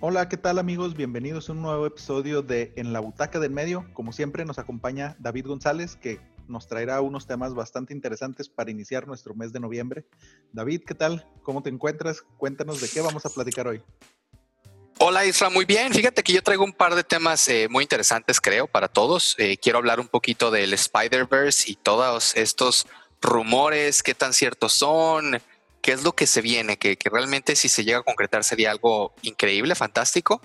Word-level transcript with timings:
Hola, 0.00 0.28
¿qué 0.28 0.36
tal 0.36 0.60
amigos? 0.60 0.94
Bienvenidos 0.94 1.48
a 1.48 1.52
un 1.52 1.60
nuevo 1.60 1.84
episodio 1.84 2.40
de 2.40 2.72
En 2.76 2.92
la 2.92 3.00
Butaca 3.00 3.40
del 3.40 3.50
Medio. 3.50 3.84
Como 3.94 4.12
siempre 4.12 4.44
nos 4.44 4.60
acompaña 4.60 5.16
David 5.18 5.48
González, 5.48 5.96
que 5.96 6.20
nos 6.46 6.68
traerá 6.68 7.00
unos 7.00 7.26
temas 7.26 7.52
bastante 7.52 7.94
interesantes 7.94 8.48
para 8.48 8.70
iniciar 8.70 9.08
nuestro 9.08 9.34
mes 9.34 9.52
de 9.52 9.58
noviembre. 9.58 10.06
David, 10.52 10.82
¿qué 10.86 10.94
tal? 10.94 11.26
¿Cómo 11.42 11.64
te 11.64 11.70
encuentras? 11.70 12.22
Cuéntanos 12.36 12.80
de 12.80 12.88
qué 12.88 13.00
vamos 13.00 13.26
a 13.26 13.28
platicar 13.28 13.66
hoy. 13.66 13.82
Hola 15.00 15.26
Isra, 15.26 15.50
muy 15.50 15.64
bien. 15.64 15.92
Fíjate 15.92 16.22
que 16.22 16.32
yo 16.32 16.44
traigo 16.44 16.62
un 16.62 16.72
par 16.72 16.94
de 16.94 17.02
temas 17.02 17.48
eh, 17.48 17.66
muy 17.68 17.82
interesantes, 17.82 18.40
creo, 18.40 18.68
para 18.68 18.86
todos. 18.86 19.34
Eh, 19.38 19.56
quiero 19.56 19.78
hablar 19.78 19.98
un 19.98 20.06
poquito 20.06 20.52
del 20.52 20.74
Spider-Verse 20.74 21.72
y 21.72 21.74
todos 21.74 22.36
estos 22.36 22.86
rumores, 23.20 24.04
qué 24.04 24.14
tan 24.14 24.32
ciertos 24.32 24.74
son, 24.74 25.40
qué 25.88 25.94
es 25.94 26.04
lo 26.04 26.12
que 26.12 26.26
se 26.26 26.42
viene, 26.42 26.76
que, 26.76 26.98
realmente 27.10 27.56
si 27.56 27.70
se 27.70 27.82
llega 27.82 28.00
a 28.00 28.02
concretar 28.02 28.44
sería 28.44 28.70
algo 28.70 29.14
increíble, 29.22 29.74
fantástico. 29.74 30.42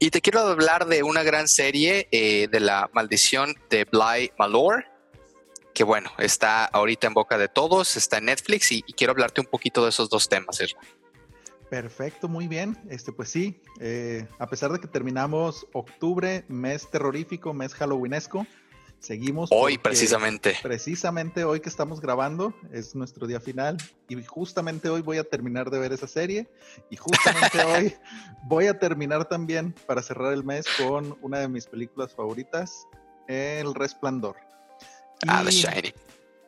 Y 0.00 0.10
te 0.10 0.20
quiero 0.20 0.40
hablar 0.40 0.86
de 0.86 1.04
una 1.04 1.22
gran 1.22 1.46
serie 1.46 2.08
eh, 2.10 2.48
de 2.50 2.58
la 2.58 2.90
maldición 2.92 3.54
de 3.70 3.84
Bly 3.84 4.32
Malor, 4.36 4.86
que 5.74 5.84
bueno, 5.84 6.10
está 6.18 6.64
ahorita 6.64 7.06
en 7.06 7.14
boca 7.14 7.38
de 7.38 7.46
todos, 7.46 7.96
está 7.96 8.18
en 8.18 8.24
Netflix 8.24 8.72
y, 8.72 8.82
quiero 8.82 9.12
hablarte 9.12 9.40
un 9.40 9.46
poquito 9.46 9.84
de 9.84 9.90
esos 9.90 10.10
dos 10.10 10.28
temas. 10.28 10.58
Perfecto, 11.70 12.26
muy 12.26 12.48
bien. 12.48 12.76
Este, 12.90 13.12
pues 13.12 13.28
sí, 13.28 13.62
eh, 13.78 14.26
a 14.40 14.48
pesar 14.48 14.72
de 14.72 14.80
que 14.80 14.88
terminamos 14.88 15.68
octubre, 15.72 16.44
mes 16.48 16.90
terrorífico, 16.90 17.54
mes 17.54 17.74
halloweenesco, 17.74 18.44
Seguimos. 19.00 19.48
Hoy 19.50 19.78
precisamente. 19.78 20.56
Precisamente 20.62 21.44
hoy 21.44 21.60
que 21.60 21.70
estamos 21.70 22.02
grabando 22.02 22.54
es 22.70 22.94
nuestro 22.94 23.26
día 23.26 23.40
final 23.40 23.78
y 24.08 24.22
justamente 24.22 24.90
hoy 24.90 25.00
voy 25.00 25.16
a 25.16 25.24
terminar 25.24 25.70
de 25.70 25.78
ver 25.78 25.92
esa 25.92 26.06
serie 26.06 26.48
y 26.90 26.96
justamente 26.96 27.58
hoy 27.64 27.94
voy 28.44 28.66
a 28.66 28.78
terminar 28.78 29.26
también 29.26 29.74
para 29.86 30.02
cerrar 30.02 30.34
el 30.34 30.44
mes 30.44 30.66
con 30.78 31.16
una 31.22 31.38
de 31.38 31.48
mis 31.48 31.66
películas 31.66 32.14
favoritas, 32.14 32.86
El 33.26 33.74
Resplandor. 33.74 34.36
ah, 35.26 35.42
The 35.44 35.50
Shining. 35.50 35.94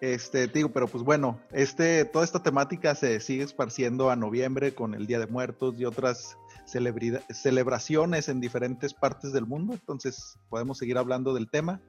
Este, 0.03 0.49
digo, 0.49 0.69
pero 0.73 0.89
pues 0.89 1.05
bueno, 1.05 1.41
este, 1.53 2.05
toda 2.05 2.25
esta 2.25 2.43
temática 2.43 2.95
se 2.95 3.21
sigue 3.21 3.45
esparciendo 3.45 4.11
a 4.11 4.17
noviembre 4.17 4.75
con 4.75 4.95
el 4.95 5.07
Día 5.07 5.21
de 5.21 5.29
Muertos 5.29 5.77
y 5.79 5.85
otras 5.85 6.37
celebraciones 6.67 8.29
en 8.29 8.41
diferentes 8.41 8.95
partes 8.95 9.33
del 9.33 9.47
mundo, 9.47 9.75
entonces 9.75 10.39
podemos 10.49 10.79
seguir 10.79 10.99
hablando 10.99 11.35
del 11.35 11.49
tema. 11.49 11.81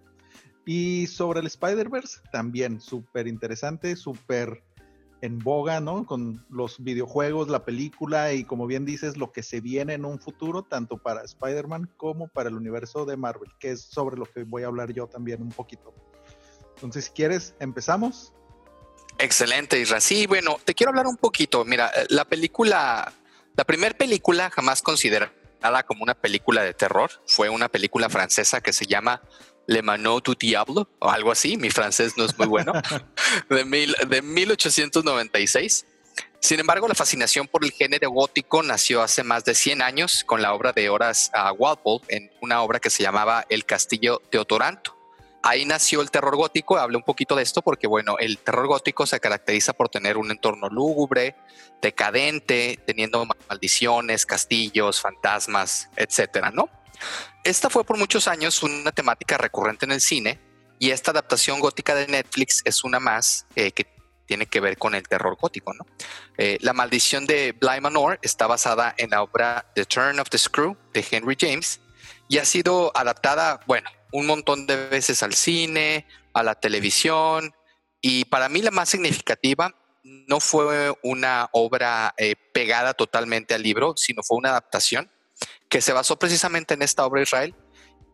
Y 0.65 1.07
sobre 1.07 1.41
el 1.41 1.47
Spider-Verse, 1.47 2.21
también 2.31 2.79
súper 2.79 3.27
interesante, 3.27 3.95
súper 3.95 4.63
en 5.23 5.39
boga, 5.39 5.79
¿no? 5.79 6.05
Con 6.05 6.45
los 6.49 6.83
videojuegos, 6.83 7.47
la 7.47 7.63
película 7.63 8.33
y 8.33 8.43
como 8.43 8.67
bien 8.67 8.85
dices, 8.85 9.15
lo 9.15 9.31
que 9.31 9.41
se 9.41 9.61
viene 9.61 9.93
en 9.93 10.03
un 10.03 10.19
futuro, 10.19 10.63
tanto 10.63 10.97
para 10.97 11.23
Spider-Man 11.23 11.89
como 11.95 12.27
para 12.27 12.49
el 12.49 12.55
universo 12.55 13.05
de 13.05 13.15
Marvel, 13.15 13.49
que 13.57 13.71
es 13.71 13.81
sobre 13.81 14.17
lo 14.17 14.25
que 14.25 14.43
voy 14.43 14.63
a 14.63 14.67
hablar 14.67 14.91
yo 14.91 15.07
también 15.07 15.41
un 15.41 15.49
poquito. 15.49 15.93
Entonces, 16.75 17.05
si 17.05 17.11
quieres, 17.11 17.55
empezamos. 17.61 18.33
Excelente, 19.17 19.79
Isra. 19.79 20.01
Sí, 20.01 20.27
bueno, 20.27 20.57
te 20.65 20.73
quiero 20.73 20.89
hablar 20.89 21.07
un 21.07 21.15
poquito. 21.15 21.63
Mira, 21.63 21.89
la 22.09 22.25
película, 22.25 23.13
la 23.55 23.63
primera 23.63 23.95
película 23.95 24.49
jamás 24.49 24.81
considerada 24.81 25.31
como 25.87 26.03
una 26.03 26.15
película 26.15 26.63
de 26.63 26.73
terror 26.73 27.09
fue 27.25 27.47
una 27.47 27.69
película 27.69 28.09
francesa 28.09 28.59
que 28.59 28.73
se 28.73 28.85
llama 28.85 29.21
le 29.67 29.81
Mano 29.81 30.19
du 30.19 30.35
Diablo 30.35 30.87
o 30.99 31.09
algo 31.09 31.31
así. 31.31 31.57
Mi 31.57 31.69
francés 31.69 32.13
no 32.17 32.25
es 32.25 32.37
muy 32.37 32.47
bueno. 32.47 32.73
de, 33.49 33.65
mil, 33.65 33.95
de 34.07 34.21
1896. 34.21 35.85
Sin 36.39 36.59
embargo, 36.59 36.87
la 36.89 36.95
fascinación 36.95 37.47
por 37.47 37.63
el 37.63 37.71
género 37.71 38.09
gótico 38.11 38.61
nació 38.63 39.01
hace 39.01 39.23
más 39.23 39.45
de 39.45 39.55
100 39.55 39.81
años 39.81 40.23
con 40.25 40.41
la 40.41 40.53
obra 40.53 40.73
de 40.73 40.89
Horace 40.89 41.31
uh, 41.33 41.53
Walpole 41.53 42.03
en 42.09 42.29
una 42.41 42.61
obra 42.61 42.79
que 42.79 42.89
se 42.89 43.01
llamaba 43.01 43.45
El 43.47 43.63
Castillo 43.65 44.21
de 44.29 44.39
Otoranto. 44.39 44.97
Ahí 45.41 45.65
nació 45.65 46.01
el 46.01 46.11
terror 46.11 46.35
gótico. 46.35 46.77
Hablé 46.77 46.97
un 46.97 47.03
poquito 47.03 47.35
de 47.35 47.43
esto 47.43 47.61
porque, 47.61 47.87
bueno, 47.87 48.17
el 48.19 48.39
terror 48.39 48.67
gótico 48.67 49.05
se 49.05 49.19
caracteriza 49.21 49.71
por 49.71 49.87
tener 49.87 50.17
un 50.17 50.31
entorno 50.31 50.69
lúgubre, 50.69 51.35
decadente, 51.81 52.77
teniendo 52.85 53.25
maldiciones, 53.49 54.25
castillos, 54.25 54.99
fantasmas, 55.01 55.89
etcétera, 55.95 56.51
¿no? 56.51 56.69
Esta 57.43 57.69
fue 57.69 57.83
por 57.83 57.97
muchos 57.97 58.27
años 58.27 58.63
una 58.63 58.91
temática 58.91 59.37
recurrente 59.37 59.85
en 59.85 59.91
el 59.91 60.01
cine 60.01 60.39
y 60.79 60.91
esta 60.91 61.11
adaptación 61.11 61.59
gótica 61.59 61.95
de 61.95 62.07
Netflix 62.07 62.61
es 62.65 62.83
una 62.83 62.99
más 62.99 63.45
eh, 63.55 63.71
que 63.71 63.87
tiene 64.25 64.45
que 64.45 64.59
ver 64.59 64.77
con 64.77 64.95
el 64.95 65.07
terror 65.07 65.37
gótico. 65.39 65.73
Eh, 66.37 66.57
la 66.61 66.73
maldición 66.73 67.25
de 67.25 67.51
Bly 67.51 67.81
Manor 67.81 68.19
está 68.21 68.47
basada 68.47 68.93
en 68.97 69.11
la 69.11 69.21
obra 69.21 69.65
The 69.75 69.85
Turn 69.85 70.19
of 70.19 70.29
the 70.29 70.37
Screw 70.37 70.77
de 70.93 71.05
Henry 71.09 71.37
James 71.39 71.81
y 72.29 72.37
ha 72.37 72.45
sido 72.45 72.91
adaptada, 72.95 73.59
bueno, 73.67 73.89
un 74.11 74.25
montón 74.25 74.65
de 74.65 74.87
veces 74.87 75.23
al 75.23 75.33
cine, 75.33 76.07
a 76.33 76.43
la 76.43 76.55
televisión 76.55 77.53
y 78.01 78.25
para 78.25 78.49
mí 78.49 78.61
la 78.61 78.71
más 78.71 78.89
significativa 78.89 79.73
no 80.03 80.39
fue 80.39 80.93
una 81.01 81.49
obra 81.53 82.13
eh, 82.17 82.35
pegada 82.53 82.93
totalmente 82.93 83.53
al 83.53 83.63
libro, 83.63 83.93
sino 83.95 84.21
fue 84.21 84.37
una 84.37 84.49
adaptación 84.49 85.09
que 85.73 85.81
se 85.81 85.91
basó 85.91 86.19
precisamente 86.19 86.75
en 86.75 86.83
esta 86.83 87.03
obra 87.03 87.23
Israel 87.23 87.55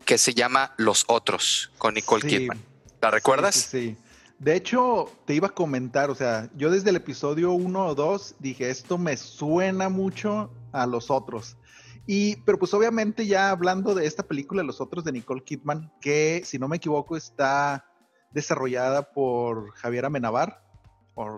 que 0.06 0.16
se 0.16 0.32
llama 0.32 0.72
Los 0.78 1.04
Otros 1.08 1.70
con 1.76 1.92
Nicole 1.92 2.26
Kidman. 2.26 2.58
¿La 3.02 3.10
recuerdas? 3.10 3.54
Sí, 3.54 3.98
De 4.38 4.56
hecho, 4.56 5.12
te 5.26 5.34
iba 5.34 5.48
a 5.48 5.50
comentar, 5.50 6.08
o 6.08 6.14
sea, 6.14 6.48
yo 6.56 6.70
desde 6.70 6.88
el 6.88 6.96
episodio 6.96 7.52
1 7.52 7.86
o 7.86 7.94
2 7.94 8.36
dije, 8.38 8.70
esto 8.70 8.96
me 8.96 9.14
suena 9.18 9.90
mucho 9.90 10.50
a 10.72 10.86
Los 10.86 11.10
Otros. 11.10 11.58
Y, 12.06 12.36
pero 12.46 12.58
pues 12.58 12.72
obviamente 12.72 13.26
ya 13.26 13.50
hablando 13.50 13.94
de 13.94 14.06
esta 14.06 14.22
película, 14.22 14.62
Los 14.62 14.80
Otros 14.80 15.04
de 15.04 15.12
Nicole 15.12 15.44
Kidman, 15.44 15.92
que 16.00 16.40
si 16.46 16.58
no 16.58 16.66
me 16.66 16.78
equivoco 16.78 17.14
está 17.14 17.84
desarrollada 18.30 19.12
por 19.12 19.72
Javier 19.72 20.06
Amenabar. 20.06 20.62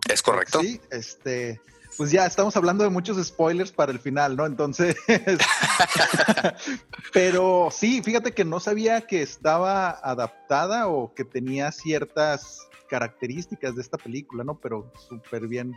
es 0.08 0.22
correcto. 0.22 0.60
Sí, 0.60 0.80
este, 0.92 1.60
pues 1.96 2.10
ya 2.10 2.26
estamos 2.26 2.56
hablando 2.56 2.84
de 2.84 2.90
muchos 2.90 3.24
spoilers 3.24 3.72
para 3.72 3.92
el 3.92 3.98
final, 3.98 4.36
¿no? 4.36 4.46
Entonces, 4.46 4.96
pero 7.12 7.68
sí, 7.70 8.02
fíjate 8.02 8.32
que 8.32 8.44
no 8.44 8.60
sabía 8.60 9.02
que 9.02 9.22
estaba 9.22 9.90
adaptada 9.90 10.88
o 10.88 11.12
que 11.14 11.24
tenía 11.24 11.72
ciertas 11.72 12.68
características 12.88 13.74
de 13.74 13.82
esta 13.82 13.98
película, 13.98 14.44
¿no? 14.44 14.58
Pero 14.58 14.92
súper 15.08 15.46
bien. 15.46 15.74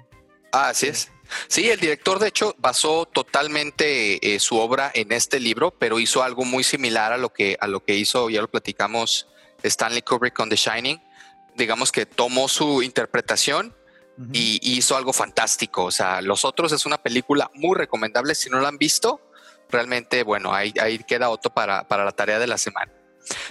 Ah, 0.51 0.69
así 0.69 0.87
es. 0.87 1.11
Sí, 1.47 1.69
el 1.69 1.79
director 1.79 2.19
de 2.19 2.29
hecho 2.29 2.55
basó 2.57 3.05
totalmente 3.05 4.35
eh, 4.35 4.39
su 4.39 4.57
obra 4.57 4.91
en 4.93 5.11
este 5.11 5.39
libro, 5.39 5.71
pero 5.71 5.99
hizo 5.99 6.23
algo 6.23 6.45
muy 6.45 6.63
similar 6.63 7.11
a 7.11 7.17
lo 7.17 7.33
que 7.33 7.57
a 7.59 7.67
lo 7.67 7.83
que 7.83 7.95
hizo, 7.95 8.29
ya 8.29 8.41
lo 8.41 8.49
platicamos, 8.49 9.27
Stanley 9.63 10.01
Kubrick 10.01 10.33
con 10.33 10.49
The 10.49 10.55
Shining. 10.55 11.01
Digamos 11.55 11.91
que 11.91 12.05
tomó 12.05 12.47
su 12.47 12.83
interpretación 12.83 13.73
y, 14.33 14.77
hizo 14.77 14.95
algo 14.95 15.13
fantástico. 15.13 15.85
O 15.85 15.91
sea, 15.91 16.21
Los 16.21 16.45
Otros 16.45 16.71
es 16.71 16.85
una 16.85 16.97
película 16.97 17.49
muy 17.53 17.75
recomendable. 17.75 18.35
Si 18.35 18.49
no 18.49 18.59
la 18.59 18.69
han 18.69 18.77
visto, 18.77 19.21
realmente, 19.69 20.23
bueno, 20.23 20.53
ahí, 20.53 20.73
ahí 20.79 20.99
queda 20.99 21.29
otro 21.29 21.53
para, 21.53 21.87
para, 21.87 22.05
la 22.05 22.11
tarea 22.11 22.39
de 22.39 22.47
la 22.47 22.57
semana. 22.57 22.91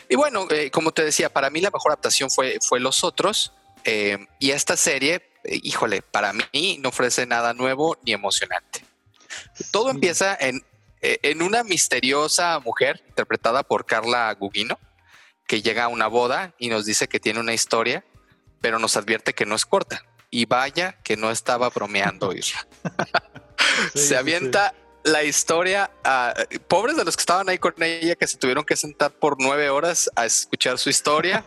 Y 0.08 0.16
bueno, 0.16 0.46
eh, 0.50 0.70
como 0.70 0.92
te 0.92 1.04
decía, 1.04 1.28
para 1.28 1.50
mí 1.50 1.60
la 1.60 1.70
mejor 1.70 1.92
adaptación 1.92 2.30
fue, 2.30 2.58
fue 2.66 2.80
Los 2.80 3.04
Otros. 3.04 3.52
Eh, 3.84 4.18
y 4.38 4.52
esta 4.52 4.76
serie, 4.76 5.30
eh, 5.44 5.60
híjole, 5.62 6.02
para 6.02 6.32
mí 6.32 6.78
no 6.80 6.88
ofrece 6.88 7.26
nada 7.26 7.52
nuevo 7.52 7.98
ni 8.02 8.12
emocionante. 8.12 8.84
Todo 9.70 9.90
empieza 9.90 10.36
en, 10.38 10.64
en 11.00 11.42
una 11.42 11.64
misteriosa 11.64 12.60
mujer 12.60 13.02
interpretada 13.08 13.62
por 13.64 13.84
Carla 13.84 14.32
Gugino, 14.38 14.78
que 15.46 15.60
llega 15.60 15.84
a 15.84 15.88
una 15.88 16.06
boda 16.06 16.54
y 16.58 16.68
nos 16.68 16.86
dice 16.86 17.08
que 17.08 17.20
tiene 17.20 17.40
una 17.40 17.52
historia, 17.52 18.04
pero 18.60 18.78
nos 18.78 18.96
advierte 18.96 19.34
que 19.34 19.44
no 19.44 19.56
es 19.56 19.66
corta 19.66 20.04
y 20.34 20.46
vaya 20.46 20.98
que 21.04 21.16
no 21.16 21.30
estaba 21.30 21.70
bromeando, 21.70 22.32
Isra. 22.32 22.66
se 23.94 24.16
avienta 24.16 24.74
la 25.04 25.22
historia 25.22 25.92
a 26.02 26.34
pobres 26.66 26.96
de 26.96 27.04
los 27.04 27.16
que 27.16 27.20
estaban 27.20 27.48
ahí 27.48 27.58
con 27.58 27.80
ella, 27.80 28.16
que 28.16 28.26
se 28.26 28.36
tuvieron 28.36 28.64
que 28.64 28.74
sentar 28.74 29.12
por 29.12 29.36
nueve 29.38 29.70
horas 29.70 30.10
a 30.16 30.26
escuchar 30.26 30.76
su 30.78 30.90
historia. 30.90 31.44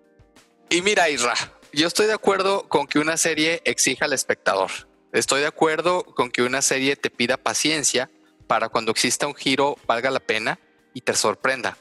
y 0.68 0.82
mira, 0.82 1.08
Isra, 1.08 1.32
yo 1.72 1.86
estoy 1.86 2.06
de 2.08 2.12
acuerdo 2.12 2.68
con 2.68 2.86
que 2.86 2.98
una 2.98 3.16
serie 3.16 3.62
exija 3.64 4.04
al 4.04 4.12
espectador. 4.12 4.70
Estoy 5.14 5.40
de 5.40 5.46
acuerdo 5.46 6.04
con 6.04 6.30
que 6.30 6.42
una 6.42 6.60
serie 6.60 6.94
te 6.94 7.08
pida 7.08 7.38
paciencia 7.38 8.10
para 8.46 8.68
cuando 8.68 8.90
exista 8.90 9.26
un 9.26 9.34
giro 9.34 9.76
valga 9.86 10.10
la 10.10 10.20
pena 10.20 10.60
y 10.92 11.00
te 11.00 11.14
sorprenda. 11.14 11.78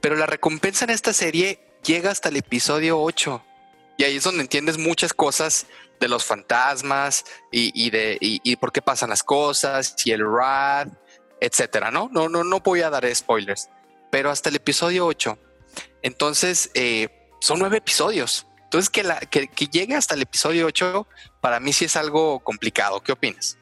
Pero 0.00 0.16
la 0.16 0.26
recompensa 0.26 0.86
en 0.86 0.90
esta 0.90 1.12
serie 1.12 1.60
llega 1.84 2.10
hasta 2.10 2.30
el 2.30 2.36
episodio 2.36 3.00
8 3.00 3.44
y 3.96 4.04
ahí 4.04 4.16
es 4.16 4.24
donde 4.24 4.42
entiendes 4.42 4.78
muchas 4.78 5.12
cosas 5.12 5.66
de 6.00 6.08
los 6.08 6.24
fantasmas 6.24 7.24
y, 7.50 7.90
de 7.90 8.18
y, 8.20 8.56
por 8.56 8.72
qué 8.72 8.82
pasan 8.82 9.10
las 9.10 9.22
cosas 9.22 9.94
y 10.04 10.12
el 10.12 10.20
rad, 10.20 10.88
etcétera. 11.40 11.90
¿no? 11.90 12.10
No, 12.12 12.28
no, 12.28 12.44
no 12.44 12.60
voy 12.60 12.82
a 12.82 12.90
dar 12.90 13.12
spoilers, 13.14 13.70
pero 14.10 14.30
hasta 14.30 14.48
el 14.50 14.56
episodio 14.56 15.06
8. 15.06 15.38
Entonces, 16.02 16.70
eh, 16.74 17.08
son 17.40 17.58
nueve 17.58 17.78
episodios. 17.78 18.46
Entonces, 18.64 18.90
que, 18.90 19.04
la, 19.04 19.20
que, 19.20 19.48
que 19.48 19.66
llegue 19.66 19.94
hasta 19.94 20.14
el 20.14 20.22
episodio 20.22 20.66
8, 20.66 21.06
para 21.40 21.60
mí 21.60 21.72
sí 21.72 21.84
es 21.84 21.96
algo 21.96 22.40
complicado. 22.40 23.00
¿Qué 23.00 23.12
opinas? 23.12 23.56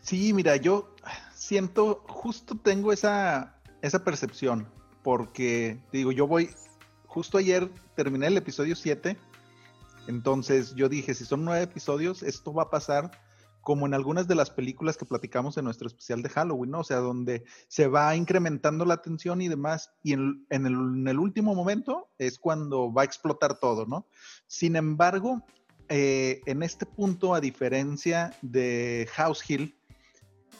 Sí, 0.00 0.32
mira, 0.32 0.56
yo 0.56 0.94
siento, 1.34 2.04
justo 2.08 2.56
tengo 2.62 2.92
esa, 2.92 3.54
esa 3.82 4.04
percepción, 4.04 4.68
porque 5.02 5.78
digo, 5.92 6.12
yo 6.12 6.26
voy, 6.26 6.50
justo 7.06 7.38
ayer 7.38 7.70
terminé 7.94 8.26
el 8.26 8.36
episodio 8.36 8.76
7, 8.76 9.16
entonces 10.08 10.74
yo 10.74 10.88
dije, 10.88 11.14
si 11.14 11.26
son 11.26 11.44
nueve 11.44 11.62
episodios, 11.62 12.22
esto 12.22 12.54
va 12.54 12.64
a 12.64 12.70
pasar 12.70 13.10
como 13.60 13.84
en 13.84 13.92
algunas 13.92 14.26
de 14.26 14.34
las 14.34 14.48
películas 14.48 14.96
que 14.96 15.04
platicamos 15.04 15.58
en 15.58 15.66
nuestro 15.66 15.86
especial 15.86 16.22
de 16.22 16.30
Halloween, 16.30 16.70
¿no? 16.70 16.80
O 16.80 16.84
sea, 16.84 16.96
donde 16.96 17.44
se 17.68 17.86
va 17.88 18.16
incrementando 18.16 18.86
la 18.86 19.02
tensión 19.02 19.42
y 19.42 19.48
demás, 19.48 19.90
y 20.02 20.14
en, 20.14 20.46
el, 20.48 21.18
último 21.18 21.54
momento 21.54 22.08
es 22.16 22.38
cuando 22.38 22.90
va 22.90 23.02
a 23.02 23.04
explotar 23.04 23.58
todo, 23.58 23.84
¿no? 23.84 24.06
Sin 24.46 24.76
embargo, 24.76 25.44
eh, 25.90 26.40
en 26.46 26.62
este 26.62 26.86
punto, 26.86 27.34
a 27.34 27.42
diferencia 27.42 28.34
de 28.40 29.06
House 29.12 29.44
Hill, 29.48 29.77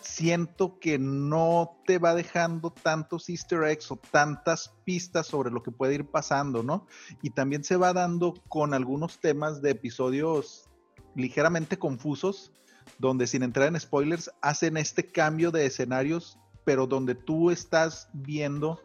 siento 0.00 0.78
que 0.78 0.98
no 0.98 1.80
te 1.86 1.98
va 1.98 2.14
dejando 2.14 2.70
tantos 2.70 3.28
easter 3.28 3.64
eggs 3.64 3.90
o 3.90 3.96
tantas 3.96 4.74
pistas 4.84 5.26
sobre 5.26 5.50
lo 5.50 5.62
que 5.62 5.70
puede 5.70 5.94
ir 5.94 6.06
pasando, 6.06 6.62
¿no? 6.62 6.86
Y 7.22 7.30
también 7.30 7.64
se 7.64 7.76
va 7.76 7.92
dando 7.92 8.34
con 8.48 8.74
algunos 8.74 9.20
temas 9.20 9.62
de 9.62 9.70
episodios 9.70 10.68
ligeramente 11.14 11.78
confusos 11.78 12.52
donde 12.98 13.26
sin 13.26 13.42
entrar 13.42 13.68
en 13.68 13.78
spoilers, 13.78 14.30
hacen 14.40 14.76
este 14.76 15.06
cambio 15.06 15.50
de 15.50 15.66
escenarios, 15.66 16.38
pero 16.64 16.86
donde 16.86 17.14
tú 17.14 17.50
estás 17.50 18.08
viendo 18.12 18.80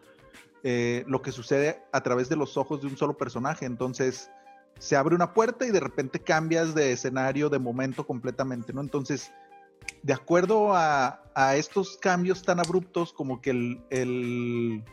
eh, 0.63 1.03
lo 1.07 1.21
que 1.21 1.31
sucede 1.31 1.83
a 1.91 2.01
través 2.01 2.29
de 2.29 2.35
los 2.35 2.57
ojos 2.57 2.81
de 2.81 2.87
un 2.87 2.97
solo 2.97 3.17
personaje. 3.17 3.65
Entonces, 3.65 4.29
se 4.79 4.95
abre 4.95 5.15
una 5.15 5.33
puerta 5.33 5.65
y 5.65 5.71
de 5.71 5.79
repente 5.79 6.19
cambias 6.19 6.75
de 6.75 6.91
escenario, 6.91 7.49
de 7.49 7.59
momento 7.59 8.05
completamente, 8.05 8.73
¿no? 8.73 8.81
Entonces, 8.81 9.31
de 10.01 10.13
acuerdo 10.13 10.73
a, 10.73 11.19
estos 11.55 11.97
cambios 11.97 12.43
tan 12.43 12.59
abruptos, 12.59 13.11
como 13.11 13.41
que 13.41 13.49
el, 13.89 14.83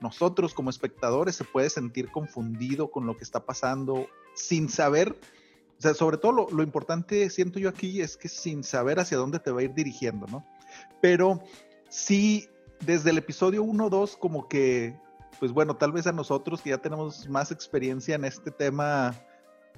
nosotros 0.00 0.54
como 0.54 0.70
espectadores 0.70 1.36
se 1.36 1.44
puede 1.44 1.68
sentir 1.68 2.10
confundido 2.10 2.90
con 2.90 3.06
lo 3.06 3.16
que 3.18 3.24
está 3.24 3.44
pasando 3.44 4.06
sin 4.34 4.70
saber 4.70 5.14
o 5.80 5.82
sea, 5.82 5.94
sobre 5.94 6.18
todo 6.18 6.46
lo, 6.52 6.62
importante, 6.62 7.30
siento 7.30 7.58
yo 7.58 7.70
aquí, 7.70 8.02
es 8.02 8.18
que 8.18 8.28
sin 8.28 8.64
saber 8.64 9.00
hacia 9.00 9.16
dónde 9.16 9.38
te 9.38 9.50
va 9.50 9.60
a 9.60 9.62
ir 9.62 9.72
dirigiendo, 9.72 10.26
¿no? 10.26 10.44
Pero 11.00 11.42
sí, 11.88 12.50
desde 12.84 13.08
el 13.08 13.16
episodio 13.16 13.62
1, 13.62 13.88
2, 13.88 14.18
como 14.18 14.46
que, 14.46 14.94
pues 15.38 15.52
bueno, 15.52 15.76
tal 15.76 15.92
vez 15.92 16.06
a 16.06 16.12
nosotros 16.12 16.60
que 16.60 16.68
ya 16.68 16.76
tenemos 16.76 17.26
más 17.30 17.50
experiencia 17.50 18.14
en 18.14 18.26
este 18.26 18.50
tema 18.50 19.14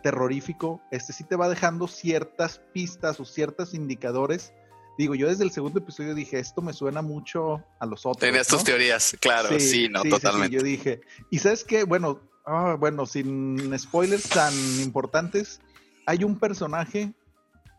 terrorífico, 0.02 0.80
este 0.90 1.12
sí 1.12 1.22
te 1.22 1.36
va 1.36 1.48
dejando 1.48 1.86
ciertas 1.86 2.58
pistas 2.72 3.20
o 3.20 3.24
ciertos 3.24 3.72
indicadores. 3.72 4.52
Digo, 4.98 5.14
yo 5.14 5.28
desde 5.28 5.44
el 5.44 5.50
segundo 5.50 5.78
episodio 5.78 6.14
dije, 6.14 6.38
esto 6.38 6.60
me 6.60 6.72
suena 6.72 7.02
mucho 7.02 7.64
a 7.80 7.86
los 7.86 8.04
otros. 8.04 8.20
Tenías 8.20 8.46
tus 8.46 8.62
teorías, 8.62 9.16
claro, 9.20 9.58
sí, 9.58 9.88
no, 9.88 10.02
totalmente. 10.02 10.56
yo 10.56 10.62
dije, 10.62 11.00
y 11.30 11.38
sabes 11.38 11.64
qué, 11.64 11.84
bueno, 11.84 12.20
ah, 12.44 12.76
bueno, 12.78 13.06
sin 13.06 13.76
spoilers 13.78 14.28
tan 14.28 14.52
importantes, 14.80 15.60
hay 16.06 16.24
un 16.24 16.38
personaje 16.38 17.14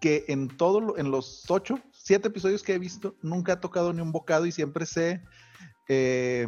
que 0.01 0.25
en 0.27 0.49
todo, 0.49 0.97
en 0.97 1.11
los 1.11 1.45
ocho, 1.49 1.79
siete 1.91 2.27
episodios 2.27 2.63
que 2.63 2.73
he 2.73 2.79
visto, 2.79 3.15
nunca 3.21 3.53
ha 3.53 3.61
tocado 3.61 3.93
ni 3.93 4.01
un 4.01 4.11
bocado 4.11 4.45
y 4.45 4.51
siempre 4.51 4.85
se 4.85 5.21
eh, 5.87 6.47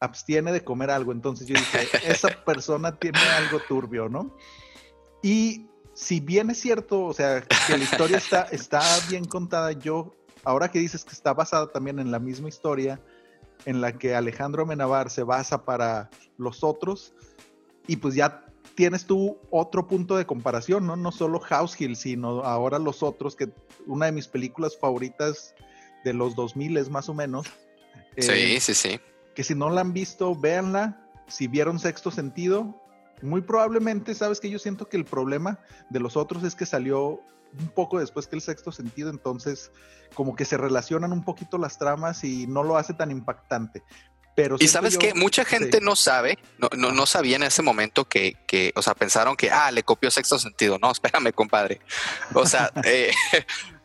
abstiene 0.00 0.52
de 0.52 0.64
comer 0.64 0.90
algo. 0.90 1.12
Entonces 1.12 1.46
yo 1.46 1.54
dije, 1.54 1.88
esa 2.06 2.28
persona 2.44 2.98
tiene 2.98 3.18
algo 3.18 3.60
turbio, 3.66 4.08
¿no? 4.08 4.36
Y 5.22 5.68
si 5.94 6.20
bien 6.20 6.50
es 6.50 6.60
cierto, 6.60 7.04
o 7.04 7.12
sea, 7.12 7.42
que 7.42 7.76
la 7.76 7.84
historia 7.84 8.18
está, 8.18 8.42
está 8.52 8.80
bien 9.08 9.24
contada, 9.24 9.72
yo, 9.72 10.14
ahora 10.44 10.70
que 10.70 10.78
dices 10.78 11.04
que 11.04 11.12
está 11.12 11.34
basada 11.34 11.70
también 11.70 11.98
en 11.98 12.10
la 12.10 12.18
misma 12.18 12.48
historia 12.48 13.00
en 13.64 13.80
la 13.80 13.96
que 13.96 14.14
Alejandro 14.14 14.66
Menabar 14.66 15.10
se 15.10 15.22
basa 15.22 15.64
para 15.64 16.10
los 16.36 16.64
otros, 16.64 17.14
y 17.86 17.96
pues 17.96 18.14
ya 18.14 18.44
tienes 18.74 19.06
tú 19.06 19.38
otro 19.50 19.86
punto 19.86 20.16
de 20.16 20.26
comparación, 20.26 20.86
¿no? 20.86 20.96
No 20.96 21.12
solo 21.12 21.40
House 21.40 21.80
Hill, 21.80 21.96
sino 21.96 22.42
ahora 22.42 22.78
los 22.78 23.02
otros, 23.02 23.36
que 23.36 23.50
una 23.86 24.06
de 24.06 24.12
mis 24.12 24.28
películas 24.28 24.76
favoritas 24.78 25.54
de 26.04 26.12
los 26.12 26.34
2000 26.34 26.76
es 26.76 26.90
más 26.90 27.08
o 27.08 27.14
menos. 27.14 27.46
sí, 28.16 28.30
eh, 28.32 28.60
sí, 28.60 28.74
sí. 28.74 29.00
Que 29.34 29.44
si 29.44 29.54
no 29.54 29.70
la 29.70 29.80
han 29.80 29.92
visto, 29.92 30.34
véanla. 30.34 30.98
Si 31.26 31.46
vieron 31.46 31.78
Sexto 31.78 32.10
Sentido, 32.10 32.81
muy 33.22 33.40
probablemente, 33.40 34.14
sabes 34.14 34.40
que 34.40 34.50
yo 34.50 34.58
siento 34.58 34.88
que 34.88 34.96
el 34.96 35.04
problema 35.04 35.58
de 35.90 36.00
los 36.00 36.16
otros 36.16 36.44
es 36.44 36.54
que 36.54 36.66
salió 36.66 37.20
un 37.58 37.68
poco 37.74 37.98
después 37.98 38.26
que 38.26 38.36
el 38.36 38.42
Sexto 38.42 38.72
Sentido, 38.72 39.10
entonces 39.10 39.70
como 40.14 40.36
que 40.36 40.44
se 40.44 40.56
relacionan 40.56 41.12
un 41.12 41.24
poquito 41.24 41.58
las 41.58 41.78
tramas 41.78 42.24
y 42.24 42.46
no 42.46 42.62
lo 42.62 42.76
hace 42.76 42.94
tan 42.94 43.10
impactante 43.10 43.82
y 44.58 44.68
sabes 44.68 44.96
que 44.96 45.12
mucha 45.14 45.44
gente 45.44 45.80
no 45.80 45.94
sabe, 45.94 46.38
no, 46.58 46.92
no, 46.92 47.06
sabía 47.06 47.36
en 47.36 47.42
ese 47.42 47.60
momento 47.60 48.06
que, 48.06 48.36
que, 48.46 48.72
o 48.74 48.82
sea, 48.82 48.94
pensaron 48.94 49.36
que, 49.36 49.50
ah, 49.50 49.70
le 49.70 49.82
copió 49.82 50.10
sexto 50.10 50.38
sentido. 50.38 50.78
No, 50.78 50.90
espérame, 50.92 51.32
compadre. 51.32 51.80
O 52.32 52.46
sea, 52.46 52.72
eh, 52.84 53.12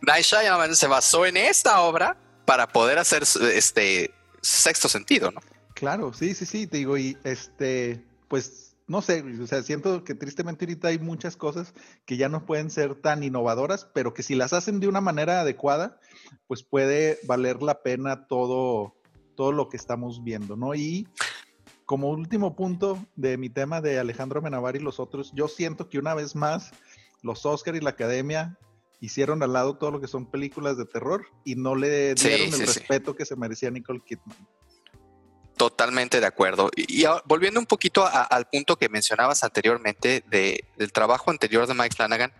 Night 0.01 0.23
Shyamalan 0.23 0.75
se 0.75 0.87
basó 0.87 1.25
en 1.25 1.37
esta 1.37 1.81
obra 1.81 2.15
para 2.45 2.67
poder 2.67 2.97
hacer 2.97 3.23
este 3.23 4.13
sexto 4.41 4.87
sentido, 4.87 5.31
¿no? 5.31 5.41
Claro, 5.73 6.13
sí, 6.13 6.33
sí, 6.33 6.45
sí, 6.45 6.65
te 6.65 6.77
digo, 6.77 6.97
y 6.97 7.17
este, 7.23 8.03
pues, 8.29 8.66
no 8.87 9.01
sé, 9.01 9.21
o 9.41 9.47
sea, 9.47 9.61
siento 9.63 10.03
que 10.05 10.15
tristemente 10.15 10.65
ahorita 10.65 10.87
hay 10.87 10.99
muchas 10.99 11.35
cosas 11.35 11.73
que 12.05 12.15
ya 12.15 12.29
no 12.29 12.45
pueden 12.45 12.71
ser 12.71 12.95
tan 12.95 13.21
innovadoras, 13.21 13.89
pero 13.93 14.13
que 14.13 14.23
si 14.23 14.33
las 14.33 14.53
hacen 14.53 14.79
de 14.79 14.87
una 14.87 15.01
manera 15.01 15.41
adecuada, 15.41 15.99
pues 16.47 16.63
puede 16.63 17.19
valer 17.25 17.61
la 17.61 17.83
pena 17.83 18.27
todo, 18.27 18.95
todo 19.35 19.51
lo 19.51 19.67
que 19.67 19.75
estamos 19.75 20.23
viendo, 20.23 20.55
¿no? 20.55 20.73
Y 20.73 21.07
como 21.85 22.09
último 22.09 22.55
punto 22.55 23.05
de 23.17 23.37
mi 23.37 23.49
tema 23.49 23.81
de 23.81 23.99
Alejandro 23.99 24.41
Menavar 24.41 24.77
y 24.77 24.79
los 24.79 25.01
otros, 25.01 25.33
yo 25.35 25.49
siento 25.49 25.89
que 25.89 25.99
una 25.99 26.13
vez 26.13 26.35
más 26.35 26.71
los 27.21 27.45
Oscar 27.45 27.75
y 27.75 27.81
la 27.81 27.89
Academia 27.91 28.57
hicieron 29.01 29.43
al 29.43 29.53
lado 29.53 29.77
todo 29.77 29.91
lo 29.91 30.01
que 30.01 30.07
son 30.07 30.25
películas 30.25 30.77
de 30.77 30.85
terror 30.85 31.25
y 31.43 31.55
no 31.55 31.75
le 31.75 32.15
dieron 32.15 32.53
el 32.53 32.67
respeto 32.67 33.15
que 33.15 33.25
se 33.25 33.35
merecía 33.35 33.69
Nicole 33.69 33.99
Kidman. 33.99 34.37
Totalmente 35.57 36.19
de 36.19 36.27
acuerdo. 36.27 36.69
Y, 36.75 37.03
volviendo 37.25 37.59
un 37.59 37.65
poquito 37.65 38.07
al 38.07 38.47
punto 38.47 38.75
que 38.75 38.89
mencionabas 38.89 39.43
anteriormente 39.43 40.23
del 40.27 40.91
trabajo 40.91 41.31
anterior 41.31 41.65
de 41.65 41.73
Mike 41.73 41.95
Flanagan, 41.95 42.31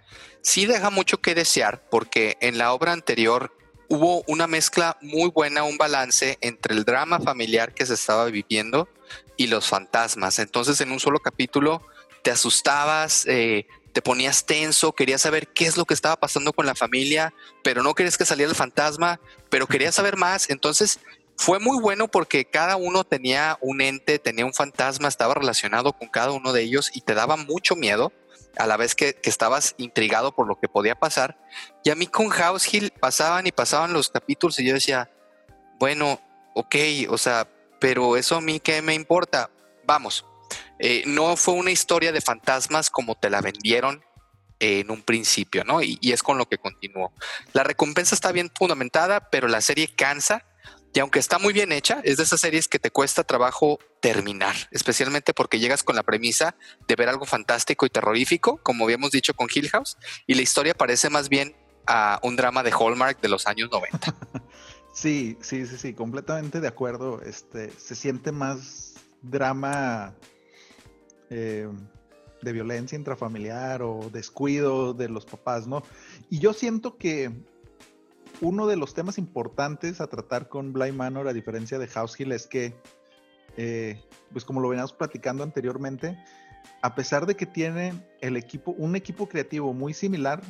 sí 0.41 0.67
deja 0.67 0.91
mucho 0.91 1.17
que 1.17 1.33
desear 1.33 1.81
porque 1.89 2.37
en 2.41 2.59
la 2.59 2.73
obra 2.73 2.93
anterior 2.93 3.51
hubo 3.89 4.23
una 4.27 4.45
mezcla 4.45 4.97
muy 5.01 5.29
buena, 5.31 5.63
un 5.63 5.77
balance 5.77 6.37
entre 6.41 6.75
el 6.75 6.83
drama 6.83 7.19
familiar 7.19 7.73
que 7.73 7.85
se 7.85 7.95
estaba 7.95 8.25
viviendo 8.25 8.87
y 9.35 9.47
los 9.47 9.67
fantasmas. 9.67 10.37
Entonces 10.37 10.79
en 10.81 10.91
un 10.91 10.99
solo 10.99 11.19
capítulo 11.19 11.81
te 12.21 12.29
asustabas, 12.29 13.25
eh, 13.25 13.65
te 13.93 14.01
ponías 14.03 14.45
tenso, 14.45 14.93
querías 14.93 15.21
saber 15.21 15.47
qué 15.47 15.65
es 15.65 15.75
lo 15.75 15.85
que 15.85 15.95
estaba 15.95 16.17
pasando 16.17 16.53
con 16.53 16.67
la 16.67 16.75
familia, 16.75 17.33
pero 17.63 17.81
no 17.81 17.95
querías 17.95 18.17
que 18.17 18.25
saliera 18.25 18.51
el 18.51 18.55
fantasma, 18.55 19.19
pero 19.49 19.65
querías 19.65 19.95
saber 19.95 20.17
más. 20.17 20.51
Entonces 20.51 20.99
fue 21.37 21.59
muy 21.59 21.79
bueno 21.79 22.07
porque 22.07 22.45
cada 22.45 22.75
uno 22.75 23.03
tenía 23.03 23.57
un 23.61 23.81
ente, 23.81 24.19
tenía 24.19 24.45
un 24.45 24.53
fantasma, 24.53 25.07
estaba 25.07 25.35
relacionado 25.35 25.93
con 25.93 26.07
cada 26.07 26.31
uno 26.31 26.51
de 26.51 26.63
ellos 26.63 26.89
y 26.93 27.01
te 27.01 27.13
daba 27.13 27.37
mucho 27.37 27.75
miedo 27.75 28.11
a 28.57 28.65
la 28.65 28.75
vez 28.75 28.95
que, 28.95 29.19
estabas 29.23 29.75
intrigado 29.77 30.33
por 30.35 30.47
lo 30.47 30.59
que 30.59 30.67
podía 30.67 30.95
pasar. 30.95 31.37
Y 31.83 31.91
a 31.91 31.95
mí 31.95 32.07
con 32.07 32.29
House 32.29 32.73
Hill 32.73 32.91
pasaban 32.99 33.45
y 33.45 33.51
pasaban 33.51 33.93
los 33.93 34.09
capítulos 34.09 34.59
y 34.59 34.65
yo 34.65 34.73
decía, 34.73 35.11
bueno, 35.79 36.19
ok, 36.55 36.75
o 37.09 37.17
sea, 37.17 37.47
pero 37.79 38.17
eso 38.17 38.37
a 38.37 38.41
mí 38.41 38.59
qué 38.59 38.81
me 38.81 38.95
importa. 38.95 39.51
Vamos, 39.85 40.25
eh, 40.79 41.03
no 41.05 41.37
fue 41.37 41.53
una 41.53 41.71
historia 41.71 42.11
de 42.11 42.21
fantasmas 42.21 42.89
como 42.89 43.15
te 43.15 43.29
la 43.29 43.41
vendieron 43.41 44.03
en 44.59 44.89
un 44.89 45.03
principio, 45.03 45.63
¿no? 45.63 45.81
Y, 45.83 45.99
es 46.01 46.23
con 46.23 46.37
lo 46.37 46.47
que 46.47 46.57
continuó. 46.57 47.13
La 47.53 47.63
recompensa 47.63 48.15
está 48.15 48.31
bien 48.31 48.51
fundamentada, 48.57 49.29
pero 49.29 49.47
la 49.47 49.61
serie 49.61 49.87
cansa 49.87 50.45
y 50.97 50.99
aunque 50.99 51.19
está 51.19 51.37
muy 51.37 51.53
bien 51.53 51.71
hecha, 51.71 52.01
es 52.03 52.17
de 52.17 52.23
esas 52.23 52.41
series 52.41 52.67
que 52.67 52.79
te 52.79 52.89
cuesta 52.89 53.23
trabajo 53.23 53.77
terminar, 53.99 54.55
especialmente 54.71 55.31
porque 55.31 55.59
llegas 55.59 55.83
con 55.83 55.95
la 55.95 56.01
premisa 56.01 56.55
de 56.87 56.95
ver 56.95 57.07
algo 57.07 57.27
fantástico 57.27 57.85
y 57.85 57.91
terrorífico, 57.91 58.57
como 58.63 58.85
habíamos 58.85 59.11
dicho 59.11 59.35
con 59.35 59.47
Hill 59.53 59.69
House, 59.69 59.95
y 60.25 60.33
la 60.33 60.41
historia 60.41 60.73
parece 60.73 61.11
más 61.11 61.29
bien 61.29 61.55
a 61.85 62.19
un 62.23 62.35
drama 62.35 62.63
de 62.63 62.71
Hallmark 62.71 63.21
de 63.21 63.29
los 63.29 63.45
años 63.45 63.69
90. 63.71 64.15
Sí, 64.91 65.37
sí, 65.41 65.67
sí, 65.67 65.77
sí, 65.77 65.93
completamente 65.93 66.59
de 66.59 66.67
acuerdo. 66.67 67.21
Este, 67.21 67.69
se 67.69 67.93
siente 67.93 68.31
más 68.31 68.95
drama 69.21 70.15
eh, 71.29 71.69
de 72.41 72.51
violencia 72.51 72.95
intrafamiliar 72.95 73.83
o 73.83 74.09
descuido 74.11 74.95
de 74.95 75.09
los 75.09 75.27
papás, 75.27 75.67
¿no? 75.67 75.83
Y 76.31 76.39
yo 76.39 76.53
siento 76.53 76.97
que 76.97 77.31
uno 78.41 78.67
de 78.67 78.75
los 78.75 78.93
temas 78.93 79.17
importantes 79.17 80.01
a 80.01 80.07
tratar 80.07 80.47
con 80.47 80.73
Blind 80.73 80.95
Manor, 80.95 81.27
a 81.27 81.33
diferencia 81.33 81.79
de 81.79 81.87
House 81.87 82.19
Hill, 82.19 82.31
es 82.31 82.47
que, 82.47 82.75
eh, 83.57 84.01
pues 84.31 84.45
como 84.45 84.59
lo 84.59 84.69
veníamos 84.69 84.93
platicando 84.93 85.43
anteriormente, 85.43 86.17
a 86.81 86.95
pesar 86.95 87.25
de 87.25 87.35
que 87.35 87.45
tiene 87.45 87.93
el 88.21 88.37
equipo, 88.37 88.71
un 88.71 88.95
equipo 88.95 89.27
creativo 89.27 89.73
muy 89.73 89.93
similar, 89.93 90.41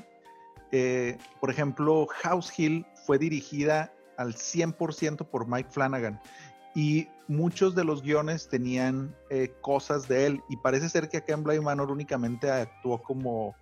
eh, 0.71 1.17
por 1.39 1.49
ejemplo, 1.49 2.07
House 2.07 2.51
Hill 2.57 2.85
fue 3.05 3.17
dirigida 3.17 3.93
al 4.17 4.33
100% 4.33 5.25
por 5.29 5.47
Mike 5.47 5.69
Flanagan. 5.69 6.19
Y 6.75 7.07
muchos 7.27 7.73
de 7.73 7.83
los 7.83 8.03
guiones 8.03 8.49
tenían 8.49 9.15
eh, 9.29 9.53
cosas 9.61 10.07
de 10.07 10.27
él. 10.27 10.41
Y 10.49 10.57
parece 10.57 10.89
ser 10.89 11.09
que 11.09 11.17
acá 11.17 11.33
en 11.33 11.43
Blind 11.43 11.63
Manor 11.63 11.89
únicamente 11.89 12.51
actuó 12.51 13.01
como, 13.01 13.55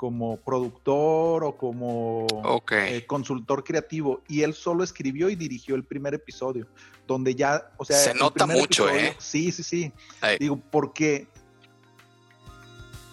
como 0.00 0.38
productor 0.38 1.44
o 1.44 1.58
como 1.58 2.26
eh, 2.70 3.04
consultor 3.06 3.62
creativo. 3.62 4.22
Y 4.28 4.40
él 4.40 4.54
solo 4.54 4.82
escribió 4.82 5.28
y 5.28 5.36
dirigió 5.36 5.74
el 5.74 5.84
primer 5.84 6.14
episodio. 6.14 6.66
Donde 7.06 7.34
ya, 7.34 7.70
o 7.76 7.84
sea. 7.84 7.98
Se 7.98 8.14
nota 8.14 8.46
mucho, 8.46 8.88
¿eh? 8.88 9.14
Sí, 9.18 9.52
sí, 9.52 9.62
sí. 9.62 9.92
Digo, 10.38 10.58
porque 10.70 11.28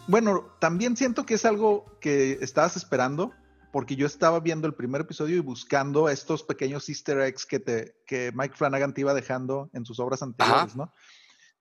bueno, 0.07 0.47
también 0.59 0.95
siento 0.95 1.25
que 1.25 1.33
es 1.33 1.43
algo 1.43 1.83
que 1.99 2.37
estabas 2.39 2.77
esperando, 2.77 3.33
porque 3.73 3.97
yo 3.97 4.07
estaba 4.07 4.39
viendo 4.39 4.65
el 4.65 4.73
primer 4.73 5.01
episodio 5.01 5.35
y 5.35 5.41
buscando 5.41 6.07
estos 6.07 6.41
pequeños 6.41 6.87
easter 6.87 7.19
eggs 7.19 7.45
que, 7.45 7.59
te, 7.59 7.97
que 8.05 8.31
Mike 8.33 8.55
Flanagan 8.55 8.93
te 8.93 9.01
iba 9.01 9.13
dejando 9.13 9.69
en 9.73 9.85
sus 9.85 9.99
obras 9.99 10.21
anteriores, 10.21 10.77
¿no? 10.77 10.93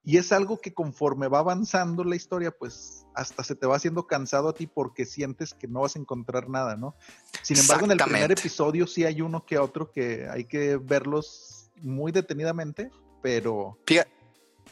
Y 0.06 0.18
es 0.18 0.30
algo 0.30 0.60
que 0.60 0.72
conforme 0.72 1.26
va 1.26 1.40
avanzando 1.40 2.04
la 2.04 2.14
historia, 2.14 2.52
pues 2.52 3.04
hasta 3.12 3.42
se 3.42 3.56
te 3.56 3.66
va 3.66 3.74
haciendo 3.74 4.06
cansado 4.06 4.48
a 4.48 4.54
ti 4.54 4.68
porque 4.68 5.04
sientes 5.04 5.52
que 5.52 5.66
no 5.66 5.80
vas 5.80 5.96
a 5.96 5.98
encontrar 5.98 6.48
nada, 6.48 6.76
¿no? 6.76 6.94
Sin 7.42 7.58
embargo, 7.58 7.86
en 7.86 7.90
el 7.90 7.98
primer 7.98 8.30
episodio 8.30 8.86
sí 8.86 9.04
hay 9.04 9.20
uno 9.20 9.44
que 9.44 9.58
otro 9.58 9.90
que 9.90 10.28
hay 10.30 10.44
que 10.44 10.76
verlos 10.76 11.72
muy 11.82 12.12
detenidamente, 12.12 12.88
pero... 13.20 13.80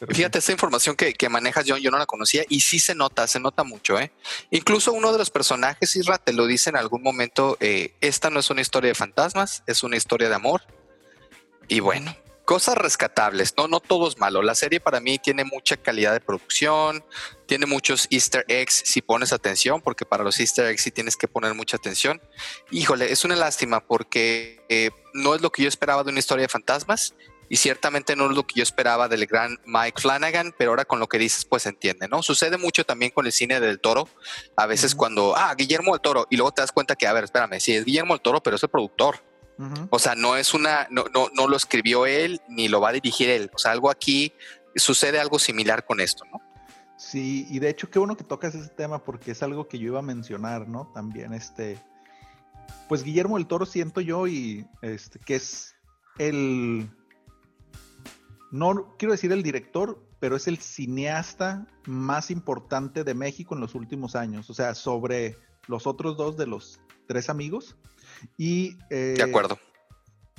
Fíjate, 0.09 0.39
esta 0.39 0.53
información 0.53 0.95
que, 0.95 1.29
manejas, 1.29 1.65
yo, 1.65 1.79
yo 1.79 1.91
no 1.91 1.99
la 1.99 2.07
conocía 2.07 2.45
y 2.49 2.61
sí 2.61 2.79
se 2.79 2.95
nota, 2.95 3.27
se 3.27 3.41
nota 3.41 3.65
mucho. 3.65 3.99
¿eh? 3.99 4.13
Incluso 4.51 4.93
uno 4.93 5.11
de 5.11 5.19
los 5.19 5.31
personajes, 5.31 5.97
Isra, 5.97 6.19
te 6.19 6.33
lo 6.33 6.47
dice 6.47 6.71
en 6.71 6.77
algún 6.77 7.03
momento, 7.03 7.57
eh, 7.59 7.95
esta 8.01 8.31
no 8.31 8.39
es 8.39 8.51
una 8.51 8.61
historia 8.61 8.89
de 8.89 8.95
fantasmas, 8.95 9.65
es 9.67 9.83
una 9.83 9.97
historia 9.97 10.29
de 10.29 10.35
amor. 10.37 10.63
Y 11.67 11.81
bueno, 11.81 12.15
cosas 12.45 12.77
rescatables, 12.77 13.55
no, 13.57 13.69
no 13.69 13.81
todo 13.81 14.09
es 14.09 14.19
malo. 14.19 14.43
La 14.43 14.55
serie 14.55 14.81
para 14.81 15.01
mí 15.01 15.19
tiene 15.19 15.45
mucha 15.45 15.77
calidad 15.77 16.13
de 16.13 16.21
producción, 16.21 17.05
tiene 17.47 17.67
muchos 17.67 18.07
easter 18.11 18.45
eggs 18.49 18.83
si 18.85 19.03
pones 19.03 19.33
atención, 19.33 19.81
porque 19.81 20.05
para 20.05 20.25
los 20.25 20.39
easter 20.41 20.67
eggs 20.67 20.83
sí 20.83 20.91
tienes 20.91 21.17
que 21.17 21.29
poner 21.29 21.55
mucha 21.55 21.77
atención. 21.77 22.21
Híjole, 22.71 23.13
es 23.13 23.25
una 23.25 23.37
lástima 23.37 23.81
porque 23.81 24.65
eh, 24.69 24.91
no 25.13 25.35
es 25.35 25.41
lo 25.41 25.51
que 25.51 25.63
yo 25.63 25.69
esperaba 25.69 26.05
de 26.05 26.11
una 26.11 26.19
historia 26.19 26.43
de 26.43 26.49
fantasmas 26.49 27.15
y 27.49 27.57
ciertamente 27.57 28.17
no 28.17 28.31
es 28.31 28.37
lo 28.37 28.47
que 28.47 28.55
yo 28.57 28.63
esperaba 28.63 29.09
del 29.09 29.27
gran 29.27 29.59
Mike 29.65 30.01
Flanagan, 30.01 30.55
pero 30.57 30.71
ahora 30.71 30.85
con 30.85 30.99
lo 30.99 31.09
que 31.09 31.19
dices, 31.19 31.45
pues 31.45 31.67
entiende, 31.67 32.09
¿no? 32.09 32.23
Sucede 32.23 32.57
mucho 32.57 32.85
también 32.85 33.11
con 33.11 33.27
el 33.27 33.33
cine 33.33 33.61
del 33.61 33.81
toro. 33.81 34.09
A 34.57 34.67
veces 34.67 34.95
cuando, 34.95 35.37
ah, 35.37 35.55
Guillermo 35.55 35.93
del 35.93 36.01
Toro, 36.01 36.27
y 36.31 36.37
luego 36.37 36.53
te 36.53 36.63
das 36.63 36.73
cuenta 36.73 36.97
que, 36.97 37.07
a 37.07 37.13
ver, 37.13 37.25
espérame, 37.25 37.61
sí, 37.61 37.75
es 37.75 37.85
Guillermo 37.85 38.15
del 38.15 38.23
Toro, 38.23 38.43
pero 38.43 38.57
es 38.57 38.63
el 38.63 38.71
productor. 38.71 39.23
O 39.91 39.99
sea, 39.99 40.15
no 40.15 40.37
es 40.37 40.53
una, 40.55 40.87
no, 40.91 41.05
no, 41.15 41.29
no 41.35 41.47
lo 41.47 41.57
escribió 41.57 42.07
él 42.07 42.41
ni 42.49 42.69
lo 42.69 42.81
va 42.81 42.89
a 42.89 42.93
dirigir 42.93 43.29
él. 43.31 43.51
O 43.55 43.59
sea, 43.59 43.73
algo 43.73 43.91
aquí 43.91 44.33
sucede 44.75 45.21
algo 45.21 45.39
similar 45.39 45.85
con 45.85 46.01
esto, 46.01 46.25
¿no? 46.33 46.41
Sí, 46.97 47.47
y 47.51 47.59
de 47.59 47.69
hecho, 47.69 47.91
qué 47.91 47.99
bueno 47.99 48.17
que 48.17 48.25
tocas 48.25 48.55
ese 48.55 48.71
tema 48.71 49.05
porque 49.05 49.33
es 49.33 49.43
algo 49.43 49.69
que 49.69 49.79
yo 49.79 49.89
iba 49.89 49.99
a 49.99 50.03
mencionar, 50.03 50.69
¿no? 50.69 50.91
También 50.95 51.33
este, 51.35 51.79
pues 52.89 53.05
Guillermo 53.05 53.37
del 53.37 53.47
Toro 53.47 53.67
siento 53.67 54.01
yo 54.01 54.27
y 54.27 54.67
este, 54.83 55.19
que 55.19 55.37
es 55.37 55.75
el 56.19 56.89
no 58.55 58.95
quiero 58.99 59.13
decir 59.13 59.33
el 59.33 59.43
director, 59.43 60.01
pero 60.21 60.37
es 60.37 60.47
el 60.47 60.59
cineasta 60.59 61.67
más 61.87 62.31
importante 62.31 63.03
de 63.03 63.13
México 63.13 63.55
en 63.55 63.61
los 63.61 63.75
últimos 63.75 64.15
años. 64.15 64.49
O 64.49 64.55
sea, 64.55 64.77
sobre 64.77 65.37
los 65.67 65.89
otros 65.89 66.17
dos 66.17 66.37
de 66.37 66.47
los 66.47 66.81
tres 67.07 67.29
amigos. 67.29 67.77
Y, 68.37 68.77
de 68.91 69.23
acuerdo. 69.23 69.59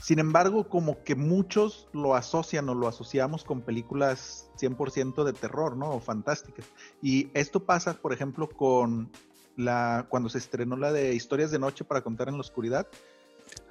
Sin 0.02 0.20
embargo, 0.20 0.68
como 0.68 1.04
que 1.04 1.16
muchos 1.16 1.88
lo 1.94 2.16
asocian 2.16 2.68
o 2.70 2.76
lo 2.76 2.88
asociamos 2.88 3.44
con 3.44 3.62
películas 3.62 4.50
100% 4.60 5.24
de 5.24 5.34
terror, 5.34 5.78
¿no? 5.78 5.92
O 5.92 6.00
fantásticas. 6.00 6.66
Y 7.02 7.30
esto 7.34 7.62
pasa, 7.62 7.94
por 7.94 8.14
ejemplo, 8.14 8.50
con 8.50 9.10
la 9.56 10.06
cuando 10.10 10.30
se 10.30 10.38
estrenó 10.38 10.76
la 10.76 10.92
de 10.92 11.14
Historias 11.14 11.50
de 11.50 11.60
Noche 11.60 11.86
para 11.86 12.02
contar 12.02 12.28
en 12.28 12.36
la 12.36 12.42
oscuridad. 12.42 12.88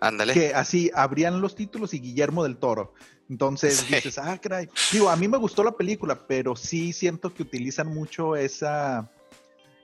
Ándale. 0.00 0.32
Que 0.32 0.54
así 0.54 0.90
abrían 0.94 1.40
los 1.40 1.54
títulos 1.54 1.92
y 1.94 2.00
Guillermo 2.00 2.42
del 2.42 2.56
Toro. 2.56 2.94
Entonces 3.28 3.86
dices, 3.88 4.18
ah, 4.18 4.38
caray. 4.38 4.68
Digo, 4.92 5.10
a 5.10 5.16
mí 5.16 5.28
me 5.28 5.38
gustó 5.38 5.62
la 5.62 5.72
película, 5.72 6.26
pero 6.26 6.56
sí 6.56 6.92
siento 6.92 7.32
que 7.32 7.42
utilizan 7.42 7.88
mucho 7.88 8.34
esa, 8.34 9.10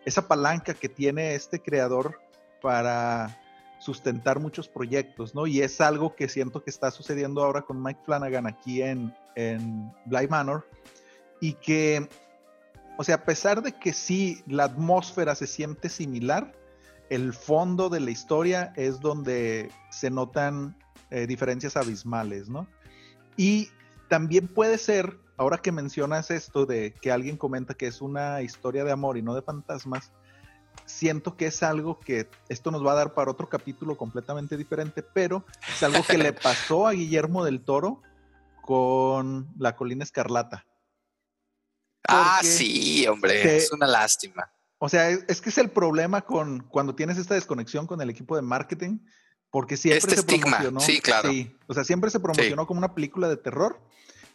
esa 0.05 0.27
palanca 0.27 0.75
que 0.75 0.89
tiene 0.89 1.35
este 1.35 1.61
creador 1.61 2.21
para 2.63 3.40
sustentar 3.81 4.39
muchos 4.39 4.69
proyectos, 4.69 5.35
¿no? 5.35 5.47
Y 5.47 5.63
es 5.63 5.81
algo 5.81 6.15
que 6.15 6.29
siento 6.29 6.63
que 6.63 6.71
está 6.71 6.91
sucediendo 6.91 7.43
ahora 7.43 7.63
con 7.63 7.83
Mike 7.83 8.01
Flanagan 8.05 8.47
aquí 8.47 8.83
en, 8.83 9.13
en 9.35 9.91
Bly 10.05 10.29
Manor. 10.29 10.69
Y 11.41 11.55
que, 11.55 12.07
o 12.99 13.05
sea, 13.05 13.17
a 13.17 13.25
pesar 13.25 13.63
de 13.63 13.73
que 13.73 13.95
sí, 13.95 14.43
la 14.47 14.65
atmósfera 14.65 15.35
se 15.35 15.47
siente 15.47 15.89
similar, 15.89 16.53
el 17.09 17.33
fondo 17.33 17.89
de 17.89 18.01
la 18.01 18.11
historia 18.11 18.73
es 18.77 19.01
donde 19.01 19.71
se 19.91 20.11
notan 20.11 20.77
eh, 21.11 21.27
diferencias 21.27 21.77
abismales, 21.77 22.51
¿no? 22.51 22.69
Y 23.37 23.71
también 24.09 24.47
puede 24.47 24.77
ser, 24.77 25.19
ahora 25.39 25.57
que 25.57 25.73
mencionas 25.73 26.31
esto 26.31 26.67
de 26.67 26.93
que 27.01 27.11
alguien 27.11 27.39
comenta 27.39 27.73
que 27.73 27.87
es 27.87 28.03
una 28.03 28.43
historia 28.43 28.85
de 28.85 28.93
amor 28.93 29.17
y 29.17 29.23
no 29.23 29.35
de 29.35 29.41
fantasmas, 29.41 30.13
siento 30.87 31.37
que 31.37 31.47
es 31.47 31.63
algo 31.63 32.01
que 32.01 32.29
esto 32.49 32.71
nos 32.71 32.85
va 32.85 32.93
a 32.93 32.97
dar 32.97 33.15
para 33.15 33.31
otro 33.31 33.49
capítulo 33.49 33.97
completamente 33.97 34.57
diferente, 34.57 35.03
pero 35.03 35.45
es 35.69 35.83
algo 35.83 36.03
que 36.03 36.19
le 36.19 36.33
pasó 36.33 36.87
a 36.87 36.93
Guillermo 36.93 37.45
del 37.45 37.63
Toro 37.63 38.03
con 38.63 39.53
La 39.59 39.77
Colina 39.77 40.05
Escarlata. 40.05 40.67
ah, 42.09 42.41
sí, 42.43 43.07
hombre, 43.07 43.57
es 43.57 43.73
una 43.73 43.87
lástima. 43.87 44.51
O 44.79 44.89
sea, 44.89 45.11
es, 45.11 45.41
que 45.41 45.51
es 45.51 45.59
el 45.59 45.71
problema 45.71 46.23
con 46.23 46.61
cuando 46.61 46.95
tienes 46.95 47.19
esta 47.19 47.35
desconexión 47.35 47.87
con 47.87 48.01
el 48.01 48.09
equipo 48.09 48.35
de 48.35 48.43
marketing, 48.43 48.99
porque 49.51 49.77
siempre 49.77 50.15
este 50.15 50.17
se 50.17 50.39
promocionó. 50.39 50.81
Sí, 50.81 51.01
claro. 51.01 51.31
o 51.67 51.75
sea, 51.75 51.85
siempre 51.85 52.11
se 52.11 52.19
promocionó 52.19 52.67
como 52.67 52.79
una 52.79 52.95
película 52.95 53.29
de 53.29 53.37
terror, 53.37 53.79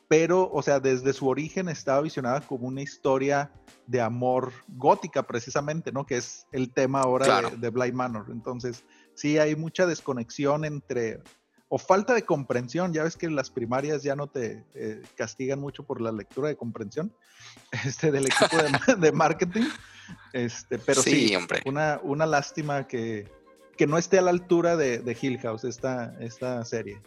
pero, 0.08 0.50
o 0.52 0.62
sea, 0.62 0.80
desde 0.80 1.14
su 1.14 1.28
origen 1.28 1.70
estaba 1.70 2.02
visionada 2.02 2.42
como 2.42 2.68
una 2.68 2.82
historia 2.82 3.52
de 3.88 4.02
amor 4.02 4.52
gótica, 4.68 5.24
precisamente, 5.24 5.92
¿no? 5.92 6.06
Que 6.06 6.18
es 6.18 6.48
el 6.52 6.72
tema 6.72 7.02
ahora 7.02 7.50
de, 7.50 7.70
Blind 7.70 7.94
Manor. 7.94 8.28
Entonces, 8.30 8.84
sí 9.14 9.38
hay 9.38 9.56
mucha 9.56 9.86
desconexión 9.86 10.66
entre, 10.66 11.22
o 11.70 11.78
falta 11.78 12.14
de 12.14 12.24
comprensión. 12.24 12.94
Ya 12.94 13.04
ves 13.04 13.18
que 13.18 13.30
las 13.30 13.50
primarias 13.50 14.04
ya 14.04 14.16
no 14.16 14.28
te 14.28 14.64
eh, 14.76 15.02
castigan 15.16 15.60
mucho 15.60 15.84
por 15.84 16.02
la 16.02 16.12
lectura 16.12 16.50
de 16.50 16.56
comprensión 16.56 17.14
este, 17.86 18.12
del 18.12 18.28
equipo 18.28 18.58
de, 18.98 19.12
marketing. 19.12 19.68
Este, 20.34 20.78
pero 20.78 21.02
sí, 21.02 21.36
hombre. 21.36 21.62
Una, 21.66 22.00
una 22.04 22.26
lástima 22.26 22.88
que, 22.88 23.32
que 23.76 23.88
no 23.88 23.98
esté 23.98 24.20
a 24.20 24.22
la 24.22 24.32
altura 24.32 24.78
de, 24.78 25.18
Hill 25.20 25.40
House, 25.40 25.64
esta, 25.64 26.16
esta 26.20 26.64
serie. 26.64 27.02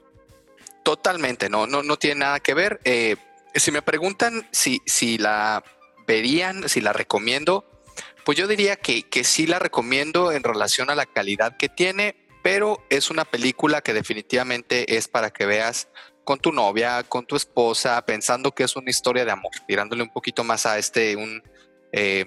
Totalmente, 0.89 1.51
no, 1.51 1.67
no, 1.67 1.83
no 1.83 1.99
tiene 1.99 2.21
nada 2.21 2.41
que 2.41 2.55
ver. 2.55 2.81
Eh, 2.85 3.17
si 3.55 3.71
me 3.71 3.83
preguntan 3.83 4.49
si, 4.53 4.81
si 4.87 5.19
la 5.19 5.63
verían, 6.07 6.67
si 6.67 6.81
la 6.81 6.95
recomiendo, 6.95 7.67
pues 8.25 8.39
yo 8.39 8.47
diría 8.47 8.77
que, 8.77 9.03
que 9.03 9.23
sí 9.23 9.47
la 9.47 9.59
recomiendo 9.59 10.33
en 10.33 10.43
relación 10.43 10.89
a 10.89 10.95
la 10.95 11.05
calidad 11.05 11.59
que 11.59 11.69
tiene, 11.69 12.17
pero 12.43 12.87
es 12.89 13.11
una 13.11 13.27
película 13.27 13.83
que 13.83 13.93
definitivamente 13.93 14.97
es 14.97 15.09
para 15.09 15.29
que 15.29 15.45
veas 15.45 15.89
con 16.25 16.39
tu 16.39 16.53
novia, 16.53 17.03
con 17.03 17.27
tu 17.27 17.37
esposa, 17.37 18.01
pensando 18.07 18.53
que 18.53 18.65
es 18.65 18.75
una 18.75 18.89
historia 18.89 19.27
de 19.27 19.33
amor, 19.33 19.53
tirándole 19.67 20.03
un 20.03 20.11
poquito 20.11 20.43
más 20.43 20.65
a 20.65 20.79
este, 20.79 21.17
un, 21.17 21.43
eh, 21.93 22.25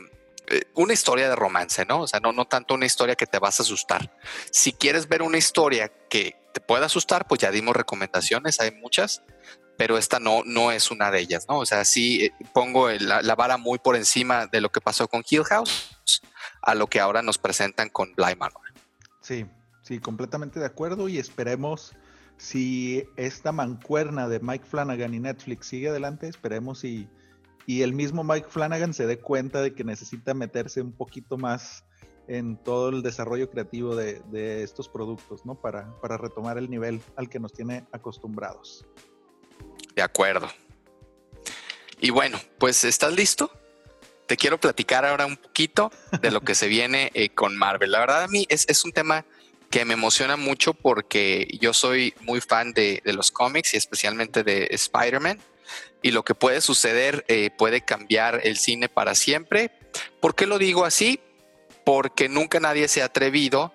eh, 0.50 0.62
una 0.76 0.94
historia 0.94 1.28
de 1.30 1.36
romance, 1.36 1.84
¿no? 1.88 2.02
O 2.02 2.08
sea, 2.08 2.20
no, 2.20 2.32
no 2.32 2.46
tanto 2.46 2.76
una 2.76 2.86
historia 2.86 3.16
que 3.16 3.26
te 3.26 3.40
vas 3.40 3.60
a 3.60 3.64
asustar. 3.64 4.16
Si 4.52 4.74
quieres 4.74 5.10
ver 5.10 5.24
una 5.24 5.40
historia 5.40 5.92
que 6.12 6.41
te 6.54 6.62
pueda 6.62 6.86
asustar, 6.86 7.28
pues 7.28 7.42
ya 7.42 7.52
dimos 7.52 7.76
recomendaciones, 7.76 8.60
hay 8.60 8.72
muchas, 8.72 9.24
pero 9.78 9.98
esta 9.98 10.20
no, 10.20 10.44
no 10.46 10.72
es 10.72 10.92
una 10.92 11.12
de 11.12 11.20
ellas, 11.20 11.46
¿no? 11.48 11.60
O 11.60 11.66
sea, 11.66 11.86
sí 11.86 12.26
eh, 12.26 12.34
pongo 12.54 12.90
la, 12.90 13.36
vara 13.36 13.58
muy 13.58 13.80
por 13.80 13.96
encima 13.96 14.48
de 14.48 14.62
lo 14.62 14.72
que 14.72 14.82
pasó 14.82 15.08
con 15.08 15.24
Hill 15.28 15.44
House 15.46 15.92
a 16.62 16.76
lo 16.76 16.88
que 16.88 17.00
ahora 17.00 17.22
nos 17.22 17.38
presentan 17.38 17.90
con 17.90 18.14
Bly 18.14 18.36
Manor. 18.36 18.62
Sí, 19.22 19.46
sí, 19.82 20.00
completamente 20.00 20.60
de 20.60 20.66
acuerdo 20.66 21.10
y 21.10 21.18
esperemos 21.18 21.94
si 22.38 23.04
esta 23.18 23.52
mancuerna 23.52 24.28
de 24.28 24.40
Mike 24.40 24.66
Flanagan 24.66 25.14
y 25.14 25.20
Netflix 25.20 25.68
sigue 25.68 25.90
adelante, 25.90 26.28
esperemos 26.28 26.84
y 26.84 27.08
y 27.66 27.84
el 27.84 27.94
mismo 27.94 28.24
Mike 28.24 28.48
Flanagan 28.50 28.94
se 28.94 29.08
dé 29.08 29.20
cuenta 29.20 29.62
de 29.62 29.74
que 29.74 29.84
necesita 29.84 30.34
meterse 30.34 30.82
un 30.82 30.92
poquito 30.92 31.38
más 31.38 31.86
en 32.32 32.56
todo 32.56 32.88
el 32.90 33.02
desarrollo 33.02 33.50
creativo 33.50 33.94
de, 33.94 34.64
estos 34.64 34.88
productos, 34.88 35.46
¿no? 35.46 35.56
Para, 35.56 35.94
para 36.00 36.16
retomar 36.16 36.58
el 36.58 36.70
nivel 36.70 37.02
al 37.18 37.30
que 37.30 37.42
nos 37.42 37.52
tiene 37.52 37.86
acostumbrados. 37.92 38.86
De 39.94 40.02
acuerdo. 40.02 40.48
Y 42.00 42.10
bueno, 42.10 42.40
pues 42.58 42.86
¿estás 42.86 43.14
listo? 43.14 43.52
Te 44.28 44.38
quiero 44.38 44.58
platicar 44.58 45.06
ahora 45.06 45.26
un 45.26 45.36
poquito 45.36 45.92
de 46.22 46.32
lo 46.32 46.40
que 46.40 46.56
se 46.56 46.68
viene 46.70 47.12
eh, 47.16 47.32
con 47.32 47.58
Marvel. 47.58 47.92
La 47.92 48.00
verdad 48.00 48.24
a 48.24 48.28
mí 48.30 48.46
es, 48.48 48.66
es 48.70 48.86
un 48.86 48.94
tema 48.94 49.26
que 49.70 49.84
me 49.84 49.96
emociona 49.96 50.38
mucho 50.38 50.74
porque 50.74 51.58
yo 51.60 51.74
soy 51.74 52.14
muy 52.22 52.40
fan 52.40 52.72
de, 52.72 53.02
los 53.04 53.30
cómics 53.30 53.74
y 53.74 53.78
especialmente 53.78 54.44
de 54.44 54.70
Spider-Man. 54.72 55.38
Y 56.02 56.12
lo 56.12 56.24
que 56.24 56.34
puede 56.34 56.62
suceder 56.62 57.26
eh, 57.28 57.52
puede 57.58 57.82
cambiar 57.82 58.40
el 58.46 58.58
cine 58.58 58.88
para 58.88 59.16
siempre. 59.16 59.72
¿Por 60.22 60.34
qué 60.34 60.46
lo 60.46 60.58
digo 60.58 60.86
así? 60.86 61.20
Porque 61.92 62.30
nunca 62.30 62.62
nadie 62.62 62.88
se 62.88 63.02
ha 63.02 63.06
atrevido 63.08 63.74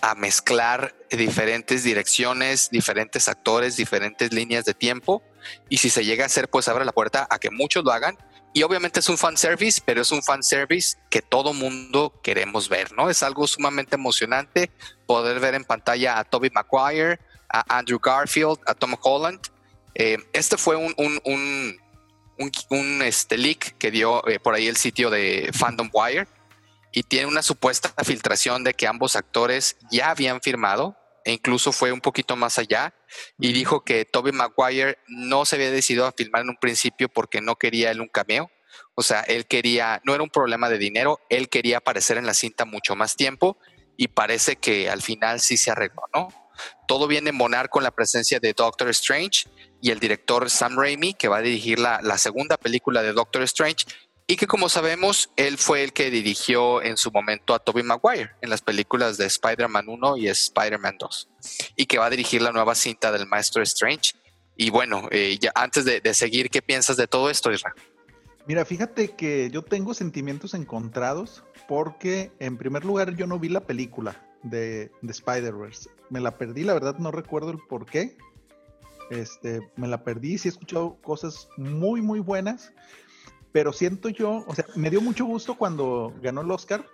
a 0.00 0.14
mezclar 0.14 0.94
diferentes 1.10 1.82
direcciones, 1.82 2.70
diferentes 2.70 3.28
actores, 3.28 3.76
diferentes 3.76 4.32
líneas 4.32 4.64
de 4.64 4.72
tiempo. 4.72 5.20
Y 5.68 5.78
si 5.78 5.90
se 5.90 6.04
llega 6.04 6.22
a 6.22 6.26
hacer, 6.26 6.48
pues 6.48 6.68
abre 6.68 6.84
la 6.84 6.92
puerta 6.92 7.26
a 7.28 7.40
que 7.40 7.50
muchos 7.50 7.82
lo 7.82 7.90
hagan 7.90 8.16
y 8.54 8.62
obviamente 8.62 9.00
es 9.00 9.08
un 9.08 9.18
fan 9.18 9.36
service, 9.36 9.82
pero 9.84 10.02
es 10.02 10.12
un 10.12 10.22
fan 10.22 10.44
service 10.44 10.96
que 11.10 11.22
todo 11.22 11.54
mundo 11.54 12.20
queremos 12.22 12.68
ver, 12.68 12.92
¿no? 12.92 13.10
Es 13.10 13.24
algo 13.24 13.48
sumamente 13.48 13.96
emocionante 13.96 14.70
poder 15.04 15.40
ver 15.40 15.56
en 15.56 15.64
pantalla 15.64 16.20
a 16.20 16.24
Toby 16.24 16.50
Maguire, 16.50 17.18
a 17.48 17.78
Andrew 17.78 17.98
Garfield, 17.98 18.60
a 18.66 18.74
Tom 18.74 18.94
Holland. 19.02 19.40
Eh, 19.96 20.18
este 20.32 20.56
fue 20.56 20.76
un, 20.76 20.94
un, 20.98 23.02
este 23.02 23.36
leak 23.36 23.76
que 23.76 23.90
dio 23.90 24.24
eh, 24.28 24.38
por 24.38 24.54
ahí 24.54 24.68
el 24.68 24.76
sitio 24.76 25.10
de 25.10 25.50
Fandom 25.52 25.90
Wire 25.92 26.28
y 26.96 27.02
tiene 27.02 27.26
una 27.26 27.42
supuesta 27.42 27.92
filtración 28.04 28.64
de 28.64 28.72
que 28.72 28.86
ambos 28.86 29.16
actores 29.16 29.76
ya 29.90 30.08
habían 30.08 30.40
firmado 30.40 30.96
e 31.26 31.32
incluso 31.32 31.70
fue 31.70 31.92
un 31.92 32.00
poquito 32.00 32.36
más 32.36 32.58
allá 32.58 32.94
y 33.38 33.52
dijo 33.52 33.84
que 33.84 34.06
Toby 34.06 34.32
Maguire 34.32 34.96
no 35.06 35.44
se 35.44 35.56
había 35.56 35.70
decidido 35.70 36.06
a 36.06 36.12
filmar 36.12 36.40
en 36.40 36.48
un 36.48 36.56
principio 36.56 37.10
porque 37.10 37.42
no 37.42 37.56
quería 37.56 37.90
él 37.90 38.00
un 38.00 38.08
cameo. 38.08 38.50
O 38.94 39.02
sea, 39.02 39.20
él 39.20 39.44
quería, 39.44 40.00
no 40.04 40.14
era 40.14 40.22
un 40.22 40.30
problema 40.30 40.70
de 40.70 40.78
dinero, 40.78 41.20
él 41.28 41.50
quería 41.50 41.78
aparecer 41.78 42.16
en 42.16 42.24
la 42.24 42.32
cinta 42.32 42.64
mucho 42.64 42.96
más 42.96 43.14
tiempo 43.14 43.58
y 43.98 44.08
parece 44.08 44.56
que 44.56 44.88
al 44.88 45.02
final 45.02 45.40
sí 45.40 45.58
se 45.58 45.70
arregló, 45.70 46.02
¿no? 46.14 46.28
Todo 46.88 47.06
viene 47.08 47.28
a 47.28 47.34
monar 47.34 47.68
con 47.68 47.82
la 47.82 47.90
presencia 47.90 48.40
de 48.40 48.54
Doctor 48.54 48.88
Strange 48.88 49.50
y 49.82 49.90
el 49.90 50.00
director 50.00 50.48
Sam 50.48 50.78
Raimi, 50.78 51.12
que 51.12 51.28
va 51.28 51.38
a 51.38 51.42
dirigir 51.42 51.78
la, 51.78 52.00
la 52.02 52.16
segunda 52.16 52.56
película 52.56 53.02
de 53.02 53.12
Doctor 53.12 53.42
Strange, 53.42 53.84
y 54.28 54.36
que 54.36 54.46
como 54.46 54.68
sabemos, 54.68 55.30
él 55.36 55.56
fue 55.56 55.84
el 55.84 55.92
que 55.92 56.10
dirigió 56.10 56.82
en 56.82 56.96
su 56.96 57.12
momento 57.12 57.54
a 57.54 57.60
Tobey 57.60 57.84
Maguire 57.84 58.32
en 58.40 58.50
las 58.50 58.60
películas 58.60 59.16
de 59.18 59.26
Spider-Man 59.26 59.88
1 59.88 60.16
y 60.16 60.28
Spider-Man 60.28 60.96
2, 60.98 61.28
y 61.76 61.86
que 61.86 61.98
va 61.98 62.06
a 62.06 62.10
dirigir 62.10 62.42
la 62.42 62.50
nueva 62.50 62.74
cinta 62.74 63.12
del 63.12 63.26
Maestro 63.28 63.62
Strange. 63.62 64.14
Y 64.56 64.70
bueno, 64.70 65.08
eh, 65.12 65.38
ya 65.40 65.52
antes 65.54 65.84
de, 65.84 66.14
seguir, 66.14 66.50
¿qué 66.50 66.60
piensas 66.60 66.96
de 66.96 67.06
todo 67.06 67.30
esto, 67.30 67.52
Israel? 67.52 67.74
Mira, 68.48 68.64
fíjate 68.64 69.10
que 69.10 69.50
yo 69.50 69.62
tengo 69.62 69.94
sentimientos 69.94 70.54
encontrados 70.54 71.44
porque 71.68 72.32
en 72.40 72.56
primer 72.56 72.84
lugar 72.84 73.14
yo 73.14 73.26
no 73.26 73.38
vi 73.38 73.48
la 73.48 73.60
película 73.60 74.24
de, 74.42 74.90
de 75.02 75.12
Spider-Verse. 75.12 75.90
Me 76.10 76.20
la 76.20 76.36
perdí, 76.36 76.64
la 76.64 76.74
verdad 76.74 76.96
no 76.98 77.12
recuerdo 77.12 77.50
el 77.50 77.58
por 77.68 77.86
qué. 77.86 78.16
Este, 79.10 79.60
me 79.76 79.86
la 79.86 80.02
perdí, 80.02 80.36
sí 80.38 80.48
he 80.48 80.50
escuchado 80.50 80.96
cosas 81.00 81.48
muy, 81.56 82.02
muy 82.02 82.18
buenas, 82.18 82.72
pero 83.56 83.72
siento 83.72 84.10
yo, 84.10 84.44
o 84.46 84.54
sea, 84.54 84.66
me 84.74 84.90
dio 84.90 85.00
mucho 85.00 85.24
gusto 85.24 85.56
cuando 85.56 86.12
ganó 86.20 86.42
el 86.42 86.50
Oscar, 86.50 86.84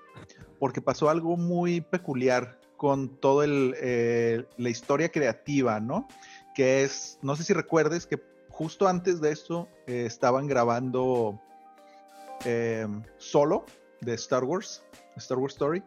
porque 0.60 0.80
pasó 0.80 1.10
algo 1.10 1.36
muy 1.36 1.80
peculiar 1.80 2.60
con 2.76 3.16
toda 3.16 3.46
eh, 3.48 4.44
la 4.58 4.68
historia 4.68 5.08
creativa, 5.08 5.80
¿no? 5.80 6.06
Que 6.54 6.84
es, 6.84 7.18
no 7.20 7.34
sé 7.34 7.42
si 7.42 7.52
recuerdes 7.52 8.06
que 8.06 8.22
justo 8.48 8.86
antes 8.86 9.20
de 9.20 9.32
esto 9.32 9.68
eh, 9.88 10.04
estaban 10.06 10.46
grabando 10.46 11.42
eh, 12.44 12.86
solo 13.18 13.66
de 14.00 14.14
Star 14.14 14.44
Wars, 14.44 14.84
Star 15.16 15.38
Wars 15.38 15.54
Story, 15.54 15.82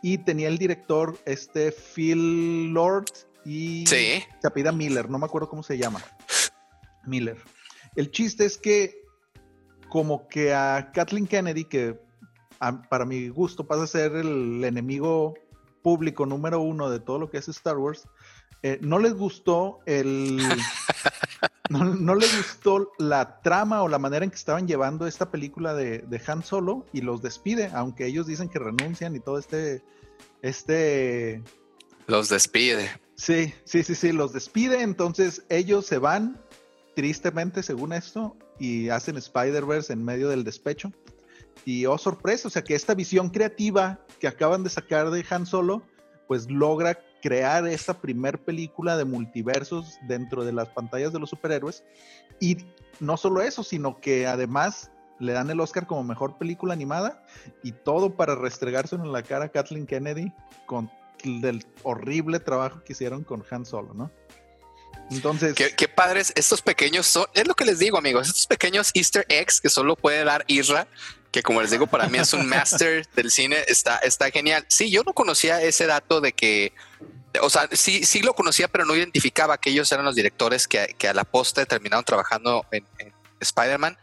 y 0.00 0.18
tenía 0.18 0.46
el 0.46 0.58
director 0.58 1.18
este 1.24 1.72
Phil 1.72 2.72
Lord 2.72 3.10
y 3.44 3.84
sí. 3.84 4.22
Miller, 4.74 5.10
no 5.10 5.18
me 5.18 5.26
acuerdo 5.26 5.48
cómo 5.48 5.64
se 5.64 5.76
llama. 5.76 6.00
Miller. 7.04 7.36
El 7.96 8.12
chiste 8.12 8.44
es 8.44 8.56
que 8.56 8.99
como 9.90 10.28
que 10.28 10.54
a 10.54 10.92
Kathleen 10.94 11.26
Kennedy, 11.26 11.64
que 11.64 12.00
para 12.88 13.04
mi 13.04 13.28
gusto 13.28 13.66
pasa 13.66 13.82
a 13.82 13.86
ser 13.86 14.12
el 14.12 14.64
enemigo 14.64 15.34
público 15.82 16.24
número 16.24 16.60
uno 16.60 16.88
de 16.88 17.00
todo 17.00 17.18
lo 17.18 17.30
que 17.30 17.38
es 17.38 17.48
Star 17.48 17.76
Wars, 17.76 18.06
eh, 18.62 18.78
no 18.80 18.98
les 18.98 19.14
gustó 19.14 19.80
el... 19.86 20.38
no, 21.70 22.14
les 22.14 22.36
gustó 22.36 22.92
la 22.98 23.40
trama 23.40 23.82
o 23.82 23.88
la 23.88 23.98
manera 23.98 24.24
en 24.24 24.30
que 24.30 24.36
estaban 24.36 24.68
llevando 24.68 25.06
esta 25.06 25.30
película 25.30 25.74
de, 25.74 25.98
de, 25.98 26.22
Han 26.26 26.44
Solo 26.44 26.86
y 26.92 27.00
los 27.00 27.22
despide, 27.22 27.70
aunque 27.74 28.06
ellos 28.06 28.26
dicen 28.26 28.48
que 28.48 28.58
renuncian 28.58 29.16
y 29.16 29.20
todo 29.20 29.38
este... 29.38 29.82
este 30.42 31.42
los 32.06 32.28
despide. 32.28 32.90
Sí, 33.14 33.54
sí, 33.64 33.82
sí, 33.82 33.94
sí, 33.94 34.12
los 34.12 34.32
despide, 34.32 34.82
entonces 34.82 35.44
ellos 35.48 35.86
se 35.86 35.98
van, 35.98 36.40
tristemente 36.94 37.62
según 37.62 37.92
esto, 37.92 38.36
y 38.60 38.90
hacen 38.90 39.16
Spider-Verse 39.16 39.92
en 39.92 40.04
medio 40.04 40.28
del 40.28 40.44
despecho. 40.44 40.92
Y 41.64 41.86
oh 41.86 41.98
sorpresa, 41.98 42.46
o 42.46 42.50
sea 42.50 42.62
que 42.62 42.74
esta 42.74 42.94
visión 42.94 43.30
creativa 43.30 43.98
que 44.20 44.28
acaban 44.28 44.62
de 44.62 44.70
sacar 44.70 45.10
de 45.10 45.24
Han 45.30 45.46
Solo, 45.46 45.82
pues 46.28 46.48
logra 46.48 46.98
crear 47.22 47.66
esta 47.66 48.00
primer 48.00 48.38
película 48.38 48.96
de 48.96 49.04
multiversos 49.04 49.98
dentro 50.06 50.44
de 50.44 50.52
las 50.52 50.68
pantallas 50.68 51.12
de 51.12 51.18
los 51.18 51.30
superhéroes. 51.30 51.84
Y 52.38 52.58
no 53.00 53.16
solo 53.16 53.42
eso, 53.42 53.64
sino 53.64 54.00
que 54.00 54.26
además 54.26 54.90
le 55.18 55.32
dan 55.32 55.50
el 55.50 55.60
Oscar 55.60 55.86
como 55.86 56.04
mejor 56.04 56.38
película 56.38 56.72
animada 56.72 57.22
y 57.62 57.72
todo 57.72 58.14
para 58.14 58.34
restregarse 58.34 58.96
en 58.96 59.12
la 59.12 59.22
cara 59.22 59.46
a 59.46 59.48
Kathleen 59.48 59.86
Kennedy 59.86 60.32
con 60.66 60.90
el 61.24 61.66
horrible 61.82 62.40
trabajo 62.40 62.82
que 62.84 62.94
hicieron 62.94 63.24
con 63.24 63.44
Han 63.50 63.66
Solo, 63.66 63.92
¿no? 63.92 64.10
Entonces. 65.10 65.54
Qué, 65.54 65.88
padres 65.88 66.32
estos 66.36 66.62
pequeños 66.62 67.06
son. 67.06 67.26
Es 67.34 67.46
lo 67.46 67.54
que 67.54 67.64
les 67.64 67.78
digo, 67.78 67.98
amigos. 67.98 68.28
Estos 68.28 68.46
pequeños 68.46 68.90
Easter 68.94 69.26
eggs 69.28 69.60
que 69.60 69.68
solo 69.68 69.96
puede 69.96 70.24
dar 70.24 70.44
Isra, 70.46 70.86
que 71.32 71.42
como 71.42 71.60
les 71.60 71.70
digo, 71.70 71.86
para 71.86 72.08
mí 72.08 72.18
es 72.18 72.32
un 72.32 72.46
master 72.48 73.06
del 73.14 73.30
cine. 73.30 73.64
Está, 73.66 73.98
está 73.98 74.30
genial. 74.30 74.64
Sí, 74.68 74.90
yo 74.90 75.02
no 75.02 75.12
conocía 75.12 75.60
ese 75.62 75.86
dato 75.86 76.20
de 76.20 76.32
que. 76.32 76.72
O 77.42 77.50
sea, 77.50 77.68
sí, 77.72 78.04
sí 78.04 78.22
lo 78.22 78.34
conocía, 78.34 78.68
pero 78.68 78.84
no 78.84 78.96
identificaba 78.96 79.58
que 79.58 79.70
ellos 79.70 79.90
eran 79.92 80.04
los 80.04 80.16
directores 80.16 80.66
que, 80.66 80.96
a 81.08 81.14
la 81.14 81.24
posta 81.24 81.64
terminaron 81.64 82.04
trabajando 82.04 82.66
en, 82.72 82.84
en 82.98 83.12
Spider-Man. 83.40 83.96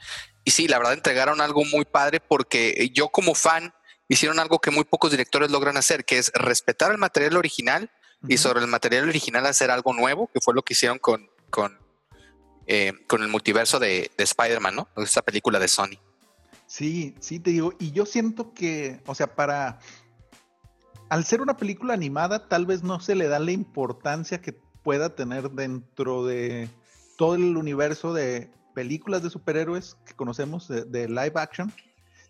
Y 0.46 0.52
sí, 0.52 0.68
la 0.68 0.78
verdad 0.78 0.94
entregaron 0.94 1.42
algo 1.42 1.66
muy 1.66 1.84
padre 1.84 2.22
porque 2.22 2.90
yo 2.94 3.10
como 3.10 3.36
fan 3.36 3.74
hicieron 4.08 4.40
algo 4.40 4.60
que 4.60 4.72
muy 4.72 4.86
pocos 4.86 5.12
directores 5.12 5.52
logran 5.52 5.76
hacer, 5.76 6.06
que 6.06 6.18
es 6.18 6.32
respetar 6.34 6.92
el 6.92 6.98
material 6.98 7.36
original 7.36 7.92
y 8.28 8.38
sobre 8.38 8.62
el 8.62 8.68
material 8.68 9.08
original 9.08 9.46
hacer 9.46 9.72
algo 9.72 9.94
nuevo, 9.94 10.30
que 10.34 10.40
fue 10.42 10.54
lo 10.54 10.64
que 10.64 10.74
hicieron 10.74 11.00
con, 11.00 11.30
con, 11.50 11.78
eh, 12.66 12.94
con 13.08 13.22
el 13.22 13.30
multiverso 13.30 13.80
de, 13.80 14.12
Spider-Man, 14.18 14.76
¿no? 14.76 14.88
Esta 14.98 15.22
película 15.22 15.60
de 15.60 15.68
Sony. 15.68 16.00
Sí, 16.66 17.16
sí, 17.20 17.40
te 17.40 17.52
digo, 17.52 17.74
y 17.80 17.92
yo 17.92 18.06
siento 18.06 18.54
que, 18.54 19.02
o 19.06 19.16
sea, 19.16 19.36
para... 19.36 19.80
Al 21.10 21.24
ser 21.24 21.42
una 21.42 21.56
película 21.56 21.94
animada, 21.94 22.50
tal 22.50 22.66
vez 22.66 22.84
no 22.84 23.00
se 23.00 23.16
le 23.16 23.30
da 23.30 23.40
la 23.40 23.52
importancia 23.52 24.42
que 24.42 24.52
pueda 24.84 25.16
tener 25.16 25.52
dentro 25.52 26.26
de 26.26 26.70
todo 27.18 27.36
el 27.36 27.56
universo 27.56 28.14
de 28.14 28.52
películas 28.76 29.24
de 29.24 29.30
superhéroes 29.30 29.96
que 30.06 30.14
conocemos 30.14 30.68
de 30.68 31.08
live 31.08 31.32
action. 31.36 31.72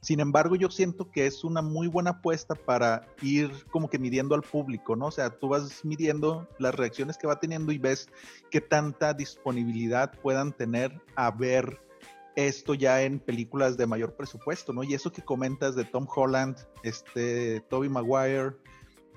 Sin 0.02 0.20
embargo, 0.20 0.56
yo 0.56 0.70
siento 0.70 1.10
que 1.12 1.26
es 1.26 1.44
una 1.44 1.62
muy 1.62 1.88
buena 1.88 2.12
apuesta 2.12 2.56
para 2.56 3.08
ir 3.22 3.52
como 3.72 3.90
que 3.90 3.98
midiendo 3.98 4.36
al 4.36 4.44
público, 4.44 4.96
¿no? 4.96 5.08
O 5.08 5.12
sea, 5.12 5.32
tú 5.32 5.50
vas 5.50 5.84
midiendo 5.84 6.48
las 6.60 6.76
reacciones 6.76 7.18
que 7.18 7.28
va 7.28 7.40
teniendo 7.40 7.72
y 7.72 7.78
ves 7.78 8.08
qué 8.52 8.62
tanta 8.62 9.14
disponibilidad 9.14 10.12
puedan 10.22 10.54
tener 10.54 11.02
a 11.16 11.32
ver 11.32 11.82
esto 12.38 12.76
ya 12.76 13.02
en 13.02 13.20
películas 13.20 13.78
de 13.78 13.88
mayor 13.88 14.16
presupuesto, 14.16 14.72
¿no? 14.72 14.84
Y 14.84 14.94
eso 14.94 15.12
que 15.12 15.24
comentas 15.24 15.76
de 15.76 15.86
Tom 15.86 16.08
Holland, 16.08 16.56
este, 16.84 17.62
Toby 17.62 17.90
Maguire 17.90 18.56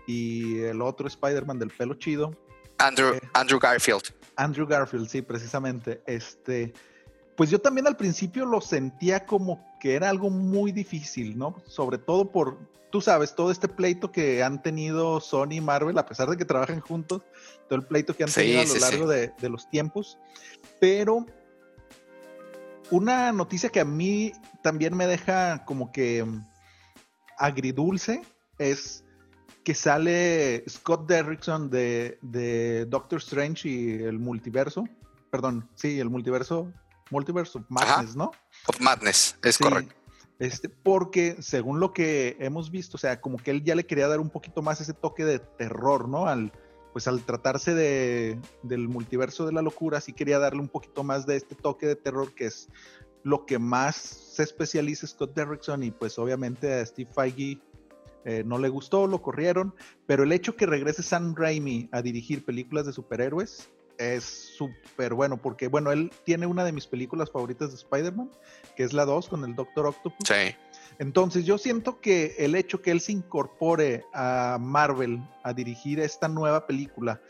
y 0.07 0.61
el 0.61 0.81
otro 0.81 1.07
Spider-Man 1.07 1.59
del 1.59 1.69
pelo 1.69 1.95
chido. 1.95 2.35
Andrew, 2.79 3.13
eh, 3.13 3.21
Andrew 3.35 3.61
Garfield. 3.61 4.15
Andrew 4.37 4.67
Garfield, 4.67 5.07
sí, 5.07 5.21
precisamente. 5.21 6.03
Este, 6.07 6.73
pues 7.41 7.49
yo 7.49 7.59
también 7.59 7.87
al 7.87 7.97
principio 7.97 8.45
lo 8.45 8.61
sentía 8.61 9.25
como 9.25 9.65
que 9.81 9.95
era 9.95 10.11
algo 10.11 10.29
muy 10.29 10.73
difícil, 10.73 11.39
¿no? 11.39 11.57
Sobre 11.67 11.97
todo 11.97 12.31
por, 12.31 12.59
tú 12.93 13.01
sabes, 13.01 13.35
todo 13.35 13.51
este 13.51 13.67
pleito 13.67 14.13
que 14.13 14.43
han 14.43 14.63
tenido 14.63 15.21
Sony 15.21 15.53
y 15.53 15.61
Marvel, 15.63 15.97
a 15.97 16.05
pesar 16.05 16.29
de 16.29 16.37
que 16.37 16.45
trabajan 16.45 16.81
juntos, 16.81 17.23
todo 17.67 17.79
el 17.79 17.87
pleito 17.87 18.15
que 18.15 18.25
han 18.25 18.31
tenido 18.31 18.61
a 18.61 18.65
lo 18.67 18.75
largo 18.75 19.07
de, 19.07 19.33
de 19.41 19.49
los 19.49 19.71
tiempos. 19.71 20.19
Pero 20.81 21.25
una 22.91 23.33
noticia 23.33 23.71
que 23.71 23.81
a 23.81 23.87
mí 23.87 24.33
también 24.63 24.95
me 24.95 25.07
deja 25.07 25.65
como 25.65 25.93
que 25.93 26.27
agridulce 27.39 28.21
es 28.59 29.03
que 29.65 29.75
sale 29.75 30.63
Scott 30.69 31.09
Derrickson 31.09 31.71
de, 31.71 32.19
de, 32.21 32.85
Doctor 32.85 33.19
Strange 33.21 33.67
y 33.67 33.93
el 34.03 34.19
multiverso. 34.19 34.85
Perdón, 35.31 35.71
sí, 35.75 35.99
el 35.99 36.11
multiverso 36.11 36.71
Multiverse 37.11 37.59
of 37.59 37.65
Madness, 37.69 38.17
¿no? 38.17 38.31
Of 38.67 38.81
Madness, 38.81 39.37
es 39.43 39.59
correcto. 39.59 39.95
Este, 40.39 40.71
porque 40.71 41.37
según 41.41 41.81
lo 41.81 41.93
que 41.93 42.37
hemos 42.41 42.71
visto, 42.71 42.97
o 42.97 42.99
sea, 42.99 43.21
como 43.21 43.37
que 43.37 43.51
él 43.51 43.63
ya 43.63 43.75
le 43.75 43.85
quería 43.85 44.09
dar 44.09 44.21
un 44.21 44.31
poquito 44.31 44.63
más 44.63 44.81
ese 44.81 44.95
toque 44.95 45.25
de 45.25 45.39
terror, 45.39 46.09
¿no? 46.09 46.27
Al, 46.29 46.53
pues 46.93 47.07
al 47.07 47.23
tratarse 47.25 47.75
de, 47.75 48.39
del 48.63 48.89
multiverso 48.89 49.45
de 49.45 49.53
la 49.53 49.61
locura, 49.61 50.01
sí 50.01 50.15
quería 50.15 50.39
darle 50.39 50.61
un 50.61 50.69
poquito 50.69 51.05
más 51.05 51.27
de 51.27 51.37
este 51.37 51.55
toque 51.55 51.87
de 51.87 51.97
terror 51.97 52.35
que 52.35 52.47
es 52.47 52.69
lo 53.23 53.45
que 53.45 53.59
más 53.59 53.97
se 53.97 54.43
especializa 54.43 55.07
Scott 55.07 55.35
Derrickson 55.35 55.83
y 55.83 55.91
pues 55.91 56.19
obviamente 56.19 56.73
a 56.73 56.87
Steve 56.87 57.11
Feige 57.15 57.61
eh, 58.25 58.43
no 58.45 58.59
le 58.59 58.69
gustó, 58.69 59.07
lo 59.07 59.21
corrieron, 59.21 59.75
pero 60.07 60.25
el 60.25 60.33
hecho 60.33 60.57
que 60.57 60.67
regrese 60.67 61.03
Sam 61.03 61.35
Raimi 61.35 61.89
a 61.93 62.03
dirigir 62.03 62.45
películas 62.45 62.87
de 62.87 62.93
superhéroes 62.93 63.69
es 64.01 64.25
súper 64.25 65.13
bueno, 65.13 65.37
porque 65.37 65.69
bueno, 65.69 65.93
él 65.93 66.11
tiene 66.25 66.47
una 66.47 66.65
de 66.65 66.73
mis 66.73 66.87
películas 66.87 67.31
favoritas 67.31 67.69
de 67.69 67.77
Spider-Man, 67.77 68.31
que 68.75 68.83
es 68.83 68.95
la 68.95 69.05
2 69.05 69.29
con 69.29 69.45
el 69.45 69.55
Doctor 69.55 69.87
Octopus. 69.87 70.27
Sí. 70.27 70.57
Entonces 70.99 71.45
yo 71.45 71.59
siento 71.59 72.01
que 72.01 72.35
el 72.39 72.55
hecho 72.55 72.81
que 72.81 72.91
él 72.91 73.01
se 73.01 73.13
incorpore 73.13 74.05
a 74.15 74.57
Marvel 74.59 75.21
a 75.43 75.53
dirigir 75.53 76.01
esta 76.01 76.29
nueva 76.29 76.67
película, 76.67 77.21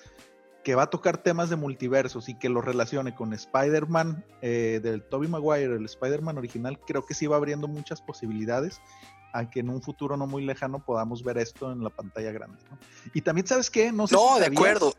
que 0.63 0.75
va 0.77 0.85
a 0.85 0.91
tocar 0.91 1.19
temas 1.19 1.51
de 1.51 1.57
multiversos 1.57 2.29
y 2.29 2.35
que 2.35 2.49
lo 2.49 2.61
relacione 2.61 3.15
con 3.15 3.33
Spider-Man 3.33 4.25
eh, 4.43 4.79
del 4.83 5.03
Tobey 5.03 5.29
Maguire, 5.29 5.75
el 5.75 5.85
Spider-Man 5.87 6.39
original, 6.39 6.79
creo 6.87 7.05
que 7.05 7.15
sí 7.15 7.27
va 7.27 7.37
abriendo 7.37 7.67
muchas 7.67 8.01
posibilidades 8.01 8.81
a 9.33 9.49
que 9.49 9.61
en 9.61 9.71
un 9.71 9.83
futuro 9.83 10.17
no 10.17 10.27
muy 10.27 10.45
lejano 10.45 10.85
podamos 10.85 11.23
ver 11.25 11.39
esto 11.39 11.73
en 11.73 11.83
la 11.83 11.91
pantalla 11.91 12.31
grande. 12.33 12.59
Y 13.15 13.23
también, 13.23 13.47
¿sabes 13.47 13.71
qué? 13.71 13.91
No, 13.93 14.07
sé 14.07 14.15
no 14.15 14.39
de 14.39 14.47
acuerdo. 14.47 14.95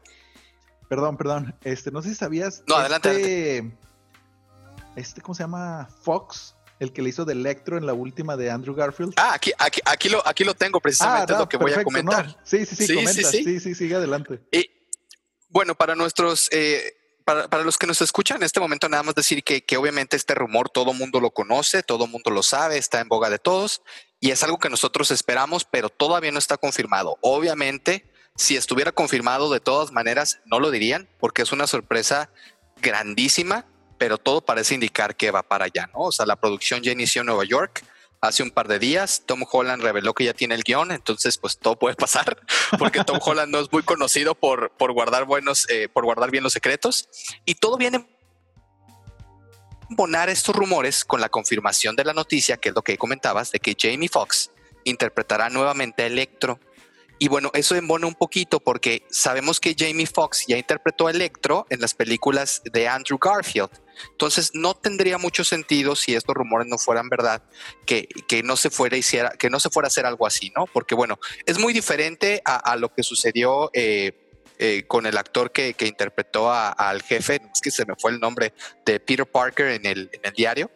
Perdón, 0.91 1.15
perdón. 1.15 1.55
Este, 1.63 1.89
no 1.89 2.01
sé 2.01 2.09
si 2.09 2.15
sabías. 2.15 2.63
No, 2.67 2.75
adelante, 2.75 3.11
este, 3.11 3.71
este, 4.97 5.21
¿cómo 5.21 5.33
se 5.33 5.43
llama? 5.43 5.87
Fox, 6.01 6.53
el 6.81 6.91
que 6.91 7.01
le 7.01 7.07
hizo 7.07 7.23
de 7.23 7.31
Electro 7.31 7.77
en 7.77 7.85
la 7.85 7.93
última 7.93 8.35
de 8.35 8.51
Andrew 8.51 8.75
Garfield. 8.75 9.13
Ah, 9.15 9.31
aquí, 9.35 9.53
aquí, 9.57 9.79
aquí, 9.85 10.09
lo, 10.09 10.21
aquí 10.27 10.43
lo 10.43 10.53
tengo 10.53 10.81
precisamente, 10.81 11.33
ah, 11.33 11.39
lo 11.39 11.47
que 11.47 11.55
voy 11.55 11.71
a 11.71 11.81
comentar. 11.85 12.37
Sí, 12.43 12.65
sí, 12.65 12.75
sí, 12.75 12.87
sí, 12.87 12.95
comenta. 12.95 13.13
Sí, 13.13 13.43
sí, 13.45 13.59
sí, 13.61 13.73
sigue 13.73 13.95
adelante. 13.95 14.41
Y, 14.51 14.69
bueno, 15.47 15.75
para 15.75 15.95
nuestros, 15.95 16.49
eh, 16.51 16.93
para, 17.23 17.47
para, 17.47 17.63
los 17.63 17.77
que 17.77 17.87
nos 17.87 18.01
escuchan 18.01 18.35
en 18.39 18.43
este 18.43 18.59
momento, 18.59 18.89
nada 18.89 19.03
más 19.03 19.15
decir 19.15 19.45
que, 19.45 19.63
que 19.63 19.77
obviamente 19.77 20.17
este 20.17 20.35
rumor 20.35 20.67
todo 20.69 20.91
mundo 20.91 21.21
lo 21.21 21.31
conoce, 21.31 21.83
todo 21.83 22.05
mundo 22.05 22.31
lo 22.31 22.43
sabe, 22.43 22.77
está 22.77 22.99
en 22.99 23.07
boga 23.07 23.29
de 23.29 23.39
todos 23.39 23.81
y 24.19 24.31
es 24.31 24.43
algo 24.43 24.59
que 24.59 24.69
nosotros 24.69 25.09
esperamos, 25.11 25.63
pero 25.63 25.87
todavía 25.89 26.33
no 26.33 26.39
está 26.39 26.57
confirmado. 26.57 27.17
Obviamente, 27.21 28.10
si 28.35 28.55
estuviera 28.55 28.91
confirmado, 28.91 29.51
de 29.51 29.59
todas 29.59 29.91
maneras, 29.91 30.39
no 30.45 30.59
lo 30.59 30.71
dirían 30.71 31.07
porque 31.19 31.41
es 31.41 31.51
una 31.51 31.67
sorpresa 31.67 32.29
grandísima, 32.81 33.65
pero 33.97 34.17
todo 34.17 34.41
parece 34.41 34.73
indicar 34.73 35.15
que 35.15 35.31
va 35.31 35.43
para 35.43 35.65
allá, 35.65 35.87
¿no? 35.93 35.99
O 36.05 36.11
sea, 36.11 36.25
la 36.25 36.35
producción 36.35 36.81
ya 36.81 36.91
inició 36.91 37.21
en 37.21 37.27
Nueva 37.27 37.45
York 37.45 37.83
hace 38.21 38.43
un 38.43 38.51
par 38.51 38.67
de 38.67 38.79
días. 38.79 39.23
Tom 39.25 39.43
Holland 39.49 39.81
reveló 39.83 40.13
que 40.13 40.23
ya 40.23 40.33
tiene 40.33 40.55
el 40.55 40.63
guion, 40.63 40.91
entonces 40.91 41.37
pues 41.37 41.57
todo 41.57 41.77
puede 41.77 41.95
pasar, 41.95 42.41
porque 42.79 43.03
Tom 43.03 43.19
Holland 43.21 43.51
no 43.51 43.59
es 43.59 43.71
muy 43.71 43.83
conocido 43.83 44.35
por, 44.35 44.71
por 44.71 44.93
guardar 44.93 45.25
buenos, 45.25 45.67
eh, 45.69 45.89
por 45.89 46.05
guardar 46.05 46.31
bien 46.31 46.43
los 46.43 46.53
secretos. 46.53 47.09
Y 47.45 47.55
todo 47.55 47.77
viene 47.77 48.07
bonar 49.89 50.29
estos 50.29 50.55
rumores 50.55 51.03
con 51.03 51.19
la 51.19 51.29
confirmación 51.29 51.95
de 51.95 52.05
la 52.05 52.13
noticia, 52.13 52.57
que 52.57 52.69
es 52.69 52.75
lo 52.75 52.81
que 52.81 52.97
comentabas, 52.97 53.51
de 53.51 53.59
que 53.59 53.75
Jamie 53.77 54.09
Foxx 54.09 54.51
interpretará 54.83 55.49
nuevamente 55.49 56.03
a 56.03 56.07
Electro. 56.07 56.59
Y 57.21 57.27
bueno, 57.27 57.51
eso 57.53 57.75
embona 57.75 58.07
un 58.07 58.15
poquito 58.15 58.59
porque 58.59 59.03
sabemos 59.11 59.59
que 59.59 59.75
Jamie 59.77 60.07
Foxx 60.07 60.45
ya 60.47 60.57
interpretó 60.57 61.05
a 61.05 61.11
Electro 61.11 61.67
en 61.69 61.79
las 61.79 61.93
películas 61.93 62.63
de 62.65 62.87
Andrew 62.87 63.19
Garfield. 63.19 63.69
Entonces 64.09 64.49
no 64.55 64.73
tendría 64.73 65.19
mucho 65.19 65.43
sentido 65.43 65.95
si 65.95 66.15
estos 66.15 66.33
rumores 66.33 66.65
no 66.67 66.79
fueran 66.79 67.09
verdad 67.09 67.43
que, 67.85 68.07
que 68.27 68.41
no 68.41 68.57
se 68.57 68.71
fuera 68.71 68.97
hiciera, 68.97 69.29
que 69.37 69.51
no 69.51 69.59
se 69.59 69.69
fuera 69.69 69.85
a 69.85 69.89
hacer 69.89 70.07
algo 70.07 70.25
así, 70.25 70.51
¿no? 70.57 70.65
Porque 70.65 70.95
bueno, 70.95 71.19
es 71.45 71.59
muy 71.59 71.73
diferente 71.73 72.41
a, 72.43 72.75
lo 72.75 72.91
que 72.91 73.03
sucedió 73.03 73.69
eh, 73.75 74.13
eh, 74.57 74.85
con 74.87 75.05
el 75.05 75.15
actor 75.15 75.51
que, 75.51 75.75
interpretó 75.79 76.51
al 76.51 77.03
jefe, 77.03 77.39
es 77.53 77.61
que 77.61 77.69
se 77.69 77.85
me 77.85 77.93
fue 77.99 78.09
el 78.09 78.19
nombre 78.19 78.51
de 78.83 78.99
Peter 78.99 79.27
Parker 79.27 79.67
en 79.67 79.85
el, 79.85 80.09
en 80.11 80.21
el 80.23 80.33
diario, 80.33 80.71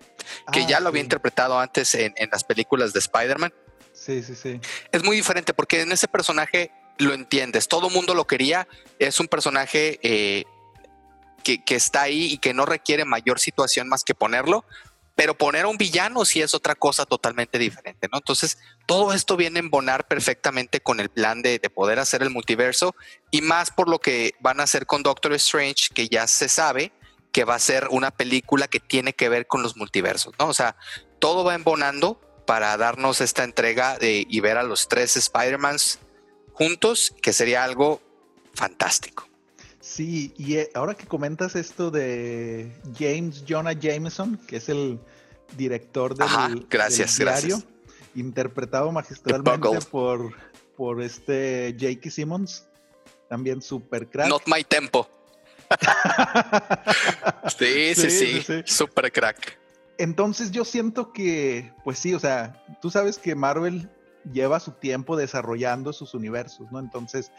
que 0.53 0.59
ah, 0.59 0.67
ya 0.67 0.79
lo 0.79 0.89
había 0.89 1.01
interpretado 1.01 1.57
antes 1.57 1.95
en, 1.95 2.13
en 2.17 2.29
las 2.29 2.43
películas 2.43 2.93
de 2.93 2.99
Spider-Man. 2.99 3.51
Sí, 4.05 4.21
sí, 4.21 4.35
sí. 4.35 4.61
Es 4.91 5.03
muy 5.03 5.15
diferente 5.15 5.53
porque 5.55 5.81
en 5.81 5.91
ese 5.91 6.07
personaje 6.07 6.71
lo 6.99 7.13
entiendes, 7.13 7.67
todo 7.67 7.89
mundo 7.89 8.13
lo 8.13 8.27
quería, 8.27 8.67
es 8.99 9.19
un 9.19 9.27
personaje 9.27 9.99
eh, 10.03 10.43
que, 11.43 11.63
está 11.75 12.03
ahí 12.03 12.25
y 12.25 12.37
que 12.37 12.53
no 12.53 12.67
requiere 12.67 13.03
mayor 13.03 13.39
situación 13.39 13.89
más 13.89 14.03
que 14.03 14.13
ponerlo, 14.13 14.63
pero 15.15 15.35
poner 15.35 15.65
a 15.65 15.69
un 15.69 15.77
villano 15.77 16.23
sí 16.23 16.39
es 16.39 16.53
otra 16.53 16.75
cosa 16.75 17.05
totalmente 17.05 17.57
diferente, 17.57 18.07
¿no? 18.11 18.19
Entonces, 18.19 18.59
todo 18.85 19.11
esto 19.11 19.37
viene 19.37 19.57
a 19.57 19.63
embonar 19.63 20.07
perfectamente 20.07 20.81
con 20.81 20.99
el 20.99 21.09
plan 21.09 21.41
de, 21.41 21.59
poder 21.73 21.97
hacer 21.97 22.21
el 22.21 22.29
multiverso 22.29 22.95
y 23.31 23.41
más 23.41 23.71
por 23.71 23.89
lo 23.89 23.97
que 23.97 24.35
van 24.39 24.59
a 24.59 24.63
hacer 24.63 24.85
con 24.85 25.01
Doctor 25.01 25.33
Strange, 25.33 25.89
que 25.95 26.09
ya 26.09 26.27
se 26.27 26.47
sabe 26.47 26.91
que 27.31 27.43
va 27.43 27.55
a 27.55 27.59
ser 27.59 27.87
una 27.89 28.11
película 28.11 28.67
que 28.67 28.79
tiene 28.79 29.13
que 29.13 29.29
ver 29.29 29.47
con 29.47 29.63
los 29.63 29.75
multiversos, 29.77 30.35
¿no? 30.37 30.47
O 30.47 30.53
sea, 30.53 30.77
todo 31.19 31.43
va 31.43 31.55
embonando 31.55 32.21
para 32.45 32.75
darnos 32.77 33.21
esta 33.21 33.43
entrega 33.43 33.97
de, 33.97 34.25
y 34.29 34.39
ver 34.39 34.57
a 34.57 34.63
los 34.63 34.87
tres 34.87 35.17
Spider-Mans 35.17 35.99
juntos, 36.53 37.13
que 37.21 37.33
sería 37.33 37.63
algo 37.63 38.01
fantástico. 38.53 39.27
Sí, 39.81 40.33
y 40.37 40.55
eh, 40.55 40.71
ahora 40.73 40.95
que 40.95 41.05
comentas 41.05 41.55
esto 41.55 41.91
de 41.91 42.71
James 42.97 43.43
Jonah 43.47 43.73
Jameson, 43.73 44.37
que 44.47 44.57
es 44.57 44.69
el 44.69 44.99
director 45.55 46.15
del, 46.15 46.65
gracias, 46.69 47.17
diario, 47.17 47.61
interpretado 48.15 48.91
magistralmente 48.91 49.79
por, 49.91 50.33
por 50.75 51.01
este 51.01 51.75
J.K. 51.79 52.09
Simmons, 52.09 52.65
también 53.29 53.61
super 53.61 54.07
crack. 54.07 54.27
Not 54.27 54.43
my 54.47 54.63
tempo. 54.63 55.07
sí, 57.57 57.95
sí, 57.95 58.09
sí, 58.09 58.41
sí, 58.41 58.63
super 58.65 59.11
crack. 59.11 59.64
Entonces 59.97 60.51
yo 60.51 60.65
siento 60.65 61.13
que, 61.13 61.73
pues 61.83 61.99
sí, 61.99 62.13
o 62.13 62.19
sea, 62.19 62.63
tú 62.81 62.89
sabes 62.89 63.17
que 63.17 63.35
Marvel 63.35 63.89
lleva 64.31 64.59
su 64.59 64.71
tiempo 64.71 65.15
desarrollando 65.15 65.93
sus 65.93 66.13
universos, 66.13 66.71
¿no? 66.71 66.79
Entonces, 66.79 67.31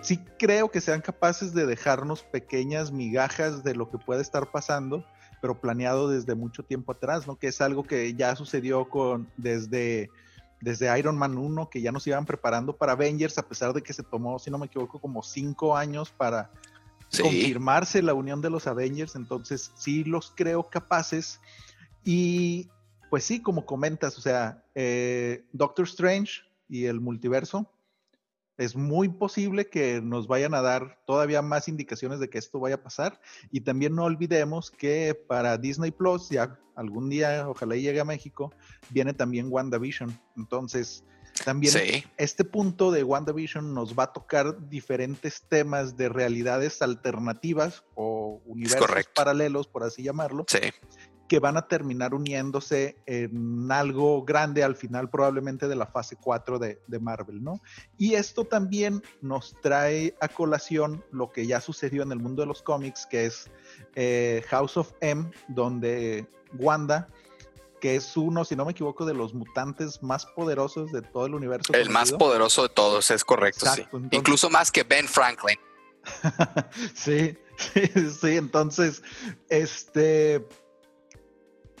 sí 0.00 0.18
creo 0.38 0.70
que 0.70 0.80
sean 0.80 1.00
capaces 1.00 1.52
de 1.52 1.66
dejarnos 1.66 2.22
pequeñas 2.22 2.92
migajas 2.92 3.64
de 3.64 3.74
lo 3.74 3.90
que 3.90 3.98
puede 3.98 4.22
estar 4.22 4.50
pasando, 4.50 5.04
pero 5.42 5.60
planeado 5.60 6.08
desde 6.08 6.34
mucho 6.34 6.62
tiempo 6.62 6.92
atrás, 6.92 7.26
¿no? 7.26 7.36
Que 7.36 7.48
es 7.48 7.60
algo 7.60 7.82
que 7.82 8.14
ya 8.14 8.34
sucedió 8.36 8.88
con 8.88 9.30
desde, 9.36 10.08
desde 10.60 10.98
Iron 10.98 11.18
Man 11.18 11.36
1, 11.36 11.68
que 11.68 11.82
ya 11.82 11.92
nos 11.92 12.06
iban 12.06 12.24
preparando 12.24 12.76
para 12.76 12.92
Avengers, 12.92 13.36
a 13.38 13.48
pesar 13.48 13.72
de 13.72 13.82
que 13.82 13.92
se 13.92 14.02
tomó, 14.02 14.38
si 14.38 14.50
no 14.50 14.58
me 14.58 14.66
equivoco, 14.66 15.00
como 15.00 15.22
cinco 15.22 15.76
años 15.76 16.10
para 16.10 16.50
confirmarse 17.22 18.02
la 18.02 18.14
unión 18.14 18.40
de 18.40 18.50
los 18.50 18.66
Avengers. 18.66 19.16
Entonces, 19.16 19.72
sí 19.76 20.04
los 20.04 20.32
creo 20.36 20.68
capaces. 20.68 21.40
Y 22.04 22.68
pues 23.10 23.24
sí, 23.24 23.40
como 23.40 23.66
comentas, 23.66 24.18
o 24.18 24.20
sea, 24.20 24.64
eh, 24.74 25.44
Doctor 25.52 25.86
Strange 25.86 26.42
y 26.68 26.86
el 26.86 27.00
multiverso 27.00 27.70
es 28.58 28.74
muy 28.74 29.08
posible 29.08 29.68
que 29.68 30.00
nos 30.00 30.26
vayan 30.26 30.54
a 30.54 30.62
dar 30.62 30.98
todavía 31.06 31.42
más 31.42 31.68
indicaciones 31.68 32.20
de 32.20 32.30
que 32.30 32.38
esto 32.38 32.58
vaya 32.58 32.76
a 32.76 32.82
pasar. 32.82 33.20
Y 33.50 33.60
también 33.60 33.94
no 33.94 34.04
olvidemos 34.04 34.70
que 34.70 35.14
para 35.14 35.58
Disney 35.58 35.90
Plus, 35.90 36.30
ya 36.30 36.58
algún 36.74 37.08
día, 37.08 37.48
ojalá 37.48 37.76
llegue 37.76 38.00
a 38.00 38.04
México, 38.04 38.52
viene 38.90 39.12
también 39.12 39.48
WandaVision. 39.50 40.18
Entonces, 40.36 41.04
también 41.44 41.74
este 42.16 42.44
punto 42.44 42.90
de 42.90 43.04
WandaVision 43.04 43.74
nos 43.74 43.94
va 43.94 44.04
a 44.04 44.12
tocar 44.12 44.68
diferentes 44.68 45.42
temas 45.48 45.96
de 45.96 46.08
realidades 46.08 46.82
alternativas 46.82 47.84
o 47.94 48.40
universos 48.46 48.88
paralelos, 49.14 49.66
por 49.66 49.84
así 49.84 50.02
llamarlo. 50.02 50.44
Sí 50.48 50.58
que 51.28 51.38
van 51.38 51.56
a 51.56 51.66
terminar 51.66 52.14
uniéndose 52.14 52.96
en 53.06 53.70
algo 53.70 54.24
grande 54.24 54.62
al 54.62 54.76
final 54.76 55.10
probablemente 55.10 55.68
de 55.68 55.76
la 55.76 55.86
fase 55.86 56.16
4 56.16 56.58
de, 56.58 56.78
Marvel, 57.00 57.42
¿no? 57.42 57.60
Y 57.98 58.14
esto 58.14 58.44
también 58.44 59.02
nos 59.20 59.56
trae 59.60 60.14
a 60.20 60.28
colación 60.28 61.04
lo 61.10 61.30
que 61.30 61.46
ya 61.46 61.60
sucedió 61.60 62.02
en 62.02 62.12
el 62.12 62.18
mundo 62.18 62.42
de 62.42 62.46
los 62.46 62.62
cómics, 62.62 63.06
que 63.06 63.26
es 63.26 63.50
eh, 63.94 64.42
House 64.48 64.76
of 64.76 64.92
M, 65.00 65.30
donde 65.48 66.26
Wanda, 66.58 67.08
que 67.80 67.96
es 67.96 68.16
uno, 68.16 68.44
si 68.44 68.56
no 68.56 68.64
me 68.64 68.72
equivoco, 68.72 69.04
de 69.04 69.14
los 69.14 69.34
mutantes 69.34 70.02
más 70.02 70.26
poderosos 70.26 70.92
de 70.92 71.02
todo 71.02 71.26
el 71.26 71.34
universo. 71.34 71.72
El 71.72 71.90
más 71.90 72.12
poderoso 72.12 72.62
de 72.62 72.68
todos, 72.70 73.10
es 73.10 73.24
correcto, 73.24 73.66
sí. 73.74 73.84
Incluso 74.10 74.50
más 74.50 74.70
que 74.70 74.82
Ben 74.82 75.08
Franklin. 75.08 75.58
sí, 76.94 77.36
sí, 77.56 78.10
sí, 78.10 78.36
entonces, 78.36 79.02
este 79.48 80.46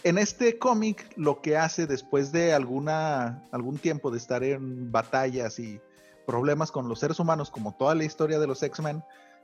en 0.06 0.18
este 0.18 0.56
cómic 0.56 1.12
lo 1.16 1.40
que 1.42 1.56
hace 1.56 1.88
después 1.88 2.30
de 2.30 2.54
alguna, 2.54 3.42
algún 3.50 3.76
tiempo 3.76 4.12
de 4.12 4.18
estar 4.18 4.44
en 4.44 4.92
batallas 4.92 5.58
y 5.58 5.80
problemas 6.28 6.70
con 6.70 6.88
los 6.88 7.00
seres 7.00 7.18
humanos, 7.18 7.50
como 7.50 7.74
toda 7.74 7.96
la 7.96 8.04
historia 8.04 8.38
de 8.38 8.46
los 8.46 8.62
X-Men, 8.62 9.02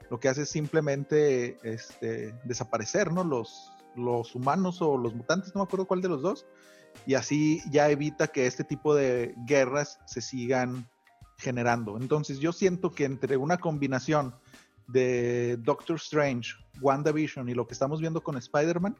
lo 0.08 0.20
que 0.20 0.28
hace 0.28 0.42
es 0.42 0.50
simplemente 0.50 1.58
este, 1.64 2.32
desaparecer, 2.44 3.12
¿no? 3.12 3.24
Los, 3.24 3.71
los 3.96 4.34
humanos 4.34 4.80
o 4.82 4.96
los 4.96 5.14
mutantes, 5.14 5.54
no 5.54 5.60
me 5.60 5.64
acuerdo 5.64 5.86
cuál 5.86 6.02
de 6.02 6.08
los 6.08 6.22
dos, 6.22 6.46
y 7.06 7.14
así 7.14 7.60
ya 7.70 7.90
evita 7.90 8.28
que 8.28 8.46
este 8.46 8.64
tipo 8.64 8.94
de 8.94 9.34
guerras 9.46 9.98
se 10.06 10.20
sigan 10.20 10.88
generando. 11.38 11.96
Entonces 11.98 12.38
yo 12.38 12.52
siento 12.52 12.92
que 12.92 13.04
entre 13.04 13.36
una 13.36 13.58
combinación 13.58 14.34
de 14.86 15.56
Doctor 15.58 15.96
Strange, 15.96 16.52
WandaVision 16.80 17.48
y 17.48 17.54
lo 17.54 17.66
que 17.66 17.74
estamos 17.74 18.00
viendo 18.00 18.22
con 18.22 18.36
Spider-Man, 18.36 18.96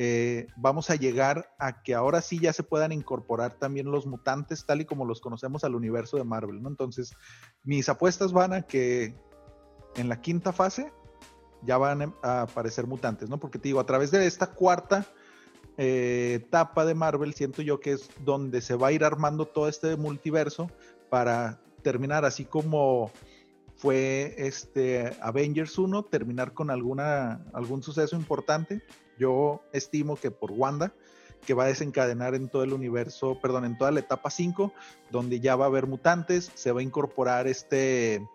eh, 0.00 0.46
vamos 0.56 0.90
a 0.90 0.94
llegar 0.94 1.50
a 1.58 1.82
que 1.82 1.92
ahora 1.92 2.20
sí 2.20 2.38
ya 2.38 2.52
se 2.52 2.62
puedan 2.62 2.92
incorporar 2.92 3.54
también 3.58 3.90
los 3.90 4.06
mutantes 4.06 4.64
tal 4.64 4.80
y 4.80 4.84
como 4.84 5.04
los 5.04 5.20
conocemos 5.20 5.64
al 5.64 5.74
universo 5.74 6.16
de 6.16 6.24
Marvel, 6.24 6.62
¿no? 6.62 6.68
Entonces, 6.68 7.16
mis 7.64 7.88
apuestas 7.88 8.32
van 8.32 8.52
a 8.52 8.62
que 8.62 9.16
en 9.96 10.08
la 10.08 10.20
quinta 10.20 10.52
fase 10.52 10.92
ya 11.62 11.78
van 11.78 12.14
a 12.22 12.42
aparecer 12.42 12.86
mutantes, 12.86 13.28
¿no? 13.28 13.38
Porque 13.38 13.58
te 13.58 13.68
digo, 13.68 13.80
a 13.80 13.86
través 13.86 14.10
de 14.10 14.26
esta 14.26 14.48
cuarta 14.48 15.06
eh, 15.76 16.40
etapa 16.44 16.84
de 16.84 16.94
Marvel, 16.94 17.34
siento 17.34 17.62
yo 17.62 17.80
que 17.80 17.92
es 17.92 18.10
donde 18.24 18.60
se 18.60 18.74
va 18.74 18.88
a 18.88 18.92
ir 18.92 19.04
armando 19.04 19.46
todo 19.46 19.68
este 19.68 19.96
multiverso 19.96 20.70
para 21.08 21.60
terminar 21.82 22.24
así 22.24 22.44
como 22.44 23.10
fue 23.76 24.34
este 24.36 25.16
Avengers 25.20 25.78
1, 25.78 26.04
terminar 26.06 26.52
con 26.52 26.70
alguna, 26.70 27.44
algún 27.52 27.82
suceso 27.82 28.16
importante. 28.16 28.82
Yo 29.18 29.62
estimo 29.72 30.16
que 30.16 30.32
por 30.32 30.50
Wanda, 30.50 30.92
que 31.46 31.54
va 31.54 31.64
a 31.64 31.68
desencadenar 31.68 32.34
en 32.34 32.48
todo 32.48 32.64
el 32.64 32.72
universo, 32.72 33.38
perdón, 33.40 33.64
en 33.64 33.78
toda 33.78 33.92
la 33.92 34.00
etapa 34.00 34.30
5, 34.30 34.72
donde 35.12 35.38
ya 35.38 35.54
va 35.54 35.66
a 35.66 35.68
haber 35.68 35.86
mutantes, 35.86 36.50
se 36.54 36.72
va 36.72 36.80
a 36.80 36.82
incorporar 36.82 37.46
este 37.46 38.26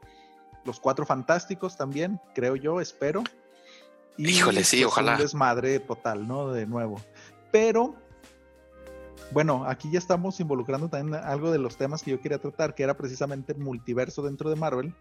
los 0.65 0.80
cuatro 0.80 1.06
fantásticos 1.06 1.78
también, 1.78 2.19
creo 2.34 2.56
yo, 2.56 2.82
espero. 2.82 3.23
Y 4.17 4.30
Híjole, 4.30 4.63
sí, 4.63 4.78
pues, 4.78 4.88
ojalá. 4.88 5.13
Un 5.13 5.19
desmadre 5.19 5.80
total, 5.80 6.28
¿no? 6.28 6.52
De 6.52 6.65
nuevo. 6.65 7.02
Pero 7.52 7.95
bueno, 9.32 9.65
aquí 9.67 9.89
ya 9.91 9.99
estamos 9.99 10.39
involucrando 10.39 10.89
también 10.89 11.19
algo 11.23 11.52
de 11.52 11.58
los 11.58 11.76
temas 11.76 12.04
que 12.04 12.12
yo 12.12 12.21
quería 12.21 12.38
tratar, 12.38 12.76
que 12.76 12.84
era 12.84 12.95
precisamente 12.95 13.54
multiverso 13.56 14.21
dentro 14.21 14.49
de 14.49 14.56
Marvel. 14.56 14.93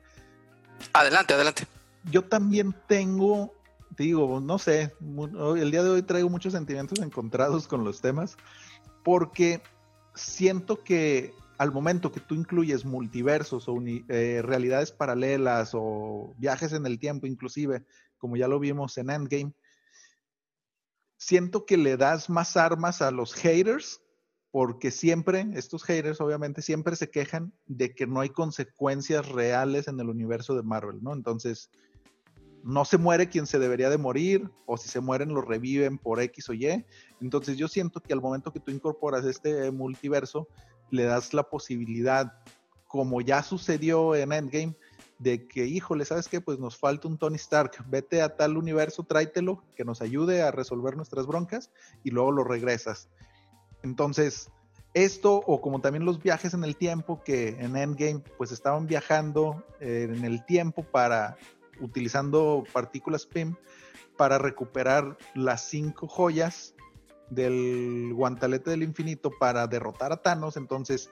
Adelante, 0.95 1.35
adelante. 1.35 1.67
Yo 2.05 2.25
también 2.25 2.75
tengo, 2.89 3.53
digo, 3.91 4.41
no 4.41 4.59
sé, 4.59 4.95
el 5.01 5.71
día 5.71 5.83
de 5.83 5.91
hoy 5.91 6.03
traigo 6.03 6.29
muchos 6.31 6.55
sentimientos 6.55 6.99
encontrados 7.01 7.69
con 7.69 7.85
los 7.85 8.01
temas, 8.01 8.37
porque 9.05 9.63
siento 10.15 10.83
que 10.83 11.35
al 11.63 11.71
momento 11.71 12.11
que 12.11 12.19
tú 12.19 12.35
incluyes 12.35 12.85
multiversos 12.85 13.69
o 13.69 13.81
eh, 13.87 14.43
realidades 14.43 14.91
paralelas 14.91 15.71
o 15.75 16.35
viajes 16.37 16.73
en 16.73 16.87
el 16.87 16.99
tiempo 16.99 17.29
inclusive, 17.29 17.85
como 18.19 18.37
ya 18.37 18.49
lo 18.49 18.59
vimos 18.59 18.99
en 18.99 19.11
Endgame, 19.11 19.55
siento 21.17 21.65
que 21.65 21.77
le 21.77 21.97
das 21.97 22.29
más 22.29 22.57
armas 22.57 23.01
a 23.01 23.13
los 23.13 23.35
haters 23.35 24.03
porque 24.51 24.91
siempre, 24.91 25.47
estos 25.55 25.85
haters 25.85 26.21
obviamente 26.21 26.63
siempre 26.63 26.97
se 26.97 27.11
quejan 27.11 27.53
de 27.67 27.95
que 27.95 28.09
no 28.09 28.21
hay 28.21 28.31
consecuencias 28.31 29.29
reales 29.29 29.87
en 29.87 30.01
el 30.01 30.09
universo 30.09 30.57
de 30.57 30.65
Marvel, 30.65 30.99
¿no? 31.01 31.15
Entonces, 31.15 31.71
no 32.65 32.85
se 32.85 32.99
muere 32.99 33.29
quien 33.29 33.47
se 33.47 33.61
debería 33.61 33.89
de 33.89 33.99
morir, 33.99 34.51
o 34.67 34.77
si 34.77 34.89
se 34.89 35.01
mueren 35.01 35.33
lo 35.33 35.43
reviven 35.43 35.97
por 35.97 36.21
X 36.21 36.49
o 36.49 36.55
Y. 36.55 36.85
Entonces 37.21 37.57
yo 37.57 37.69
siento 37.69 38.01
que 38.01 38.13
al 38.13 38.21
momento 38.21 38.53
que 38.53 38.61
tú 38.61 38.73
incorporas 38.73 39.25
este 39.25 39.71
multiverso, 39.71 40.49
le 40.93 41.05
das 41.05 41.35
la 41.35 41.43
posibilidad, 41.45 42.35
como 42.87 43.21
ya 43.21 43.43
sucedió 43.43 44.15
en 44.15 44.33
Endgame, 44.33 44.77
de 45.19 45.47
que, 45.49 45.65
híjole, 45.67 46.05
¿sabes 46.05 46.29
qué? 46.29 46.41
Pues 46.41 46.59
nos 46.59 46.77
falta 46.77 47.09
un 47.09 47.17
Tony 47.17 47.37
Stark, 47.37 47.85
vete 47.89 48.23
a 48.23 48.37
tal 48.37 48.57
universo, 48.57 49.05
tráetelo, 49.05 49.65
que 49.75 49.85
nos 49.85 50.03
ayude 50.03 50.43
a 50.43 50.51
resolver 50.51 50.97
nuestras 50.97 51.27
broncas 51.27 51.71
y 52.05 52.11
luego 52.11 52.33
lo 52.33 52.45
regresas. 52.45 53.09
Entonces, 53.83 54.51
esto 54.95 55.43
o 55.47 55.61
como 55.61 55.81
también 55.81 56.05
los 56.05 56.23
viajes 56.23 56.55
en 56.55 56.65
el 56.65 56.77
tiempo 56.77 57.23
que 57.25 57.49
en 57.61 57.77
Endgame 57.77 58.23
pues 58.37 58.53
estaban 58.53 58.87
viajando 58.87 59.65
eh, 59.81 60.09
en 60.11 60.25
el 60.25 60.45
tiempo 60.45 60.83
para 60.83 61.37
utilizando 61.81 62.65
partículas 62.73 63.25
PIM 63.25 63.55
para 64.19 64.39
recuperar 64.39 65.17
las 65.35 65.63
cinco 65.63 66.07
joyas 66.07 66.75
del 67.31 68.13
guantalete 68.15 68.71
del 68.71 68.83
infinito 68.83 69.31
para 69.39 69.67
derrotar 69.67 70.13
a 70.13 70.23
Thanos. 70.23 70.57
Entonces, 70.57 71.11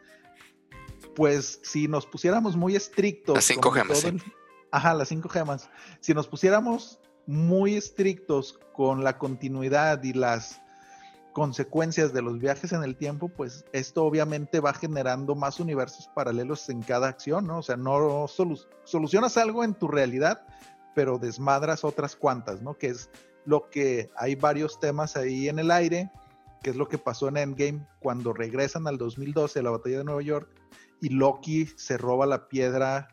pues 1.15 1.61
si 1.63 1.89
nos 1.89 2.07
pusiéramos 2.07 2.57
muy 2.57 2.77
estrictos. 2.77 3.35
Las 3.37 3.45
cinco 3.45 3.71
gemas. 3.71 4.05
ajá, 4.71 4.95
las 4.95 5.09
cinco 5.09 5.29
gemas. 5.29 5.69
Si 6.01 6.15
nos 6.15 6.29
pusiéramos 6.29 7.01
muy 7.27 7.75
estrictos 7.77 8.59
con 8.73 9.05
la 9.05 9.19
continuidad 9.19 10.03
y 10.03 10.13
las 10.13 10.61
consecuencias 11.33 12.13
de 12.13 12.23
los 12.23 12.39
viajes 12.39 12.73
en 12.73 12.83
el 12.83 12.97
tiempo, 12.97 13.29
pues 13.29 13.65
esto 13.73 14.05
obviamente 14.05 14.61
va 14.61 14.75
generando 14.75 15.35
más 15.35 15.61
universos 15.61 16.09
paralelos 16.15 16.69
en 16.69 16.83
cada 16.83 17.09
acción, 17.09 17.47
¿no? 17.47 17.59
O 17.59 17.63
sea, 17.63 17.77
no 17.77 18.27
solucionas 18.85 19.37
algo 19.37 19.63
en 19.63 19.75
tu 19.75 19.87
realidad, 19.87 20.45
pero 20.95 21.19
desmadras 21.19 21.85
otras 21.85 22.17
cuantas, 22.17 22.63
¿no? 22.63 22.75
Que 22.75 22.89
es 22.89 23.11
lo 23.45 23.71
que 23.71 24.11
hay 24.17 24.35
varios 24.35 24.81
temas 24.81 25.17
ahí 25.17 25.49
en 25.49 25.59
el 25.59 25.71
aire, 25.71 26.11
que 26.63 26.71
es 26.71 26.77
lo 26.77 26.89
que 26.89 26.99
pasó 26.99 27.29
en 27.29 27.37
Endgame 27.37 27.87
cuando 28.01 28.33
regresan 28.33 28.87
al 28.87 28.99
2012, 28.99 29.63
la 29.63 29.71
batalla 29.71 29.99
de 29.99 30.05
Nueva 30.05 30.23
York, 30.23 30.49
y 31.01 31.09
Loki 31.09 31.67
se 31.77 31.97
roba 31.97 32.27
la 32.27 32.49
piedra, 32.49 33.09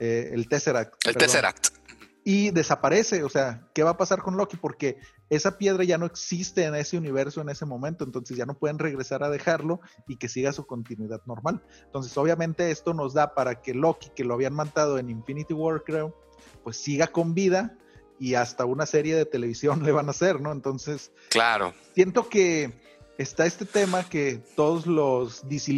eh, 0.00 0.30
el 0.32 0.48
Tesseract. 0.48 1.06
El 1.06 1.16
Tesseract 1.16 1.84
y 2.24 2.50
desaparece. 2.50 3.22
O 3.22 3.28
sea, 3.28 3.68
¿qué 3.74 3.82
va 3.82 3.90
a 3.90 3.96
pasar 3.96 4.22
con 4.22 4.36
Loki? 4.36 4.56
Porque 4.56 4.98
esa 5.28 5.58
piedra 5.58 5.84
ya 5.84 5.98
no 5.98 6.06
existe 6.06 6.64
en 6.64 6.74
ese 6.74 6.96
universo 6.96 7.40
en 7.40 7.50
ese 7.50 7.66
momento, 7.66 8.04
entonces 8.04 8.36
ya 8.36 8.46
no 8.46 8.58
pueden 8.58 8.78
regresar 8.78 9.22
a 9.22 9.30
dejarlo 9.30 9.80
y 10.08 10.16
que 10.16 10.28
siga 10.28 10.52
su 10.52 10.66
continuidad 10.66 11.20
normal. 11.26 11.62
Entonces, 11.84 12.16
obviamente, 12.16 12.70
esto 12.70 12.94
nos 12.94 13.14
da 13.14 13.34
para 13.34 13.60
que 13.60 13.74
Loki, 13.74 14.08
que 14.16 14.24
lo 14.24 14.34
habían 14.34 14.54
matado 14.54 14.98
en 14.98 15.10
Infinity 15.10 15.54
War, 15.54 15.84
creo, 15.84 16.16
pues 16.62 16.78
siga 16.78 17.06
con 17.08 17.34
vida 17.34 17.76
y 18.18 18.34
hasta 18.34 18.64
una 18.64 18.86
serie 18.86 19.16
de 19.16 19.26
televisión 19.26 19.82
le 19.84 19.92
van 19.92 20.08
a 20.08 20.10
hacer, 20.10 20.40
¿no? 20.40 20.52
Entonces, 20.52 21.10
claro. 21.30 21.74
Siento 21.94 22.28
que 22.28 22.72
está 23.18 23.46
este 23.46 23.64
tema 23.64 24.08
que 24.08 24.40
todos 24.56 24.86
los 24.86 25.48
DC 25.48 25.72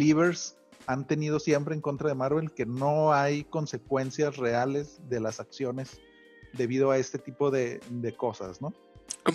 han 0.87 1.05
tenido 1.05 1.39
siempre 1.39 1.75
en 1.75 1.81
contra 1.81 2.07
de 2.07 2.15
Marvel, 2.15 2.51
que 2.51 2.65
no 2.65 3.13
hay 3.13 3.43
consecuencias 3.43 4.37
reales 4.37 4.99
de 5.09 5.19
las 5.19 5.39
acciones 5.39 5.99
debido 6.53 6.91
a 6.91 6.97
este 6.97 7.19
tipo 7.19 7.51
de, 7.51 7.81
cosas, 8.15 8.61
¿no? 8.61 8.73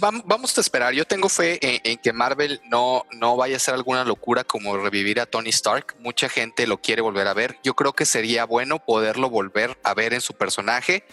Vamos 0.01 0.57
a 0.57 0.61
esperar. 0.61 0.95
Yo 0.95 1.05
tengo 1.05 1.29
fe 1.29 1.59
en, 1.63 1.99
que 1.99 2.13
Marvel 2.13 2.61
no, 2.71 3.05
no 3.13 3.37
vaya 3.37 3.55
a 3.55 3.57
hacer 3.59 3.75
alguna 3.75 4.05
locura 4.05 4.45
como 4.45 4.77
revivir 4.79 5.21
a 5.21 5.27
Tony 5.27 5.51
Stark. 5.51 5.95
Mucha 5.99 6.31
gente 6.31 6.67
lo 6.67 6.81
quiere 6.81 7.03
volver 7.03 7.29
a 7.29 7.35
ver. 7.35 7.59
Yo 7.63 7.75
creo 7.75 7.93
que 7.93 8.07
sería 8.07 8.47
bueno 8.47 8.79
poderlo 8.85 9.29
volver 9.29 9.79
a 9.83 9.93
ver 9.93 10.15
en 10.15 10.23
su 10.23 10.33
personaje 10.33 11.05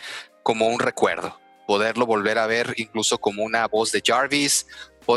como 0.43 0.67
un 0.67 0.79
recuerdo, 0.79 1.37
poderlo 1.69 2.07
volver 2.07 2.39
a 2.39 2.47
ver 2.47 2.73
incluso 2.77 3.19
como 3.19 3.43
una 3.43 3.67
voz 3.67 3.91
de 3.91 4.01
Jarvis. 4.03 4.65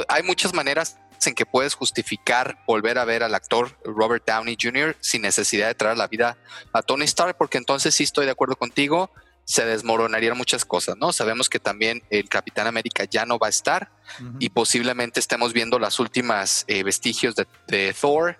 Hay 0.06 0.22
muchas 0.22 0.52
maneras 0.52 0.98
en 1.24 1.34
que 1.34 1.46
puedes 1.46 1.72
justificar 1.72 2.58
volver 2.66 2.98
a 2.98 3.06
ver 3.06 3.22
al 3.22 3.34
actor 3.34 3.74
Robert 3.84 4.22
Downey 4.26 4.58
Jr. 4.60 4.94
sin 5.00 5.22
necesidad 5.22 5.68
de 5.68 5.74
traer 5.74 5.96
la 5.96 6.08
vida 6.08 6.36
a 6.74 6.82
Tony 6.82 7.06
Stark, 7.06 7.38
porque 7.38 7.56
entonces 7.56 7.94
sí 7.94 8.04
estoy 8.04 8.26
de 8.26 8.32
acuerdo 8.32 8.56
contigo 8.56 9.10
se 9.44 9.64
desmoronarían 9.64 10.36
muchas 10.36 10.64
cosas, 10.64 10.96
¿no? 10.96 11.12
Sabemos 11.12 11.48
que 11.48 11.58
también 11.58 12.02
el 12.10 12.28
Capitán 12.28 12.66
América 12.66 13.04
ya 13.10 13.26
no 13.26 13.38
va 13.38 13.48
a 13.48 13.50
estar 13.50 13.90
y 14.38 14.50
posiblemente 14.50 15.20
estemos 15.20 15.52
viendo 15.52 15.78
las 15.78 15.98
últimas 15.98 16.64
eh, 16.68 16.82
vestigios 16.84 17.34
de, 17.66 17.94
Thor, 17.98 18.38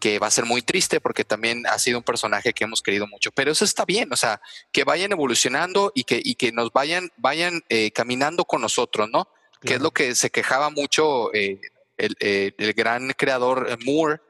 que 0.00 0.18
va 0.18 0.26
a 0.26 0.30
ser 0.30 0.46
muy 0.46 0.62
triste 0.62 1.00
porque 1.00 1.24
también 1.24 1.66
ha 1.66 1.78
sido 1.78 1.98
un 1.98 2.04
personaje 2.04 2.52
que 2.52 2.64
hemos 2.64 2.82
querido 2.82 3.06
mucho, 3.06 3.30
pero 3.32 3.52
eso 3.52 3.64
está 3.64 3.84
bien, 3.84 4.12
o 4.12 4.16
sea, 4.16 4.40
que 4.72 4.84
vayan 4.84 5.12
evolucionando 5.12 5.92
y 5.94 6.04
que, 6.04 6.20
y 6.22 6.34
que 6.34 6.50
nos 6.52 6.72
vayan, 6.72 7.10
vayan 7.16 7.62
eh, 7.68 7.92
caminando 7.92 8.44
con 8.44 8.62
nosotros, 8.62 9.08
¿no? 9.12 9.28
Que 9.60 9.74
es 9.74 9.80
lo 9.80 9.90
que 9.90 10.14
se 10.14 10.30
quejaba 10.30 10.70
mucho 10.70 11.32
eh, 11.34 11.60
el, 11.98 12.16
el, 12.18 12.72
gran 12.72 13.12
creador 13.12 13.78
Moore 13.84 14.20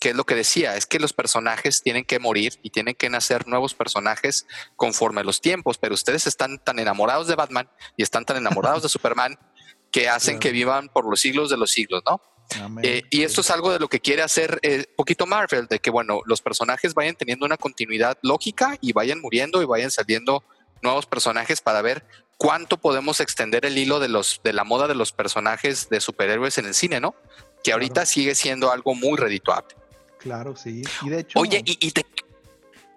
¿Qué 0.00 0.08
es 0.10 0.16
lo 0.16 0.24
que 0.24 0.34
decía, 0.34 0.76
es 0.76 0.86
que 0.86 0.98
los 0.98 1.12
personajes 1.12 1.82
tienen 1.82 2.06
que 2.06 2.18
morir 2.18 2.54
y 2.62 2.70
tienen 2.70 2.94
que 2.94 3.10
nacer 3.10 3.46
nuevos 3.46 3.74
personajes 3.74 4.46
conforme 4.74 5.22
los 5.22 5.42
tiempos, 5.42 5.76
pero 5.76 5.92
ustedes 5.92 6.26
están 6.26 6.58
tan 6.58 6.78
enamorados 6.78 7.26
de 7.26 7.34
Batman 7.34 7.68
y 7.98 8.02
están 8.02 8.24
tan 8.24 8.38
enamorados 8.38 8.82
de 8.82 8.88
Superman 8.88 9.38
que 9.92 10.08
hacen 10.08 10.38
que 10.38 10.52
vivan 10.52 10.88
por 10.88 11.04
los 11.04 11.20
siglos 11.20 11.50
de 11.50 11.58
los 11.58 11.70
siglos, 11.70 12.02
¿no? 12.08 12.22
Eh, 12.82 13.02
y 13.10 13.22
esto 13.22 13.40
es 13.40 13.50
algo 13.50 13.72
de 13.72 13.78
lo 13.78 13.88
que 13.88 14.00
quiere 14.00 14.22
hacer 14.22 14.58
eh, 14.62 14.86
poquito 14.96 15.26
Marvel, 15.26 15.66
de 15.66 15.78
que 15.78 15.90
bueno, 15.90 16.20
los 16.24 16.40
personajes 16.40 16.94
vayan 16.94 17.14
teniendo 17.14 17.46
una 17.46 17.56
continuidad 17.56 18.18
lógica 18.22 18.76
y 18.80 18.92
vayan 18.92 19.20
muriendo 19.20 19.62
y 19.62 19.66
vayan 19.66 19.90
saliendo 19.90 20.42
nuevos 20.82 21.06
personajes 21.06 21.60
para 21.60 21.82
ver 21.82 22.04
cuánto 22.36 22.78
podemos 22.78 23.20
extender 23.20 23.66
el 23.66 23.76
hilo 23.76 24.00
de 24.00 24.08
los 24.08 24.40
de 24.42 24.52
la 24.52 24.64
moda 24.64 24.88
de 24.88 24.94
los 24.94 25.12
personajes 25.12 25.88
de 25.90 26.00
superhéroes 26.00 26.58
en 26.58 26.66
el 26.66 26.74
cine, 26.74 27.00
¿no? 27.00 27.14
Que 27.62 27.72
ahorita 27.72 28.06
sigue 28.06 28.34
siendo 28.34 28.72
algo 28.72 28.94
muy 28.94 29.18
redituable. 29.18 29.76
Claro, 30.18 30.56
sí. 30.56 30.82
Y 31.02 31.08
de 31.08 31.20
hecho. 31.20 31.38
Oye, 31.38 31.62
y, 31.64 31.90
te. 31.90 32.04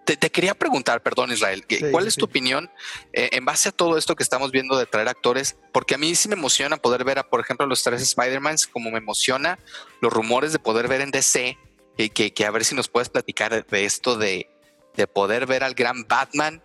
Te, 0.06 0.30
quería 0.30 0.54
preguntar, 0.54 1.02
perdón 1.02 1.32
Israel, 1.32 1.66
¿cuál 1.92 2.08
es 2.08 2.16
tu 2.16 2.26
opinión 2.26 2.70
eh, 3.14 3.30
en 3.34 3.46
base 3.46 3.70
a 3.70 3.72
todo 3.72 3.98
esto 3.98 4.16
que 4.16 4.24
estamos 4.24 4.52
viendo 4.52 4.78
de 4.78 4.86
traer 4.86 5.08
actores? 5.08 5.56
Porque 5.72 5.96
a 5.96 5.98
mí 5.98 6.14
sí 6.16 6.28
me 6.28 6.36
emociona 6.36 6.78
poder 6.78 7.04
ver, 7.04 7.20
a, 7.20 7.24
por 7.24 7.40
ejemplo, 7.40 7.66
los 7.66 7.84
tres 7.84 8.02
Spider-Mans, 8.02 8.68
como 8.68 8.92
me 8.92 8.98
emociona 8.98 9.60
los 10.02 10.12
rumores 10.12 10.52
de 10.52 10.60
poder 10.60 10.88
ver 10.88 11.02
en 11.02 11.12
DC, 11.12 11.58
y 11.98 12.10
que, 12.10 12.46
a 12.46 12.52
ver 12.52 12.66
si 12.66 12.76
nos 12.76 12.88
puedes 12.88 13.10
platicar 13.10 13.66
de 13.66 13.86
esto 13.86 14.18
de, 14.18 14.50
de 14.96 15.08
poder 15.08 15.46
ver 15.46 15.64
al 15.64 15.74
gran 15.74 16.08
Batman 16.08 16.62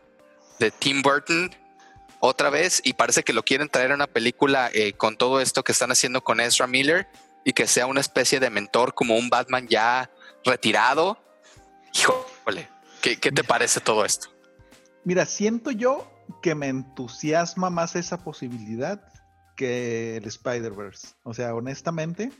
de 0.58 0.70
Tim 0.70 1.02
Burton 1.02 1.54
otra 2.20 2.50
vez 2.50 2.80
y 2.84 2.94
parece 2.94 3.22
que 3.22 3.32
lo 3.32 3.44
quieren 3.44 3.68
traer 3.68 3.92
a 3.92 3.94
una 3.94 4.06
película 4.06 4.70
eh, 4.72 4.92
con 4.92 5.16
todo 5.16 5.40
esto 5.40 5.62
que 5.62 5.72
están 5.72 5.92
haciendo 5.92 6.22
con 6.22 6.40
Ezra 6.40 6.66
Miller 6.66 7.06
y 7.44 7.52
que 7.52 7.66
sea 7.66 7.86
una 7.86 8.00
especie 8.00 8.40
de 8.40 8.50
mentor 8.50 8.94
como 8.94 9.16
un 9.16 9.30
Batman 9.30 9.68
ya 9.68 10.10
retirado. 10.44 11.18
Híjole, 11.94 12.68
¿qué, 13.00 13.16
te 13.16 13.44
parece 13.44 13.80
todo 13.80 14.04
esto? 14.04 14.28
Mira, 15.04 15.26
siento 15.26 15.70
yo 15.70 16.10
que 16.42 16.54
me 16.54 16.68
entusiasma 16.68 17.70
más 17.70 17.96
esa 17.96 18.22
posibilidad 18.22 19.02
que 19.56 20.16
el 20.16 20.24
Spider-Verse. 20.24 21.08
O 21.22 21.34
sea, 21.34 21.54
honestamente, 21.54 22.32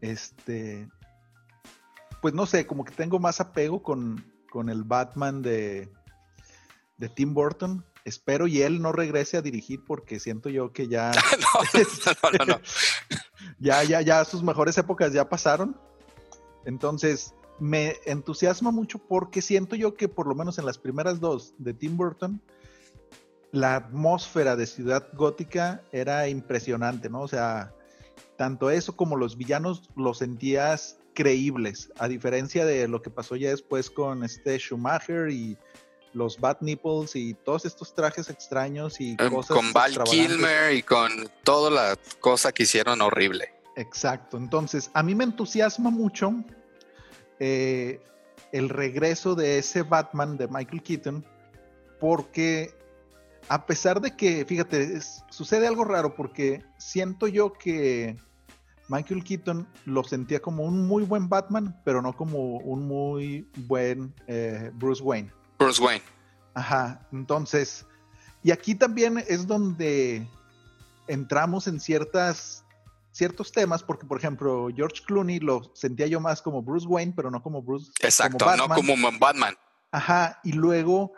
este, 0.00 0.88
pues 2.22 2.34
no 2.34 2.46
sé, 2.46 2.66
como 2.66 2.84
que 2.84 2.92
tengo 2.92 3.18
más 3.18 3.40
apego 3.40 3.82
con, 3.82 4.24
con 4.50 4.68
el 4.68 4.84
Batman 4.84 5.42
de, 5.42 5.90
de 6.98 7.08
Tim 7.08 7.34
Burton 7.34 7.84
espero 8.04 8.46
y 8.46 8.62
él 8.62 8.80
no 8.80 8.92
regrese 8.92 9.36
a 9.36 9.42
dirigir 9.42 9.84
porque 9.84 10.20
siento 10.20 10.48
yo 10.48 10.72
que 10.72 10.88
ya 10.88 11.10
no, 12.38 12.46
no, 12.46 12.60
ya 13.58 13.82
ya 13.84 14.00
ya 14.00 14.24
sus 14.24 14.42
mejores 14.42 14.76
épocas 14.78 15.12
ya 15.12 15.28
pasaron. 15.28 15.78
Entonces, 16.64 17.34
me 17.60 17.96
entusiasma 18.06 18.70
mucho 18.70 18.98
porque 18.98 19.42
siento 19.42 19.76
yo 19.76 19.94
que 19.94 20.08
por 20.08 20.26
lo 20.26 20.34
menos 20.34 20.58
en 20.58 20.66
las 20.66 20.78
primeras 20.78 21.20
dos 21.20 21.54
de 21.58 21.74
Tim 21.74 21.96
Burton 21.96 22.40
la 23.52 23.76
atmósfera 23.76 24.56
de 24.56 24.66
Ciudad 24.66 25.08
Gótica 25.12 25.82
era 25.92 26.28
impresionante, 26.28 27.08
¿no? 27.10 27.22
O 27.22 27.28
sea, 27.28 27.74
tanto 28.36 28.70
eso 28.70 28.96
como 28.96 29.16
los 29.16 29.36
villanos 29.36 29.90
los 29.96 30.18
sentías 30.18 30.98
creíbles, 31.14 31.92
a 31.98 32.08
diferencia 32.08 32.64
de 32.64 32.86
lo 32.88 33.02
que 33.02 33.10
pasó 33.10 33.36
ya 33.36 33.50
después 33.50 33.90
con 33.90 34.24
este 34.24 34.56
Schumacher 34.58 35.30
y 35.30 35.58
los 36.12 36.38
Bat 36.38 36.62
Nipples 36.62 37.14
y 37.14 37.34
todos 37.34 37.64
estos 37.64 37.94
trajes 37.94 38.30
extraños 38.30 39.00
y 39.00 39.16
em, 39.18 39.32
cosas. 39.32 39.56
Con 39.56 39.72
Val 39.72 40.02
Kilmer 40.04 40.74
y 40.74 40.82
con 40.82 41.10
toda 41.44 41.70
la 41.70 41.98
cosa 42.20 42.52
que 42.52 42.64
hicieron 42.64 43.00
horrible. 43.00 43.52
Exacto. 43.76 44.36
Entonces, 44.36 44.90
a 44.94 45.02
mí 45.02 45.14
me 45.14 45.24
entusiasma 45.24 45.90
mucho 45.90 46.34
eh, 47.40 48.00
el 48.52 48.68
regreso 48.68 49.34
de 49.34 49.58
ese 49.58 49.82
Batman 49.82 50.36
de 50.36 50.48
Michael 50.48 50.82
Keaton, 50.82 51.24
porque 51.98 52.72
a 53.48 53.66
pesar 53.66 54.00
de 54.00 54.16
que, 54.16 54.44
fíjate, 54.44 55.00
sucede 55.30 55.66
algo 55.66 55.84
raro, 55.84 56.14
porque 56.14 56.64
siento 56.78 57.26
yo 57.26 57.52
que 57.52 58.16
Michael 58.88 59.24
Keaton 59.24 59.68
lo 59.86 60.04
sentía 60.04 60.40
como 60.40 60.64
un 60.64 60.86
muy 60.86 61.04
buen 61.04 61.28
Batman, 61.28 61.80
pero 61.84 62.02
no 62.02 62.12
como 62.12 62.58
un 62.58 62.86
muy 62.86 63.48
buen 63.66 64.14
eh, 64.26 64.70
Bruce 64.74 65.02
Wayne. 65.02 65.32
Bruce 65.58 65.82
Wayne. 65.82 66.04
Ajá, 66.54 67.06
entonces, 67.12 67.86
y 68.42 68.50
aquí 68.50 68.74
también 68.74 69.18
es 69.28 69.46
donde 69.46 70.26
entramos 71.06 71.66
en 71.66 71.80
ciertas 71.80 72.64
ciertos 73.12 73.52
temas, 73.52 73.82
porque 73.82 74.06
por 74.06 74.18
ejemplo, 74.18 74.68
George 74.74 75.02
Clooney 75.04 75.40
lo 75.40 75.74
sentía 75.74 76.06
yo 76.06 76.20
más 76.20 76.42
como 76.42 76.62
Bruce 76.62 76.86
Wayne, 76.86 77.12
pero 77.14 77.30
no 77.30 77.42
como 77.42 77.62
Bruce. 77.62 77.90
Exacto, 78.00 78.44
no 78.56 78.68
como 78.68 78.94
Batman. 79.18 79.56
Ajá, 79.92 80.40
y 80.44 80.52
luego, 80.52 81.12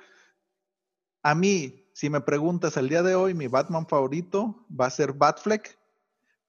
a 1.23 1.35
mí, 1.35 1.87
si 1.93 2.09
me 2.09 2.21
preguntas 2.21 2.77
al 2.77 2.89
día 2.89 3.03
de 3.03 3.15
hoy, 3.15 3.35
mi 3.35 3.47
Batman 3.47 3.87
favorito 3.87 4.67
va 4.69 4.87
a 4.87 4.91
ser 4.91 5.13
Batfleck, 5.13 5.79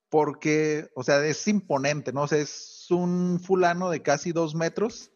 porque, 0.08 0.88
o 0.94 1.02
sea, 1.02 1.24
es 1.24 1.46
imponente, 1.48 2.12
¿no? 2.12 2.22
O 2.22 2.28
sea, 2.28 2.38
es 2.38 2.86
un 2.90 3.40
fulano 3.44 3.90
de 3.90 4.00
casi 4.00 4.32
dos 4.32 4.54
metros 4.54 5.10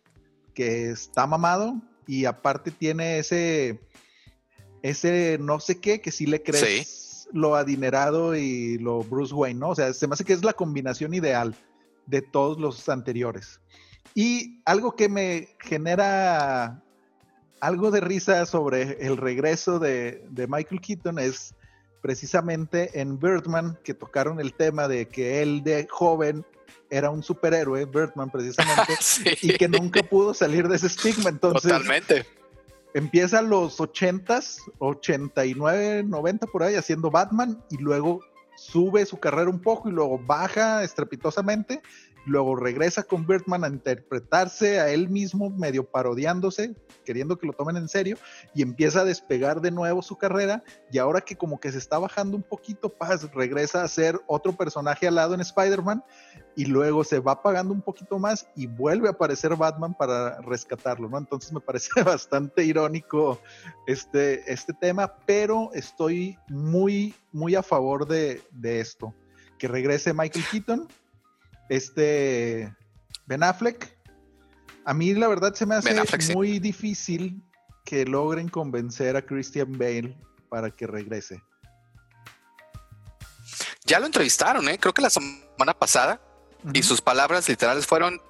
que 0.55 0.91
está 0.91 1.27
mamado, 1.27 1.81
y 2.07 2.25
aparte 2.25 2.71
tiene 2.71 3.19
ese, 3.19 3.81
ese 4.83 5.39
no 5.41 5.61
sé 5.61 5.81
qué, 5.81 6.01
que 6.01 6.11
sí 6.11 6.27
le 6.27 6.43
crees 6.43 6.98
lo 7.33 7.57
adinerado 7.57 8.35
y 8.35 8.79
lo 8.79 9.03
Bruce 9.03 9.35
Wayne, 9.35 9.61
¿no? 9.61 9.71
O 9.71 9.75
sea, 9.75 9.93
se 9.93 10.07
me 10.07 10.15
hace 10.15 10.25
que 10.25 10.33
es 10.33 10.45
la 10.45 10.53
combinación 10.53 11.15
ideal 11.15 11.55
de 12.07 12.23
todos 12.23 12.59
los 12.59 12.89
anteriores. 12.89 13.61
Y 14.15 14.61
algo 14.65 14.97
que 14.97 15.09
me 15.09 15.49
genera 15.61 16.83
algo 17.61 17.91
de 17.91 18.01
risa 18.01 18.47
sobre 18.47 19.05
el 19.07 19.17
regreso 19.17 19.79
de, 19.79 20.25
de 20.31 20.47
Michael 20.47 20.81
Keaton 20.81 21.19
es 21.19 21.55
precisamente 22.01 23.01
en 23.01 23.19
Birdman 23.19 23.79
que 23.85 23.95
tocaron 23.95 24.41
el 24.41 24.55
tema 24.55 24.89
de 24.89 25.09
que 25.09 25.43
él 25.43 25.63
de 25.63 25.87
joven 25.91 26.45
era 26.91 27.11
un 27.11 27.23
superhéroe, 27.23 27.85
Birdman 27.85 28.31
precisamente, 28.31 28.95
y 29.43 29.53
que 29.55 29.69
nunca 29.69 30.03
pudo 30.03 30.33
salir 30.33 30.69
de 30.69 30.77
ese 30.77 30.87
estigma. 30.87 31.29
Entonces, 31.31 31.71
Totalmente. 31.71 32.27
Empieza 32.95 33.43
los 33.43 33.79
80s, 33.79 34.63
89, 34.79 36.05
90 36.05 36.47
por 36.47 36.63
ahí 36.63 36.75
haciendo 36.75 37.11
Batman 37.11 37.63
y 37.71 37.77
luego 37.77 38.21
sube 38.57 39.07
su 39.07 39.19
carrera 39.19 39.51
un 39.51 39.61
poco 39.61 39.89
y 39.89 39.93
luego 39.93 40.19
baja 40.19 40.83
estrepitosamente 40.83 41.81
luego 42.27 42.57
regresa 42.57 43.03
con 43.03 43.27
Birdman 43.27 43.65
a 43.65 43.69
interpretarse 43.69 44.81
a 44.81 44.89
él 44.91 45.09
mismo, 45.09 45.51
medio 45.51 45.85
parodiándose, 45.85 46.75
queriendo 47.05 47.39
que 47.39 47.47
lo 47.47 47.53
tomen 47.53 47.77
en 47.77 47.89
serio, 47.89 48.17
y 48.55 48.63
empieza 48.63 49.01
a 49.01 49.05
despegar 49.05 49.61
de 49.61 49.71
nuevo 49.71 50.03
su 50.03 50.17
carrera, 50.17 50.63
y 50.93 50.99
ahora 50.99 51.21
que 51.21 51.37
como 51.37 51.61
que 51.61 51.73
se 51.73 51.79
está 51.79 51.99
bajando 51.99 52.37
un 52.37 52.43
poquito, 52.43 52.89
Paz 52.91 53.31
regresa 53.33 53.83
a 53.83 53.89
ser 53.89 54.21
otro 54.27 54.53
personaje 54.53 55.09
al 55.09 55.15
lado 55.15 55.35
en 55.35 55.41
Spider-Man, 55.41 56.03
y 56.59 56.65
luego 56.65 57.05
se 57.05 57.21
va 57.21 57.41
pagando 57.41 57.73
un 57.73 57.83
poquito 57.83 58.19
más 58.19 58.49
y 58.57 58.67
vuelve 58.67 59.07
a 59.07 59.13
aparecer 59.13 59.55
Batman 59.55 59.95
para 59.95 60.41
rescatarlo, 60.41 61.09
¿no? 61.09 61.17
Entonces 61.17 61.53
me 61.53 61.61
parece 61.61 61.89
bastante 62.03 62.65
irónico 62.65 63.41
este, 63.87 64.53
este 64.53 64.73
tema, 64.73 65.15
pero 65.25 65.71
estoy 65.73 66.37
muy, 66.49 67.15
muy 67.31 67.55
a 67.55 67.63
favor 67.63 68.09
de, 68.09 68.43
de 68.51 68.81
esto. 68.81 69.15
Que 69.57 69.69
regrese 69.69 70.13
Michael 70.13 70.45
Keaton 70.51 70.89
este 71.69 72.75
Ben 73.27 73.43
Affleck. 73.43 73.97
A 74.85 74.95
mí 74.95 75.15
la 75.15 75.29
verdad 75.29 75.55
se 75.55 75.67
me 75.67 75.75
hace 75.75 76.35
muy 76.35 76.59
difícil 76.59 77.43
que 77.85 78.05
logren 78.05 78.49
convencer 78.49 79.17
a 79.17 79.23
Christian 79.23 79.79
Bale 79.79 80.17
para 80.49 80.71
que 80.71 80.87
regrese. 80.87 81.43
Ya 83.85 83.99
lo 83.99 84.07
entrevistaron, 84.07 84.69
¿eh? 84.69 84.79
creo 84.79 84.93
que 84.93 85.01
la 85.01 85.09
semana 85.09 85.73
pasada, 85.79 86.21
y 86.75 86.83
sus 86.83 87.01
palabras 87.01 87.49
literales 87.49 87.87
fueron, 87.87 88.21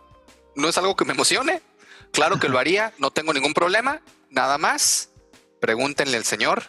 no 0.54 0.68
es 0.68 0.78
algo 0.78 0.94
que 0.94 1.04
me 1.04 1.12
emocione, 1.12 1.62
claro 2.12 2.38
que 2.38 2.48
lo 2.48 2.58
haría, 2.60 2.92
no 2.98 3.10
tengo 3.10 3.32
ningún 3.32 3.54
problema, 3.54 4.00
nada 4.30 4.58
más, 4.58 5.10
pregúntenle 5.60 6.16
al 6.16 6.24
señor, 6.24 6.64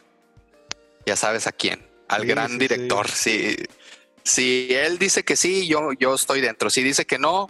ya 1.06 1.16
sabes 1.16 1.46
a 1.46 1.52
quién, 1.52 1.88
al 2.08 2.26
gran 2.26 2.58
director, 2.58 3.08
sí. 3.08 3.56
Si 4.24 4.70
él 4.72 4.98
dice 4.98 5.24
que 5.24 5.36
sí, 5.36 5.68
yo, 5.68 5.94
yo 5.94 6.16
estoy 6.16 6.42
dentro. 6.42 6.70
Si 6.70 6.84
dice 6.84 7.06
que 7.06 7.18
no, 7.18 7.50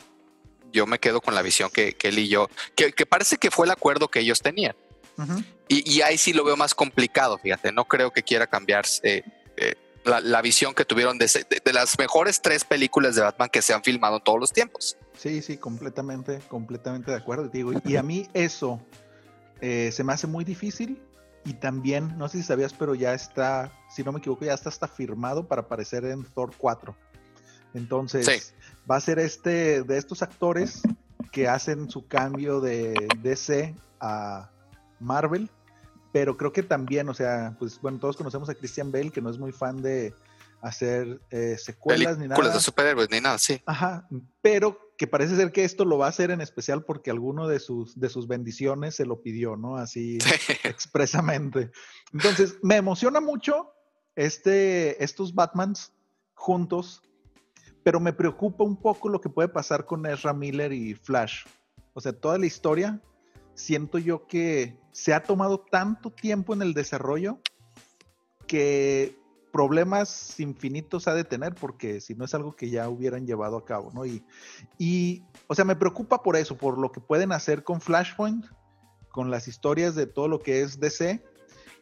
yo 0.72 0.86
me 0.86 1.00
quedo 1.00 1.22
con 1.22 1.36
la 1.36 1.42
visión 1.42 1.70
que, 1.72 1.96
él 2.02 2.20
y 2.20 2.28
yo, 2.28 2.50
que, 2.76 3.06
parece 3.06 3.38
que 3.38 3.52
fue 3.52 3.66
el 3.66 3.72
acuerdo 3.72 4.08
que 4.08 4.20
ellos 4.20 4.42
tenían. 4.42 4.76
y, 5.68 6.02
ahí 6.02 6.18
sí 6.18 6.34
lo 6.34 6.44
veo 6.44 6.56
más 6.56 6.74
complicado, 6.74 7.38
fíjate, 7.38 7.72
no 7.72 7.86
creo 7.86 8.12
que 8.12 8.24
quiera 8.24 8.48
cambiar 8.48 8.86
eh, 9.04 9.24
eh, 9.58 9.76
la, 10.06 10.42
visión 10.42 10.74
que 10.74 10.86
tuvieron 10.86 11.18
de, 11.18 11.28
las 11.74 11.98
mejores 12.00 12.42
tres 12.42 12.64
películas 12.64 13.16
de 13.16 13.22
Batman 13.22 13.50
que 13.50 13.62
se 13.62 13.74
han 13.74 13.84
filmado 13.84 14.18
en 14.18 14.24
todos 14.24 14.40
los 14.40 14.54
tiempos. 14.54 14.98
Sí, 15.18 15.42
sí, 15.42 15.58
completamente, 15.58 16.40
completamente 16.48 17.12
de 17.12 17.18
acuerdo, 17.18 17.50
digo. 17.50 17.74
Y 17.84 17.98
a 17.98 18.04
mí 18.04 18.28
eso 18.34 18.80
eh, 19.62 19.92
se 19.92 20.04
me 20.04 20.14
hace 20.14 20.28
muy 20.28 20.46
difícil 20.46 21.02
y 21.46 21.54
también, 21.54 22.18
no 22.18 22.28
sé 22.28 22.38
si 22.38 22.44
sabías, 22.44 22.74
pero 22.74 22.96
ya 22.96 23.14
está, 23.14 23.72
si 23.90 24.04
no 24.04 24.12
me 24.12 24.20
equivoco, 24.20 24.46
ya 24.46 24.54
está, 24.54 24.70
está 24.70 24.88
firmado 24.88 25.48
para 25.48 25.62
aparecer 25.62 26.06
en 26.06 26.24
Thor 26.24 26.52
4. 26.58 26.96
Entonces, 27.74 28.54
va 28.90 28.98
a 28.98 29.02
ser 29.02 29.20
este 29.20 29.84
de 29.84 29.98
estos 29.98 30.22
actores 30.22 30.82
que 31.32 31.48
hacen 31.48 31.90
su 31.90 32.08
cambio 32.08 32.60
de 32.60 32.96
DC 33.22 33.76
a 34.00 34.50
Marvel, 35.00 35.50
pero 36.12 36.38
creo 36.38 36.52
que 36.52 36.64
también, 36.64 37.08
o 37.10 37.14
sea, 37.14 37.56
pues 37.60 37.80
bueno, 37.82 38.00
todos 38.00 38.18
conocemos 38.18 38.50
a 38.50 38.56
Christian 38.56 38.92
Bale, 38.92 39.12
que 39.12 39.22
no 39.22 39.30
es 39.30 39.38
muy 39.38 39.52
fan 39.52 39.82
de 39.82 40.14
hacer 40.62 41.22
eh, 41.30 41.56
secuelas 41.58 42.18
ni 42.18 42.28
nada. 42.28 42.54
de 42.54 42.60
superhéroes 42.60 43.10
ni 43.12 43.22
nada, 43.22 43.38
sí. 43.38 43.62
Ajá, 43.66 44.08
pero 44.42 44.89
que 45.00 45.08
parece 45.08 45.38
ser 45.38 45.54
que 45.54 45.64
esto 45.64 45.86
lo 45.86 45.98
va 45.98 46.08
a 46.08 46.10
hacer 46.10 46.30
en 46.30 46.42
especial 46.42 46.84
porque 46.84 47.10
alguno 47.10 47.48
de 47.48 47.62
sus, 47.62 47.98
de 47.98 48.10
sus 48.10 48.28
bendiciones 48.28 48.96
se 48.96 49.06
lo 49.06 49.22
pidió, 49.22 49.56
¿no? 49.56 49.78
Así 49.78 50.18
expresamente. 50.66 51.72
Entonces, 52.12 52.58
me 52.62 52.76
emociona 52.76 53.22
mucho 53.22 53.72
este, 54.18 55.02
estos 55.02 55.34
Batmans 55.34 55.94
juntos, 56.34 57.02
pero 57.82 58.02
me 58.02 58.12
preocupa 58.12 58.66
un 58.66 58.76
poco 58.76 59.08
lo 59.08 59.22
que 59.22 59.30
puede 59.30 59.48
pasar 59.48 59.86
con 59.86 60.06
Ezra 60.06 60.34
Miller 60.34 60.74
y 60.74 60.96
Flash. 60.96 61.46
O 61.94 62.02
sea, 62.02 62.12
toda 62.12 62.38
la 62.38 62.48
historia 62.48 63.02
siento 63.54 64.00
yo 64.00 64.28
que 64.28 64.78
se 64.92 65.14
ha 65.14 65.24
tomado 65.24 65.62
tanto 65.62 66.12
tiempo 66.12 66.54
en 66.54 66.62
el 66.62 66.74
desarrollo 66.74 67.40
que 68.48 69.18
problemas 69.52 70.40
infinitos 70.40 71.08
ha 71.08 71.14
de 71.14 71.24
tener, 71.24 71.56
porque 71.56 72.02
si 72.02 72.16
no 72.16 72.26
es 72.26 72.34
algo 72.34 72.56
que 72.56 72.70
ya 72.70 72.90
hubieran 72.90 73.26
llevado 73.26 73.58
a 73.58 73.66
cabo, 73.66 73.92
¿no? 73.94 74.06
Y, 74.06 74.24
y, 74.78 75.24
o 75.48 75.56
sea, 75.56 75.66
me 75.66 75.76
preocupa 75.76 76.24
por 76.24 76.36
eso, 76.36 76.58
por 76.58 76.78
lo 76.78 76.92
que 76.92 77.02
pueden 77.02 77.32
hacer 77.32 77.64
con 77.64 77.82
Flashpoint, 77.82 78.46
con 79.12 79.32
las 79.32 79.48
historias 79.48 79.96
de 79.96 80.08
todo 80.08 80.28
lo 80.28 80.40
que 80.40 80.62
es 80.62 80.80
DC, 80.80 81.24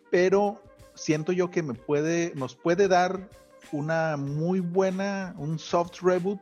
pero 0.09 0.61
siento 0.95 1.32
yo 1.32 1.51
que 1.51 1.63
me 1.63 1.74
puede, 1.74 2.34
nos 2.36 2.55
puede 2.55 2.88
dar 2.88 3.30
una 3.72 4.18
muy 4.18 4.59
buena, 4.59 5.36
un 5.38 5.59
soft 5.59 6.01
reboot 6.01 6.39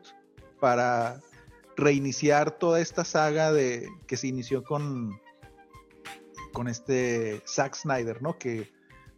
para 0.59 1.19
reiniciar 1.76 2.51
toda 2.51 2.80
esta 2.80 3.03
saga 3.03 3.51
de 3.51 3.89
que 4.07 4.15
se 4.15 4.28
inició 4.28 4.63
con 4.63 5.19
con 6.55 6.67
este 6.69 7.43
Zack 7.45 7.76
Snyder, 7.76 8.23
¿no? 8.23 8.39
Que 8.39 8.71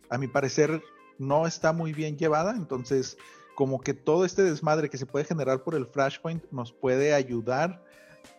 a 0.10 0.18
mi 0.18 0.28
parecer 0.28 0.82
no 1.20 1.48
está 1.48 1.74
muy 1.74 1.94
bien 1.94 2.18
llevada, 2.18 2.56
entonces 2.56 3.18
como 3.56 3.82
que 3.82 3.94
todo 3.94 4.24
este 4.26 4.44
desmadre 4.44 4.90
que 4.90 4.98
se 4.98 5.06
puede 5.06 5.26
generar 5.26 5.64
por 5.64 5.76
el 5.76 5.88
Flashpoint 5.88 6.44
nos 6.52 6.72
puede 6.72 7.14
ayudar 7.14 7.84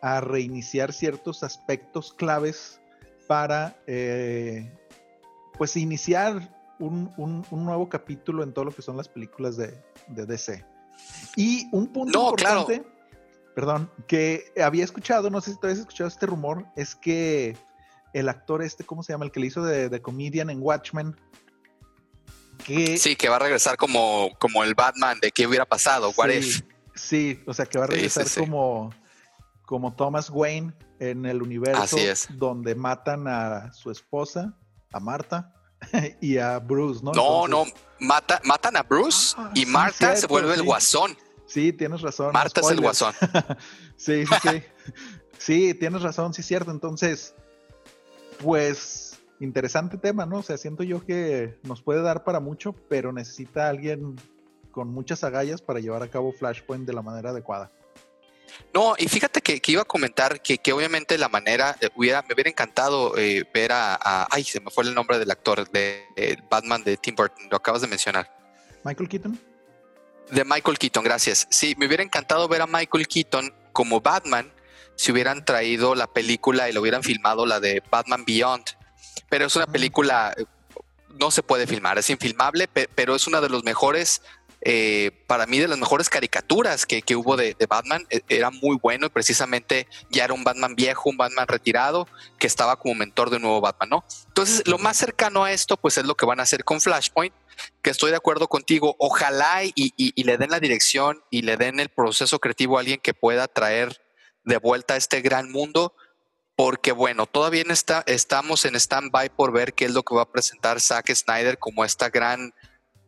a 0.00 0.20
reiniciar 0.20 0.92
ciertos 0.92 1.42
aspectos 1.42 2.12
claves 2.12 2.80
para 3.26 3.76
eh, 3.86 4.72
pues 5.56 5.76
iniciar 5.76 6.54
un, 6.78 7.44
nuevo 7.50 7.88
capítulo 7.88 8.42
en 8.42 8.52
todo 8.52 8.66
lo 8.66 8.70
que 8.74 8.82
son 8.82 8.96
las 8.96 9.08
películas 9.08 9.56
de, 9.56 9.76
DC. 10.08 10.64
Y 11.36 11.68
un 11.72 11.88
punto 11.88 12.20
importante, 12.20 12.84
perdón, 13.54 13.90
que 14.06 14.52
había 14.62 14.84
escuchado, 14.84 15.30
no 15.30 15.40
sé 15.40 15.52
si 15.52 15.60
te 15.60 15.66
habías 15.66 15.80
escuchado 15.80 16.08
este 16.08 16.26
rumor, 16.26 16.64
es 16.76 16.94
que 16.94 17.56
el 18.12 18.28
actor 18.28 18.62
este, 18.62 18.84
¿cómo 18.84 19.02
se 19.02 19.12
llama? 19.12 19.24
El 19.24 19.32
que 19.32 19.40
le 19.40 19.46
hizo 19.46 19.62
de, 19.64 20.00
comedian 20.00 20.50
en 20.50 20.62
Watchmen. 20.62 21.16
Que, 22.68 22.98
sí, 22.98 23.16
que 23.16 23.30
va 23.30 23.36
a 23.36 23.38
regresar 23.38 23.78
como, 23.78 24.28
como 24.38 24.62
el 24.62 24.74
Batman 24.74 25.18
de 25.20 25.32
qué 25.32 25.46
hubiera 25.46 25.64
pasado, 25.64 26.12
sí, 26.12 26.62
Sí, 26.94 27.42
o 27.46 27.54
sea, 27.54 27.64
que 27.64 27.78
va 27.78 27.84
a 27.84 27.86
regresar 27.86 28.26
como, 28.36 28.92
como 29.64 29.94
Thomas 29.94 30.28
Wayne 30.28 30.74
en 31.00 31.24
el 31.24 31.40
universo 31.40 31.96
donde 32.34 32.74
matan 32.74 33.26
a 33.26 33.72
su 33.72 33.90
esposa, 33.90 34.54
a 34.92 35.00
Marta, 35.00 35.54
y 36.20 36.36
a 36.36 36.58
Bruce, 36.58 37.00
¿no? 37.02 37.12
No, 37.12 37.48
no, 37.48 37.64
mata, 38.00 38.38
matan 38.44 38.76
a 38.76 38.82
Bruce 38.82 39.34
ah, 39.38 39.50
y 39.54 39.64
Marta 39.64 40.14
se 40.14 40.26
vuelve 40.26 40.52
el 40.52 40.62
guasón. 40.62 41.16
Sí, 41.46 41.72
tienes 41.72 42.02
razón. 42.02 42.34
Marta 42.34 42.60
es 42.60 42.70
el 42.70 42.82
guasón. 42.82 43.14
sí, 43.96 44.26
sí, 44.26 44.34
sí. 44.42 44.62
sí, 45.38 45.72
tienes 45.72 46.02
razón, 46.02 46.34
sí 46.34 46.42
es 46.42 46.46
cierto. 46.46 46.70
Entonces, 46.70 47.34
pues 48.42 49.07
interesante 49.40 49.98
tema, 49.98 50.26
¿no? 50.26 50.38
O 50.38 50.42
sea, 50.42 50.56
siento 50.56 50.82
yo 50.82 51.04
que 51.04 51.58
nos 51.62 51.82
puede 51.82 52.02
dar 52.02 52.24
para 52.24 52.40
mucho, 52.40 52.74
pero 52.88 53.12
necesita 53.12 53.68
alguien 53.68 54.16
con 54.70 54.88
muchas 54.88 55.24
agallas 55.24 55.62
para 55.62 55.80
llevar 55.80 56.02
a 56.02 56.08
cabo 56.08 56.32
Flashpoint 56.32 56.86
de 56.86 56.92
la 56.92 57.02
manera 57.02 57.30
adecuada. 57.30 57.70
No, 58.74 58.94
y 58.98 59.08
fíjate 59.08 59.40
que, 59.40 59.60
iba 59.66 59.82
a 59.82 59.84
comentar 59.84 60.40
que, 60.42 60.72
obviamente 60.72 61.16
la 61.18 61.28
manera, 61.28 61.76
eh, 61.80 61.88
hubiera, 61.96 62.22
me 62.22 62.34
hubiera 62.34 62.50
encantado 62.50 63.16
eh, 63.16 63.44
ver 63.52 63.72
a, 63.72 64.26
ay, 64.30 64.44
se 64.44 64.60
me 64.60 64.70
fue 64.70 64.84
el 64.84 64.94
nombre 64.94 65.18
del 65.18 65.30
actor 65.30 65.68
de, 65.70 66.06
Batman 66.50 66.82
de 66.84 66.96
Tim 66.96 67.14
Burton, 67.14 67.48
lo 67.50 67.56
acabas 67.56 67.82
de 67.82 67.88
mencionar. 67.88 68.30
Michael 68.84 69.08
Keaton. 69.08 69.38
De 70.30 70.44
Michael 70.44 70.78
Keaton, 70.78 71.04
gracias. 71.04 71.46
Sí, 71.50 71.74
me 71.78 71.86
hubiera 71.86 72.02
encantado 72.02 72.48
ver 72.48 72.62
a 72.62 72.66
Michael 72.66 73.08
Keaton 73.08 73.52
como 73.72 74.00
Batman 74.00 74.52
si 74.94 75.12
hubieran 75.12 75.44
traído 75.44 75.94
la 75.94 76.06
película 76.08 76.68
y 76.68 76.72
lo 76.72 76.80
hubieran 76.80 77.02
filmado, 77.02 77.46
la 77.46 77.60
de 77.60 77.82
Batman 77.90 78.24
Beyond. 78.26 78.77
Pero 79.28 79.46
es 79.46 79.56
una 79.56 79.66
película, 79.66 80.34
no 81.18 81.30
se 81.30 81.42
puede 81.42 81.66
filmar, 81.66 81.98
es 81.98 82.10
infilmable, 82.10 82.68
pero 82.68 83.14
es 83.14 83.26
una 83.26 83.40
de 83.40 83.48
los 83.48 83.64
mejores, 83.64 84.22
eh, 84.60 85.10
para 85.26 85.46
mí 85.46 85.58
de 85.58 85.68
las 85.68 85.78
mejores 85.78 86.08
caricaturas 86.08 86.86
que, 86.86 87.02
hubo 87.16 87.36
de, 87.36 87.54
Batman. 87.68 88.06
E, 88.10 88.22
era 88.28 88.50
muy 88.50 88.76
bueno 88.76 89.06
y 89.06 89.10
precisamente 89.10 89.86
ya 90.10 90.24
era 90.24 90.34
un 90.34 90.44
Batman 90.44 90.74
viejo, 90.74 91.10
un 91.10 91.16
Batman 91.16 91.48
retirado, 91.48 92.08
que 92.38 92.46
estaba 92.46 92.76
como 92.76 92.94
mentor 92.94 93.30
de 93.30 93.36
un 93.36 93.42
nuevo 93.42 93.60
Batman, 93.60 93.88
¿no? 93.90 94.04
Entonces, 94.26 94.62
lo 94.66 94.78
más 94.78 94.96
cercano 94.96 95.44
a 95.44 95.52
esto, 95.52 95.76
pues 95.76 95.98
es 95.98 96.06
lo 96.06 96.16
que 96.16 96.26
van 96.26 96.40
a 96.40 96.44
hacer 96.44 96.64
con 96.64 96.80
Flashpoint 96.80 97.34
que 97.82 97.90
estoy 97.90 98.10
de 98.10 98.16
acuerdo 98.16 98.48
contigo. 98.48 98.96
Ojalá 98.98 99.64
y, 99.64 99.72
y, 99.74 100.22
le 100.22 100.36
den 100.36 100.50
la 100.50 100.60
dirección 100.60 101.22
y 101.30 101.42
le 101.42 101.56
den 101.56 101.80
el 101.80 101.88
proceso 101.88 102.38
creativo 102.38 102.76
a 102.76 102.80
alguien 102.80 103.00
que 103.00 103.14
pueda 103.14 103.48
traer 103.48 104.00
de 104.44 104.58
vuelta 104.58 104.94
a 104.94 104.96
este 104.96 105.20
gran 105.20 105.50
mundo, 105.50 105.94
porque 106.58 106.90
bueno, 106.90 107.26
todavía 107.26 107.62
está, 107.68 108.02
estamos 108.08 108.64
en 108.64 108.74
stand-by 108.74 109.30
por 109.30 109.52
ver 109.52 109.74
qué 109.74 109.84
es 109.84 109.92
lo 109.92 110.02
que 110.02 110.16
va 110.16 110.22
a 110.22 110.32
presentar 110.32 110.80
Zack 110.80 111.14
Snyder 111.14 111.56
como 111.56 111.84
esta 111.84 112.10
gran 112.10 112.52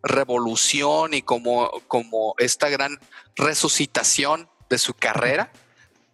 revolución 0.05 1.15
y 1.15 1.23
como, 1.23 1.69
como 1.89 2.37
esta 2.39 2.69
gran 2.69 3.01
resucitación 3.35 4.49
de 4.69 4.79
su 4.79 4.95
carrera 4.95 5.51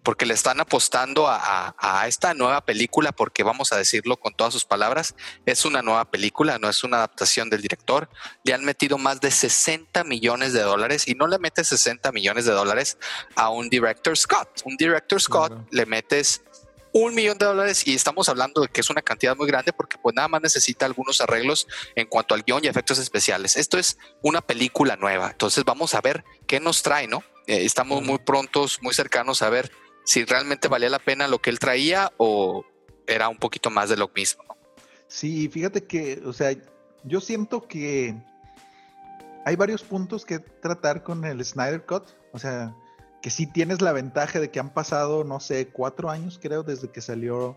porque 0.02 0.24
le 0.24 0.34
están 0.34 0.60
apostando 0.60 1.26
a, 1.28 2.04
esta 2.06 2.32
nueva 2.32 2.64
película, 2.64 3.10
porque 3.10 3.42
vamos 3.42 3.72
a 3.72 3.76
decirlo 3.76 4.16
con 4.18 4.34
todas 4.34 4.52
sus 4.52 4.64
palabras, 4.64 5.16
es 5.46 5.64
una 5.64 5.82
nueva 5.82 6.04
película, 6.12 6.60
no 6.60 6.68
es 6.68 6.84
una 6.84 6.98
adaptación 6.98 7.50
del 7.50 7.60
director. 7.60 8.08
Le 8.44 8.54
han 8.54 8.64
metido 8.64 8.98
más 8.98 9.20
de 9.20 9.32
60 9.32 10.04
millones 10.04 10.52
de 10.52 10.62
dólares 10.62 11.08
y 11.08 11.16
no 11.16 11.26
le 11.26 11.40
metes 11.40 11.66
60 11.68 12.12
millones 12.12 12.44
de 12.44 12.52
dólares 12.52 12.98
a 13.34 13.50
un 13.50 13.68
director 13.68 14.16
Scott. 14.16 14.62
Un 14.64 14.76
director 14.76 15.20
Scott 15.20 15.52
le 15.72 15.86
metes 15.86 16.40
un 16.98 17.14
millón 17.14 17.36
de 17.36 17.44
dólares 17.44 17.86
y 17.86 17.94
estamos 17.94 18.26
hablando 18.30 18.62
de 18.62 18.68
que 18.68 18.80
es 18.80 18.88
una 18.88 19.02
cantidad 19.02 19.36
muy 19.36 19.46
grande 19.46 19.70
porque 19.74 19.98
pues 19.98 20.14
nada 20.16 20.28
más 20.28 20.40
necesita 20.40 20.86
algunos 20.86 21.20
arreglos 21.20 21.68
en 21.94 22.06
cuanto 22.06 22.34
al 22.34 22.42
guion 22.42 22.64
y 22.64 22.68
efectos 22.68 22.98
especiales. 22.98 23.58
Esto 23.58 23.76
es 23.76 23.98
una 24.22 24.40
película 24.40 24.96
nueva, 24.96 25.30
entonces 25.30 25.62
vamos 25.64 25.94
a 25.94 26.00
ver 26.00 26.24
qué 26.46 26.58
nos 26.58 26.82
trae, 26.82 27.06
¿no? 27.06 27.22
Eh, 27.46 27.66
estamos 27.66 28.02
muy 28.02 28.18
prontos, 28.18 28.78
muy 28.80 28.94
cercanos 28.94 29.42
a 29.42 29.50
ver 29.50 29.70
si 30.06 30.24
realmente 30.24 30.68
valía 30.68 30.88
la 30.88 30.98
pena 30.98 31.28
lo 31.28 31.38
que 31.38 31.50
él 31.50 31.58
traía 31.58 32.12
o 32.16 32.64
era 33.06 33.28
un 33.28 33.36
poquito 33.36 33.68
más 33.68 33.90
de 33.90 33.98
lo 33.98 34.10
mismo. 34.14 34.42
Sí, 35.06 35.48
fíjate 35.48 35.84
que, 35.84 36.22
o 36.24 36.32
sea, 36.32 36.56
yo 37.04 37.20
siento 37.20 37.68
que 37.68 38.16
hay 39.44 39.54
varios 39.54 39.82
puntos 39.82 40.24
que 40.24 40.38
tratar 40.38 41.02
con 41.02 41.26
el 41.26 41.44
Snyder 41.44 41.84
Cut. 41.84 42.04
O 42.32 42.38
sea, 42.38 42.74
que 43.26 43.30
sí 43.30 43.48
tienes 43.48 43.82
la 43.82 43.90
ventaja 43.90 44.38
de 44.38 44.52
que 44.52 44.60
han 44.60 44.70
pasado, 44.70 45.24
no 45.24 45.40
sé, 45.40 45.66
cuatro 45.66 46.10
años 46.10 46.38
creo 46.40 46.62
desde 46.62 46.92
que 46.92 47.00
salió 47.00 47.56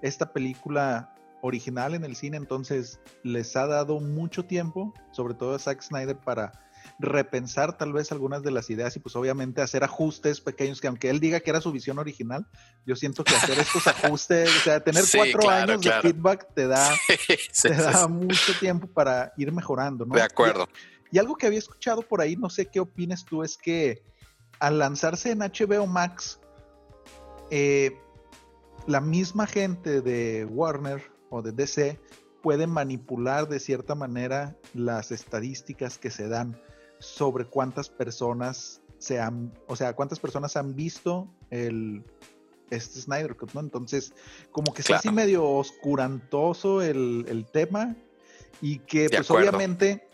esta 0.00 0.32
película 0.32 1.14
original 1.42 1.94
en 1.94 2.04
el 2.04 2.16
cine. 2.16 2.38
Entonces 2.38 2.98
les 3.22 3.54
ha 3.56 3.66
dado 3.66 4.00
mucho 4.00 4.46
tiempo, 4.46 4.94
sobre 5.10 5.34
todo 5.34 5.54
a 5.54 5.58
Zack 5.58 5.82
Snyder, 5.82 6.16
para 6.16 6.52
repensar 6.98 7.76
tal 7.76 7.92
vez 7.92 8.10
algunas 8.10 8.42
de 8.42 8.52
las 8.52 8.70
ideas 8.70 8.96
y 8.96 9.00
pues 9.00 9.14
obviamente 9.14 9.60
hacer 9.60 9.84
ajustes 9.84 10.40
pequeños 10.40 10.80
que 10.80 10.86
aunque 10.86 11.10
él 11.10 11.20
diga 11.20 11.40
que 11.40 11.50
era 11.50 11.60
su 11.60 11.72
visión 11.72 11.98
original, 11.98 12.46
yo 12.86 12.96
siento 12.96 13.22
que 13.22 13.34
hacer 13.34 13.58
estos 13.58 13.86
ajustes, 13.86 14.48
o 14.48 14.60
sea, 14.60 14.80
tener 14.82 15.04
cuatro 15.14 15.50
años 15.50 15.82
de 15.82 15.92
feedback 16.00 16.54
te 16.54 16.68
da, 16.68 16.90
te 17.62 17.74
da 17.74 18.08
mucho 18.08 18.58
tiempo 18.58 18.86
para 18.86 19.34
ir 19.36 19.52
mejorando, 19.52 20.06
¿no? 20.06 20.14
De 20.14 20.22
acuerdo. 20.22 20.66
Y, 21.10 21.18
algo 21.18 21.36
que 21.36 21.46
había 21.46 21.58
escuchado 21.58 22.00
por 22.00 22.22
ahí, 22.22 22.34
no 22.34 22.48
sé 22.48 22.64
qué 22.64 22.80
opinas 22.80 23.26
tú, 23.26 23.42
es 23.42 23.58
que 23.58 24.10
al 24.62 24.78
lanzarse 24.78 25.32
en 25.32 25.40
HBO 25.40 25.88
Max, 25.88 26.38
eh, 27.50 27.98
la 28.86 29.00
misma 29.00 29.48
gente 29.48 30.00
de 30.00 30.44
Warner 30.44 31.02
o 31.30 31.42
de 31.42 31.50
DC 31.50 31.98
puede 32.42 32.68
manipular 32.68 33.48
de 33.48 33.58
cierta 33.58 33.96
manera 33.96 34.56
las 34.72 35.10
estadísticas 35.10 35.98
que 35.98 36.12
se 36.12 36.28
dan 36.28 36.56
sobre 37.00 37.44
cuántas 37.44 37.88
personas 37.88 38.80
se 38.98 39.18
han, 39.18 39.52
o 39.66 39.74
sea, 39.74 39.96
cuántas 39.96 40.20
personas 40.20 40.56
han 40.56 40.76
visto 40.76 41.26
el 41.50 42.04
este 42.70 43.00
Snyder 43.00 43.34
Cut, 43.34 43.54
¿no? 43.54 43.60
Entonces, 43.60 44.14
como 44.52 44.72
que 44.72 44.82
es 44.82 44.90
así 44.92 45.10
medio 45.10 45.44
oscurantoso 45.44 46.82
el, 46.82 47.46
tema 47.52 47.96
y 48.60 48.78
que 48.78 49.10
pues 49.10 49.28
obviamente, 49.28 50.08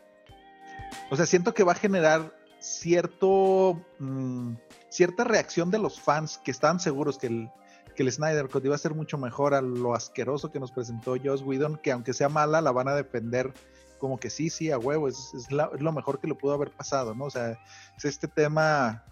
o 1.10 1.16
sea, 1.16 1.26
siento 1.26 1.52
que 1.52 1.64
va 1.64 1.72
a 1.72 1.76
generar 1.76 2.37
cierto, 2.60 3.84
mm, 3.98 4.54
cierta 4.88 5.24
reacción 5.24 5.70
de 5.70 5.78
los 5.78 6.00
fans 6.00 6.38
que 6.38 6.50
estaban 6.50 6.80
seguros 6.80 7.18
que 7.18 7.28
el, 7.28 7.50
que 7.94 8.02
el 8.02 8.12
Snyder 8.12 8.48
Cut 8.48 8.64
iba 8.64 8.74
a 8.74 8.78
ser 8.78 8.94
mucho 8.94 9.18
mejor 9.18 9.54
a 9.54 9.60
lo 9.60 9.94
asqueroso 9.94 10.50
que 10.50 10.60
nos 10.60 10.72
presentó 10.72 11.16
Joss 11.22 11.42
Whedon, 11.42 11.76
que 11.76 11.92
aunque 11.92 12.12
sea 12.12 12.28
mala, 12.28 12.60
la 12.60 12.72
van 12.72 12.88
a 12.88 12.94
defender 12.94 13.52
como 13.98 14.18
que 14.18 14.30
sí, 14.30 14.48
sí, 14.48 14.70
a 14.70 14.78
huevo, 14.78 15.08
es, 15.08 15.32
lo 15.50 15.92
mejor 15.92 16.20
que 16.20 16.28
le 16.28 16.34
pudo 16.34 16.52
haber 16.52 16.70
pasado, 16.70 17.14
¿no? 17.14 17.24
O 17.24 17.30
sea, 17.30 17.58
es 17.96 18.04
este 18.04 18.28
tema 18.28 19.04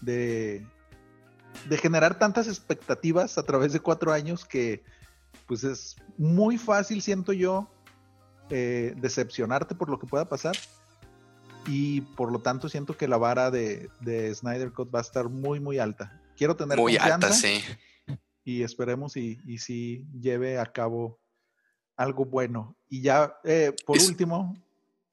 de, 0.00 0.66
de 1.68 1.76
generar 1.76 2.18
tantas 2.18 2.48
expectativas 2.48 3.36
a 3.36 3.42
través 3.42 3.72
de 3.72 3.80
cuatro 3.80 4.12
años 4.12 4.44
que 4.44 4.82
pues 5.46 5.64
es 5.64 5.96
muy 6.16 6.58
fácil, 6.58 7.02
siento 7.02 7.32
yo, 7.32 7.68
eh, 8.50 8.94
decepcionarte 8.96 9.74
por 9.74 9.90
lo 9.90 9.98
que 9.98 10.06
pueda 10.06 10.28
pasar. 10.28 10.56
Y 11.66 12.00
por 12.00 12.32
lo 12.32 12.40
tanto 12.40 12.68
siento 12.68 12.96
que 12.96 13.08
la 13.08 13.16
vara 13.16 13.50
de, 13.50 13.88
de 14.00 14.34
Snyder 14.34 14.72
Cut 14.72 14.94
va 14.94 15.00
a 15.00 15.02
estar 15.02 15.28
muy, 15.28 15.60
muy 15.60 15.78
alta. 15.78 16.20
Quiero 16.36 16.56
tener 16.56 16.78
muy 16.78 16.96
alta, 16.96 17.32
sí. 17.32 17.62
y 18.44 18.62
esperemos 18.62 19.16
y, 19.16 19.38
y 19.46 19.58
si 19.58 20.06
lleve 20.18 20.58
a 20.58 20.66
cabo 20.66 21.20
algo 21.96 22.24
bueno. 22.24 22.76
Y 22.88 23.02
ya, 23.02 23.36
eh, 23.44 23.74
por 23.84 23.98
último, 24.00 24.56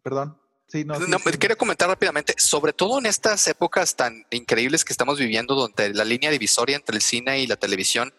perdón. 0.01 0.37
Sí, 0.67 0.83
no, 0.83 0.99
no 0.99 1.19
Quería 1.19 1.55
comentar 1.55 1.87
rápidamente, 1.87 2.33
sobre 2.37 2.73
todo 2.73 2.99
en 2.99 3.05
estas 3.05 3.47
épocas 3.47 3.95
tan 3.95 4.25
increíbles 4.31 4.83
que 4.83 4.91
estamos 4.91 5.17
viviendo, 5.17 5.55
donde 5.55 5.93
la 5.93 6.03
línea 6.03 6.29
divisoria 6.29 6.75
entre 6.75 6.95
el 6.97 7.01
cine 7.01 7.39
y 7.39 7.47
la 7.47 7.55
televisión 7.55 8.13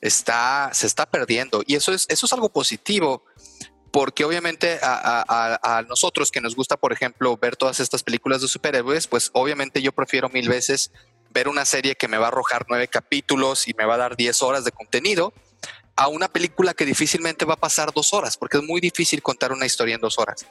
está, 0.00 0.70
se 0.72 0.86
está 0.86 1.06
perdiendo. 1.06 1.62
Y 1.66 1.74
eso 1.74 1.92
es, 1.92 2.06
eso 2.08 2.26
es 2.26 2.32
algo 2.32 2.50
positivo, 2.50 3.24
porque 3.90 4.24
obviamente 4.24 4.78
a, 4.82 5.84
nosotros 5.88 6.30
que 6.30 6.40
nos 6.40 6.54
gusta, 6.54 6.76
por 6.76 6.92
ejemplo, 6.92 7.36
ver 7.36 7.56
todas 7.56 7.80
estas 7.80 8.02
películas 8.02 8.40
de 8.42 8.48
superhéroes, 8.48 9.06
pues 9.06 9.30
obviamente 9.32 9.82
yo 9.82 9.92
prefiero 9.92 10.28
mil 10.28 10.48
veces 10.48 10.92
ver 11.30 11.48
una 11.48 11.64
serie 11.64 11.94
que 11.94 12.08
me 12.08 12.18
va 12.18 12.26
a 12.26 12.28
arrojar 12.28 12.66
nueve 12.68 12.88
capítulos 12.88 13.68
y 13.68 13.74
me 13.74 13.84
va 13.84 13.94
a 13.94 13.98
dar 13.98 14.16
diez 14.16 14.42
horas 14.42 14.64
de 14.64 14.72
contenido 14.72 15.32
a 15.98 16.06
una 16.06 16.28
película 16.28 16.74
que 16.74 16.84
difícilmente 16.84 17.44
va 17.44 17.54
a 17.54 17.56
pasar 17.56 17.92
dos 17.92 18.14
horas, 18.14 18.36
porque 18.36 18.58
es 18.58 18.62
muy 18.62 18.80
difícil 18.80 19.20
contar 19.20 19.50
una 19.50 19.66
historia 19.66 19.96
en 19.96 20.00
dos 20.00 20.16
horas. 20.20 20.46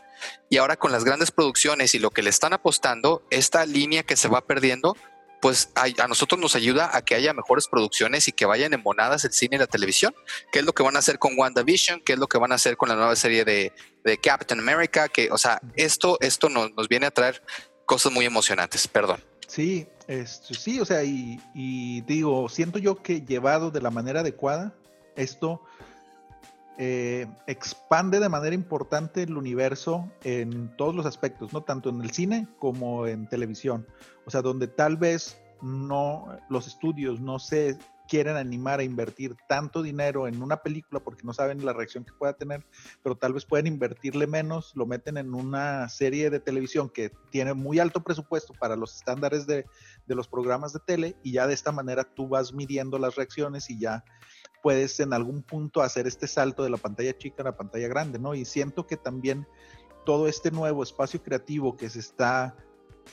Y 0.50 0.58
ahora 0.58 0.76
con 0.76 0.92
las 0.92 1.06
grandes 1.06 1.32
producciones 1.32 1.96
y 1.96 2.00
lo 2.00 2.12
que 2.12 2.22
le 2.22 2.30
están 2.30 2.52
apostando, 2.52 3.26
esta 3.30 3.66
línea 3.66 4.04
que 4.04 4.18
se 4.18 4.28
va 4.28 4.42
perdiendo, 4.42 4.98
pues 5.42 5.72
a, 5.76 6.08
nosotros 6.08 6.40
nos 6.40 6.56
ayuda 6.56 6.96
a 6.96 7.02
que 7.04 7.16
haya 7.16 7.34
mejores 7.34 7.68
producciones 7.68 8.28
y 8.28 8.32
que 8.32 8.46
vayan 8.46 8.74
embonadas 8.74 9.26
el 9.26 9.34
cine 9.34 9.56
y 9.58 9.60
la 9.60 9.68
televisión, 9.68 10.16
que 10.52 10.60
es 10.60 10.66
lo 10.66 10.74
que 10.74 10.84
van 10.84 10.96
a 10.96 11.00
hacer 11.00 11.20
con 11.20 11.38
WandaVision, 11.38 12.02
que 12.02 12.14
es 12.14 12.20
lo 12.20 12.28
que 12.28 12.38
van 12.38 12.52
a 12.52 12.56
hacer 12.56 12.78
con 12.78 12.90
la 12.90 12.96
nueva 12.96 13.16
serie 13.16 13.46
de, 13.46 13.72
Captain 14.24 14.60
America, 14.62 15.10
que, 15.10 15.30
o 15.32 15.38
sea, 15.38 15.60
esto, 15.76 16.18
esto 16.22 16.48
nos, 16.48 16.88
viene 16.88 17.08
a 17.08 17.12
traer 17.12 17.44
cosas 17.86 18.14
muy 18.14 18.26
emocionantes, 18.26 18.88
perdón. 18.88 19.22
Sí, 19.48 19.86
sí, 20.24 20.80
o 20.80 20.86
sea, 20.86 21.04
y, 21.04 22.02
digo, 22.08 22.48
siento 22.48 22.80
yo 22.80 23.02
que 23.04 23.22
llevado 23.22 23.70
de 23.70 23.82
la 23.82 23.90
manera 23.90 24.22
adecuada, 24.22 24.74
esto 25.18 25.62
eh, 26.78 27.28
expande 27.48 28.20
de 28.20 28.30
manera 28.30 28.54
importante 28.54 29.24
el 29.24 29.36
universo 29.36 30.12
en 30.24 30.76
todos 30.78 30.94
los 30.96 31.06
aspectos, 31.06 31.52
¿no? 31.54 31.64
Tanto 31.64 31.90
en 31.90 32.02
el 32.02 32.12
cine 32.12 32.48
como 32.60 33.08
en 33.08 33.28
televisión. 33.28 33.88
O 34.26 34.30
sea, 34.30 34.42
donde 34.42 34.68
tal 34.68 34.98
vez 34.98 35.42
no, 35.62 36.28
los 36.50 36.68
estudios 36.68 37.20
no 37.20 37.40
se 37.40 37.78
quieren 38.08 38.38
animar 38.38 38.80
a 38.80 38.84
invertir 38.84 39.36
tanto 39.48 39.82
dinero 39.82 40.28
en 40.28 40.42
una 40.42 40.58
película 40.58 41.02
porque 41.02 41.24
no 41.24 41.34
saben 41.34 41.66
la 41.66 41.74
reacción 41.74 42.06
que 42.06 42.14
pueda 42.14 42.34
tener, 42.34 42.66
pero 43.04 43.18
tal 43.18 43.34
vez 43.34 43.46
pueden 43.46 43.68
invertirle 43.68 44.28
menos, 44.28 44.72
lo 44.76 44.86
meten 44.86 45.18
en 45.18 45.34
una 45.34 45.90
serie 45.90 46.30
de 46.30 46.40
televisión 46.40 46.90
que 46.90 47.12
tiene 47.32 47.54
muy 47.54 47.80
alto 47.80 48.04
presupuesto 48.04 48.54
para 48.54 48.76
los 48.76 48.96
estándares 48.96 49.46
de, 49.46 49.66
de 50.06 50.16
los 50.16 50.28
programas 50.28 50.74
de 50.74 50.80
tele 50.80 51.16
y 51.22 51.34
ya 51.34 51.48
de 51.48 51.54
esta 51.54 51.72
manera 51.72 52.04
tú 52.04 52.28
vas 52.28 52.54
midiendo 52.54 52.98
las 52.98 53.16
reacciones 53.16 53.70
y 53.70 53.80
ya 53.80 54.04
puedes 54.62 55.00
en 55.00 55.14
algún 55.14 55.44
punto 55.44 55.82
hacer 55.82 56.08
este 56.08 56.28
salto 56.28 56.64
de 56.64 56.70
la 56.70 56.78
pantalla 56.78 57.18
chica 57.18 57.42
a 57.42 57.46
la 57.46 57.58
pantalla 57.58 57.88
grande, 57.88 58.20
¿no? 58.20 58.36
Y 58.36 58.46
siento 58.46 58.88
que 58.88 58.98
también 58.98 59.48
todo 60.06 60.28
este 60.28 60.52
nuevo 60.52 60.84
espacio 60.84 61.22
creativo 61.22 61.76
que 61.76 61.90
se 61.90 62.00
está 62.00 62.56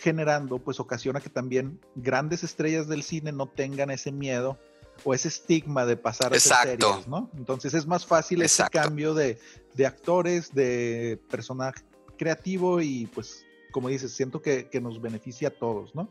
generando, 0.00 0.58
pues 0.58 0.80
ocasiona 0.80 1.20
que 1.20 1.30
también 1.30 1.80
grandes 1.94 2.44
estrellas 2.44 2.88
del 2.88 3.02
cine 3.02 3.32
no 3.32 3.48
tengan 3.48 3.90
ese 3.90 4.12
miedo 4.12 4.58
o 5.02 5.14
ese 5.14 5.28
estigma 5.28 5.86
de 5.86 5.96
pasar 5.96 6.32
a 6.32 6.38
series, 6.38 7.08
¿no? 7.08 7.30
Entonces 7.36 7.74
es 7.74 7.86
más 7.86 8.06
fácil 8.06 8.42
ese 8.42 8.64
cambio 8.70 9.14
de, 9.14 9.38
actores, 9.84 10.54
de 10.54 11.20
personaje 11.30 11.82
creativo 12.16 12.80
y 12.80 13.06
pues 13.06 13.44
como 13.72 13.88
dices, 13.88 14.12
siento 14.12 14.40
que, 14.40 14.68
nos 14.80 15.02
beneficia 15.02 15.48
a 15.48 15.50
todos, 15.50 15.96
¿no? 15.96 16.08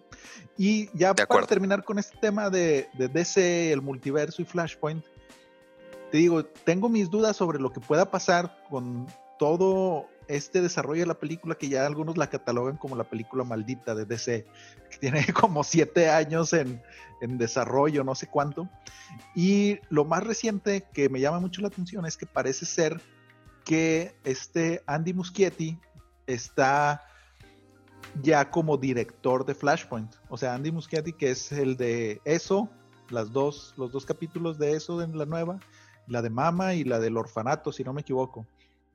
Y 0.58 0.90
ya 0.98 1.14
para 1.14 1.48
terminar 1.48 1.86
con 1.86 1.98
este 1.98 2.18
tema 2.18 2.50
de, 2.50 2.90
de, 2.98 3.08
DC, 3.08 3.72
el 3.72 3.82
multiverso 3.82 4.42
y 4.42 4.46
Flashpoint, 4.46 5.06
te 6.14 6.20
digo, 6.20 6.45
tengo 6.45 6.89
mis 6.89 7.09
dudas 7.09 7.36
sobre 7.36 7.57
lo 7.59 7.74
que 7.74 7.80
pueda 7.80 8.11
pasar 8.11 8.64
con 8.70 9.07
todo 9.39 10.05
este 10.28 10.61
desarrollo 10.61 11.01
de 11.01 11.07
la 11.07 11.18
película 11.18 11.55
que 11.55 11.70
ya 11.70 11.88
algunos 11.88 12.18
la 12.18 12.30
catalogan 12.30 12.78
como 12.78 12.95
la 12.95 13.03
película 13.03 13.43
maldita 13.43 13.95
de 13.95 14.05
DC, 14.05 14.45
que 14.91 14.97
tiene 14.99 15.26
como 15.34 15.64
siete 15.64 16.11
años 16.11 16.53
en, 16.53 16.84
desarrollo, 17.20 18.03
no 18.03 18.14
sé 18.14 18.28
cuánto. 18.28 18.70
Y 19.34 19.80
lo 19.89 20.05
más 20.05 20.24
reciente 20.24 20.88
que 20.93 21.09
me 21.09 21.20
llama 21.20 21.39
mucho 21.39 21.61
la 21.61 21.70
atención 21.70 22.05
es 22.05 22.16
que 22.16 22.28
parece 22.28 22.68
ser 22.68 23.01
que 23.66 24.16
este 24.24 24.84
Andy 24.86 25.14
Muschietti 25.14 25.80
está 26.28 27.01
ya 28.22 28.51
como 28.51 28.78
director 28.78 29.47
de 29.47 29.55
Flashpoint. 29.55 30.14
O 30.30 30.38
sea, 30.38 30.53
Andy 30.53 30.72
Muschietti, 30.72 31.14
que 31.14 31.32
es 31.32 31.51
el 31.51 31.76
de 31.76 32.22
eso, 32.24 32.70
las 33.09 33.32
dos, 33.32 33.74
los 33.78 33.91
dos 33.91 34.05
capítulos 34.05 34.59
de 34.59 34.74
eso 34.76 35.01
en 35.01 35.18
la 35.18 35.26
nueva, 35.26 35.59
la 36.08 36.22
de 36.22 36.30
Mama 36.30 36.74
y 36.74 36.84
la 36.84 36.99
del 36.99 37.18
orfanato, 37.18 37.72
si 37.72 37.84
no 37.84 37.93
me 37.93 38.01
equivoco. 38.01 38.45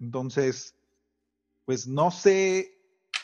Entonces, 0.00 0.74
pues 1.64 1.86
no 1.86 2.10
sé 2.10 2.78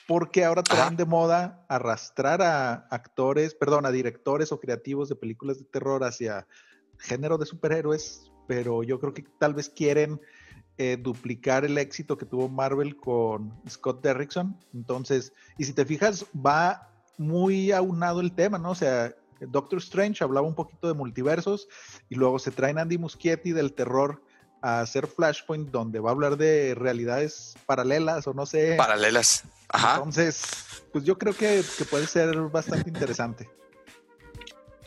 por 0.06 0.30
qué 0.30 0.44
ahora 0.44 0.62
traen 0.62 0.96
de 0.96 1.04
moda 1.04 1.64
arrastrar 1.68 2.42
a 2.42 2.74
actores, 2.90 3.54
perdón, 3.54 3.86
a 3.86 3.90
directores 3.90 4.52
o 4.52 4.60
creativos 4.60 5.08
de 5.08 5.16
películas 5.16 5.58
de 5.58 5.64
terror 5.64 6.04
hacia 6.04 6.46
género 6.98 7.38
de 7.38 7.46
superhéroes, 7.46 8.30
pero 8.46 8.82
yo 8.82 9.00
creo 9.00 9.14
que 9.14 9.24
tal 9.38 9.54
vez 9.54 9.68
quieren 9.70 10.20
eh, 10.76 10.98
duplicar 11.00 11.64
el 11.64 11.78
éxito 11.78 12.18
que 12.18 12.26
tuvo 12.26 12.48
Marvel 12.48 12.96
con 12.96 13.54
Scott 13.68 14.02
Derrickson. 14.02 14.58
Entonces, 14.74 15.32
y 15.56 15.64
si 15.64 15.72
te 15.72 15.84
fijas, 15.84 16.26
va 16.34 16.90
muy 17.16 17.72
aunado 17.72 18.20
el 18.20 18.32
tema, 18.32 18.58
¿no? 18.58 18.70
O 18.70 18.74
sea, 18.74 19.14
Doctor 19.48 19.78
Strange 19.78 20.22
hablaba 20.22 20.46
un 20.46 20.54
poquito 20.54 20.88
de 20.88 20.94
multiversos 20.94 21.68
y 22.08 22.14
luego 22.14 22.38
se 22.38 22.50
traen 22.50 22.78
Andy 22.78 22.98
Muschietti 22.98 23.52
del 23.52 23.72
terror 23.72 24.22
a 24.62 24.80
hacer 24.80 25.06
Flashpoint 25.06 25.70
donde 25.70 26.00
va 26.00 26.10
a 26.10 26.12
hablar 26.12 26.36
de 26.36 26.74
realidades 26.74 27.54
paralelas 27.66 28.26
o 28.26 28.32
no 28.32 28.46
sé. 28.46 28.76
Paralelas. 28.76 29.44
Ajá. 29.68 29.96
Entonces, 29.96 30.42
pues 30.92 31.04
yo 31.04 31.18
creo 31.18 31.36
que, 31.36 31.62
puede 31.90 32.06
ser 32.06 32.34
bastante 32.48 32.88
interesante. 32.88 33.50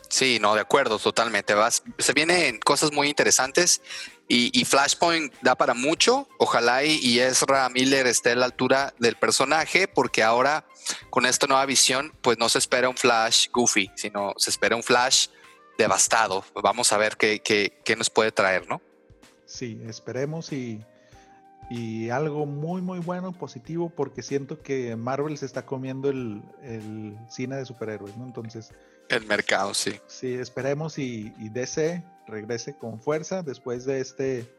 Sí, 0.08 0.38
no, 0.40 0.54
de 0.54 0.60
acuerdo, 0.60 0.98
totalmente. 0.98 1.54
Vas, 1.54 1.82
se 1.98 2.12
vienen 2.14 2.58
cosas 2.60 2.92
muy 2.92 3.08
interesantes 3.08 3.82
y, 4.26 4.64
Flashpoint 4.64 5.32
da 5.42 5.54
para 5.54 5.74
mucho. 5.74 6.28
Ojalá 6.38 6.84
y, 6.84 7.18
Ezra 7.18 7.68
Miller 7.68 8.06
esté 8.06 8.32
a 8.32 8.36
la 8.36 8.46
altura 8.46 8.94
del 8.98 9.16
personaje 9.16 9.88
porque 9.88 10.22
ahora 10.22 10.66
con 11.10 11.26
esta 11.26 11.46
nueva 11.46 11.64
visión, 11.66 12.12
pues 12.22 12.38
no 12.38 12.48
se 12.48 12.58
espera 12.58 12.88
un 12.88 12.96
Flash 12.96 13.48
goofy, 13.52 13.90
sino 13.94 14.32
se 14.36 14.50
espera 14.50 14.76
un 14.76 14.82
Flash 14.82 15.28
devastado. 15.76 16.44
Vamos 16.62 16.92
a 16.92 16.98
ver 16.98 17.16
qué, 17.16 17.40
qué, 17.40 17.96
nos 17.96 18.10
puede 18.10 18.32
traer, 18.32 18.66
¿no? 18.68 18.80
Sí, 19.44 19.80
esperemos 19.86 20.52
y, 20.52 20.82
y, 21.70 22.10
algo 22.10 22.46
muy, 22.46 22.80
muy 22.80 22.98
bueno, 22.98 23.32
positivo, 23.32 23.90
porque 23.90 24.22
siento 24.22 24.62
que 24.62 24.96
Marvel 24.96 25.38
se 25.38 25.46
está 25.46 25.64
comiendo 25.64 26.10
el, 26.10 26.42
cine 27.30 27.56
de 27.56 27.66
superhéroes, 27.66 28.16
¿no? 28.16 28.24
Entonces... 28.24 28.72
El 29.08 29.26
mercado, 29.26 29.74
sí. 29.74 29.98
Sí, 30.06 30.34
esperemos 30.34 30.98
y, 30.98 31.32
y 31.38 31.48
DC 31.48 32.04
regrese 32.26 32.76
con 32.76 33.00
fuerza 33.00 33.42
después 33.42 33.84
de 33.84 34.00
este, 34.00 34.54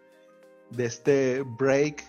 de 0.72 0.86
este 0.86 1.42
break 1.42 2.04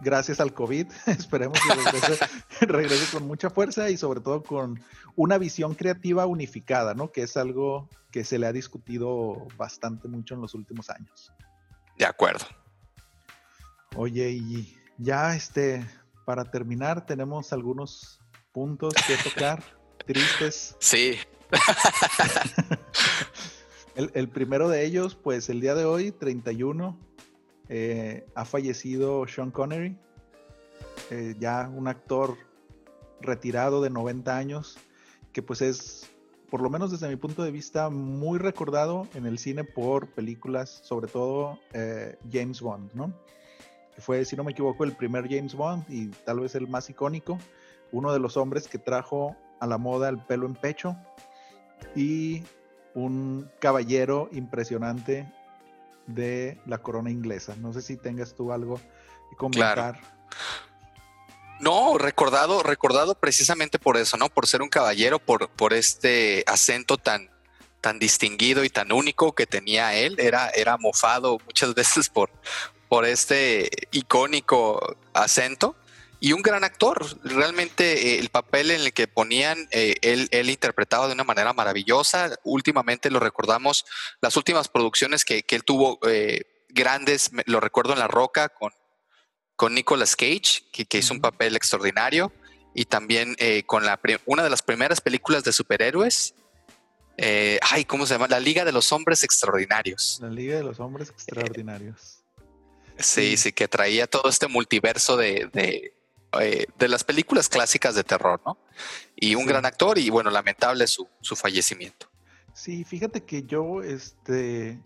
gracias 0.00 0.40
al 0.40 0.52
COVID. 0.52 0.86
Esperemos 1.06 1.58
que 1.60 2.66
regrese, 2.66 3.16
con 3.16 3.26
mucha 3.26 3.50
fuerza 3.50 3.90
y 3.90 3.96
sobre 3.96 4.20
todo 4.20 4.42
con 4.42 4.82
una 5.14 5.38
visión 5.38 5.74
creativa 5.74 6.26
unificada, 6.26 6.94
¿no? 6.94 7.10
Que 7.10 7.22
es 7.22 7.36
algo 7.36 7.88
que 8.10 8.24
se 8.24 8.38
le 8.38 8.46
ha 8.46 8.52
discutido 8.52 9.46
bastante 9.56 10.08
mucho 10.08 10.34
en 10.34 10.40
los 10.40 10.54
últimos 10.54 10.90
años. 10.90 11.32
De 11.98 12.04
acuerdo. 12.04 12.44
Oye, 13.96 14.30
y 14.30 14.76
ya 14.98 15.34
este, 15.34 15.86
para 16.24 16.44
terminar, 16.44 17.06
tenemos 17.06 17.52
algunos 17.52 18.20
puntos 18.52 18.94
que 19.06 19.16
tocar, 19.16 19.62
tristes. 20.06 20.76
Sí. 20.80 21.18
el, 23.94 24.28
primero 24.28 24.68
de 24.68 24.84
ellos, 24.84 25.14
pues 25.14 25.48
el 25.48 25.60
día 25.60 25.74
de 25.74 25.84
hoy, 25.84 26.12
31, 26.12 26.98
eh, 27.68 28.26
ha 28.34 28.44
fallecido 28.44 29.26
Sean 29.26 29.50
Connery, 29.50 29.96
eh, 31.10 31.34
ya 31.38 31.70
un 31.72 31.88
actor 31.88 32.36
retirado 33.20 33.82
de 33.82 33.90
90 33.90 34.36
años, 34.36 34.78
que 35.32 35.42
pues 35.42 35.62
es, 35.62 36.10
por 36.50 36.60
lo 36.60 36.70
menos 36.70 36.90
desde 36.90 37.08
mi 37.08 37.16
punto 37.16 37.42
de 37.42 37.50
vista, 37.50 37.90
muy 37.90 38.38
recordado 38.38 39.08
en 39.14 39.26
el 39.26 39.38
cine 39.38 39.64
por 39.64 40.08
películas, 40.08 40.80
sobre 40.82 41.08
todo 41.08 41.58
eh, 41.72 42.18
James 42.30 42.60
Bond, 42.60 42.92
¿no? 42.94 43.12
Que 43.94 44.02
fue, 44.02 44.24
si 44.24 44.36
no 44.36 44.44
me 44.44 44.52
equivoco, 44.52 44.84
el 44.84 44.94
primer 44.94 45.28
James 45.28 45.54
Bond 45.54 45.84
y 45.88 46.08
tal 46.08 46.40
vez 46.40 46.54
el 46.54 46.68
más 46.68 46.90
icónico, 46.90 47.38
uno 47.92 48.12
de 48.12 48.18
los 48.18 48.36
hombres 48.36 48.68
que 48.68 48.78
trajo 48.78 49.36
a 49.60 49.66
la 49.66 49.78
moda 49.78 50.08
el 50.08 50.18
pelo 50.18 50.46
en 50.46 50.54
pecho 50.54 50.96
y 51.94 52.42
un 52.94 53.50
caballero 53.58 54.28
impresionante 54.32 55.30
de 56.06 56.58
la 56.66 56.78
corona 56.78 57.10
inglesa. 57.10 57.54
No 57.56 57.72
sé 57.72 57.82
si 57.82 57.96
tengas 57.96 58.34
tú 58.34 58.52
algo 58.52 58.80
que 59.30 59.36
comentar. 59.36 60.00
No, 61.60 61.96
recordado, 61.98 62.62
recordado 62.62 63.14
precisamente 63.14 63.78
por 63.78 63.96
eso, 63.96 64.16
¿no? 64.16 64.28
Por 64.28 64.46
ser 64.46 64.62
un 64.62 64.68
caballero, 64.68 65.18
por, 65.18 65.48
por 65.48 65.72
este 65.72 66.44
acento 66.46 66.98
tan, 66.98 67.30
tan 67.80 67.98
distinguido 67.98 68.64
y 68.64 68.70
tan 68.70 68.92
único 68.92 69.34
que 69.34 69.46
tenía 69.46 69.94
él. 69.94 70.16
Era, 70.18 70.50
era 70.50 70.76
mofado 70.76 71.38
muchas 71.44 71.74
veces 71.74 72.08
por, 72.08 72.30
por 72.88 73.04
este 73.04 73.70
icónico 73.90 74.96
acento 75.14 75.76
y 76.20 76.32
un 76.32 76.42
gran 76.42 76.64
actor. 76.64 77.04
Realmente 77.24 78.14
eh, 78.14 78.18
el 78.18 78.30
papel 78.30 78.70
en 78.70 78.80
el 78.80 78.92
que 78.92 79.08
ponían, 79.08 79.68
eh, 79.70 79.96
él, 80.02 80.28
él, 80.30 80.50
interpretaba 80.50 81.06
de 81.06 81.14
una 81.14 81.24
manera 81.24 81.52
maravillosa. 81.52 82.30
Últimamente 82.44 83.10
lo 83.10 83.20
recordamos, 83.20 83.84
las 84.20 84.36
últimas 84.36 84.68
producciones 84.68 85.24
que, 85.24 85.42
que 85.42 85.56
él 85.56 85.64
tuvo 85.64 85.98
eh, 86.08 86.64
grandes, 86.68 87.30
lo 87.46 87.60
recuerdo 87.60 87.92
en 87.92 87.98
La 87.98 88.08
Roca 88.08 88.48
con, 88.48 88.72
con 89.56 89.74
Nicolas 89.74 90.16
Cage, 90.16 90.64
que, 90.72 90.86
que 90.86 90.98
hizo 90.98 91.14
un 91.14 91.20
papel 91.20 91.56
extraordinario, 91.56 92.32
y 92.74 92.84
también 92.84 93.36
con 93.64 93.86
la, 93.86 93.98
una 94.26 94.42
de 94.42 94.50
las 94.50 94.60
primeras 94.60 95.00
películas 95.00 95.44
de 95.44 95.52
superhéroes. 95.54 96.34
ay, 97.62 97.86
¿cómo 97.86 98.04
se 98.04 98.12
llama? 98.12 98.28
La 98.28 98.38
Liga 98.38 98.66
de 98.66 98.72
los 98.72 98.92
Hombres 98.92 99.24
Extraordinarios. 99.24 100.18
La 100.20 100.28
Liga 100.28 100.56
de 100.58 100.62
los 100.62 100.78
Hombres 100.78 101.08
Extraordinarios. 101.08 102.18
Sí, 102.98 103.38
sí, 103.38 103.52
que 103.52 103.66
traía 103.66 104.06
todo 104.06 104.28
este 104.28 104.46
multiverso 104.46 105.16
de, 105.16 105.94
eh, 106.40 106.66
de 106.78 106.88
las 106.88 107.04
películas 107.04 107.48
clásicas 107.48 107.94
de 107.94 108.04
terror, 108.04 108.40
¿no? 108.44 108.58
Y 109.14 109.34
un 109.34 109.46
gran 109.46 109.64
actor 109.64 109.98
y 109.98 110.10
bueno, 110.10 110.30
lamentable 110.30 110.86
su, 110.86 111.08
su 111.20 111.36
fallecimiento. 111.36 112.08
Sí, 112.52 112.84
fíjate 112.84 113.22
que 113.24 113.42
yo, 113.44 113.82
este, 113.82 114.80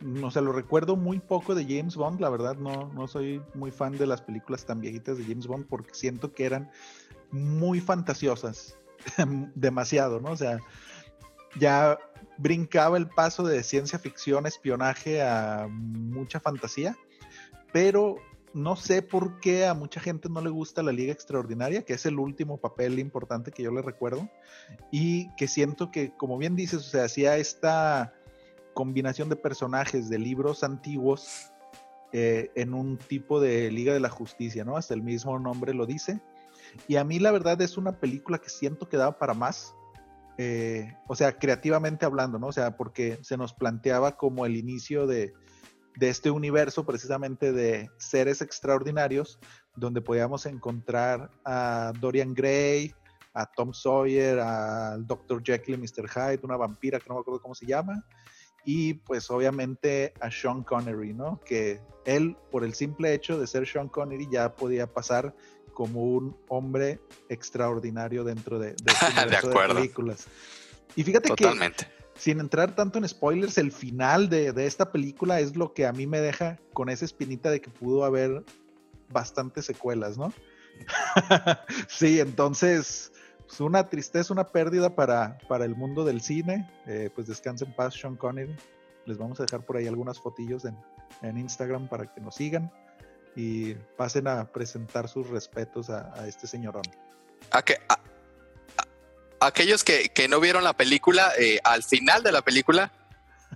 no 0.00 0.30
sé, 0.30 0.40
lo 0.40 0.52
recuerdo 0.52 0.96
muy 0.96 1.18
poco 1.18 1.54
de 1.54 1.64
James 1.64 1.96
Bond, 1.96 2.20
la 2.20 2.28
verdad 2.28 2.56
no, 2.56 2.90
no 2.94 3.08
soy 3.08 3.42
muy 3.54 3.70
fan 3.70 3.96
de 3.96 4.06
las 4.06 4.22
películas 4.22 4.64
tan 4.64 4.80
viejitas 4.80 5.18
de 5.18 5.24
James 5.24 5.46
Bond 5.46 5.66
porque 5.68 5.94
siento 5.94 6.32
que 6.32 6.44
eran 6.44 6.70
muy 7.30 7.80
fantasiosas, 7.80 8.76
demasiado, 9.54 10.20
¿no? 10.20 10.30
O 10.30 10.36
sea, 10.36 10.60
ya 11.58 11.98
brincaba 12.36 12.96
el 12.96 13.08
paso 13.08 13.42
de 13.42 13.62
ciencia 13.62 13.98
ficción, 13.98 14.46
espionaje 14.46 15.22
a 15.22 15.66
mucha 15.68 16.40
fantasía, 16.40 16.96
pero 17.72 18.16
no 18.58 18.76
sé 18.76 19.02
por 19.02 19.40
qué 19.40 19.66
a 19.66 19.74
mucha 19.74 20.00
gente 20.00 20.28
no 20.28 20.40
le 20.40 20.50
gusta 20.50 20.82
la 20.82 20.92
Liga 20.92 21.12
Extraordinaria, 21.12 21.82
que 21.82 21.94
es 21.94 22.04
el 22.06 22.18
último 22.18 22.58
papel 22.58 22.98
importante 22.98 23.52
que 23.52 23.62
yo 23.62 23.70
le 23.70 23.82
recuerdo, 23.82 24.28
y 24.90 25.34
que 25.36 25.48
siento 25.48 25.90
que, 25.90 26.14
como 26.16 26.36
bien 26.38 26.56
dices, 26.56 26.78
o 26.80 26.90
sea, 26.90 27.04
hacía 27.04 27.36
esta 27.36 28.12
combinación 28.74 29.28
de 29.28 29.36
personajes 29.36 30.08
de 30.08 30.18
libros 30.18 30.62
antiguos 30.62 31.52
eh, 32.12 32.50
en 32.54 32.74
un 32.74 32.98
tipo 32.98 33.40
de 33.40 33.70
Liga 33.70 33.92
de 33.92 34.00
la 34.00 34.10
Justicia, 34.10 34.64
¿no? 34.64 34.76
Hasta 34.76 34.94
el 34.94 35.02
mismo 35.02 35.38
nombre 35.38 35.74
lo 35.74 35.86
dice. 35.86 36.20
Y 36.86 36.96
a 36.96 37.04
mí 37.04 37.18
la 37.18 37.30
verdad 37.30 37.60
es 37.62 37.76
una 37.76 37.92
película 37.92 38.38
que 38.38 38.50
siento 38.50 38.88
que 38.88 38.96
daba 38.96 39.18
para 39.18 39.34
más. 39.34 39.74
Eh, 40.36 40.94
o 41.06 41.16
sea, 41.16 41.38
creativamente 41.38 42.06
hablando, 42.06 42.38
¿no? 42.38 42.48
O 42.48 42.52
sea, 42.52 42.76
porque 42.76 43.18
se 43.22 43.36
nos 43.36 43.52
planteaba 43.52 44.16
como 44.16 44.46
el 44.46 44.56
inicio 44.56 45.06
de, 45.06 45.32
de 45.98 46.08
este 46.08 46.30
universo 46.30 46.86
precisamente 46.86 47.52
de 47.52 47.90
seres 47.98 48.40
extraordinarios, 48.40 49.40
donde 49.74 50.00
podíamos 50.00 50.46
encontrar 50.46 51.28
a 51.44 51.92
Dorian 51.98 52.34
Gray, 52.34 52.94
a 53.34 53.46
Tom 53.46 53.72
Sawyer, 53.72 54.38
al 54.38 55.04
Dr. 55.04 55.42
Jekyll 55.42 55.74
y 55.74 55.78
Mr. 55.78 56.08
Hyde, 56.08 56.40
una 56.44 56.56
vampira 56.56 57.00
que 57.00 57.06
no 57.08 57.16
me 57.16 57.20
acuerdo 57.22 57.42
cómo 57.42 57.54
se 57.56 57.66
llama, 57.66 58.04
y 58.64 58.94
pues 58.94 59.28
obviamente 59.28 60.14
a 60.20 60.30
Sean 60.30 60.62
Connery, 60.62 61.14
¿no? 61.14 61.40
Que 61.44 61.80
él, 62.04 62.36
por 62.52 62.62
el 62.62 62.74
simple 62.74 63.12
hecho 63.12 63.38
de 63.38 63.48
ser 63.48 63.66
Sean 63.66 63.88
Connery, 63.88 64.28
ya 64.30 64.54
podía 64.54 64.86
pasar 64.86 65.34
como 65.74 66.04
un 66.04 66.36
hombre 66.48 67.00
extraordinario 67.28 68.22
dentro 68.22 68.60
de, 68.60 68.68
de, 68.68 68.92
este 68.92 69.46
de 69.48 69.74
películas. 69.74 70.28
Y 70.94 71.02
fíjate 71.02 71.28
Totalmente. 71.28 71.86
que 71.86 71.97
sin 72.18 72.40
entrar 72.40 72.74
tanto 72.74 72.98
en 72.98 73.08
spoilers, 73.08 73.58
el 73.58 73.72
final 73.72 74.28
de, 74.28 74.52
esta 74.66 74.90
película 74.90 75.40
es 75.40 75.56
lo 75.56 75.72
que 75.72 75.86
a 75.86 75.92
mí 75.92 76.06
me 76.06 76.20
deja 76.20 76.58
con 76.72 76.88
esa 76.88 77.04
espinita 77.04 77.50
de 77.50 77.60
que 77.60 77.70
pudo 77.70 78.04
haber 78.04 78.44
bastantes 79.10 79.64
secuelas, 79.64 80.18
¿no? 80.18 80.32
sí, 81.88 82.20
entonces, 82.20 83.12
pues 83.46 83.60
una 83.60 83.88
tristeza, 83.88 84.32
una 84.32 84.48
pérdida 84.48 84.94
para, 84.94 85.38
para 85.48 85.64
el 85.64 85.76
mundo 85.76 86.04
del 86.04 86.20
cine. 86.20 86.68
Eh, 86.86 87.10
pues 87.14 87.28
descansen 87.28 87.68
en 87.68 87.76
paz, 87.76 87.94
Sean 87.94 88.16
Connery. 88.16 88.54
Les 89.06 89.16
vamos 89.16 89.38
a 89.40 89.44
dejar 89.44 89.64
por 89.64 89.76
ahí 89.76 89.86
algunas 89.86 90.20
fotillos 90.20 90.64
en, 90.64 90.76
Instagram 91.22 91.88
para 91.88 92.12
que 92.12 92.20
nos 92.20 92.34
sigan 92.34 92.70
y 93.34 93.74
pasen 93.96 94.28
a 94.28 94.44
presentar 94.52 95.08
sus 95.08 95.28
respetos 95.30 95.88
a, 95.88 96.26
este 96.28 96.46
señorón. 96.46 96.82
¿A 97.50 97.62
qué, 97.62 97.78
aquellos 99.40 99.84
que, 99.84 100.26
no 100.28 100.40
vieron 100.40 100.64
la 100.64 100.76
película, 100.76 101.32
eh, 101.38 101.60
al 101.64 101.82
final 101.82 102.22
de 102.22 102.32
la 102.32 102.42
película, 102.42 102.92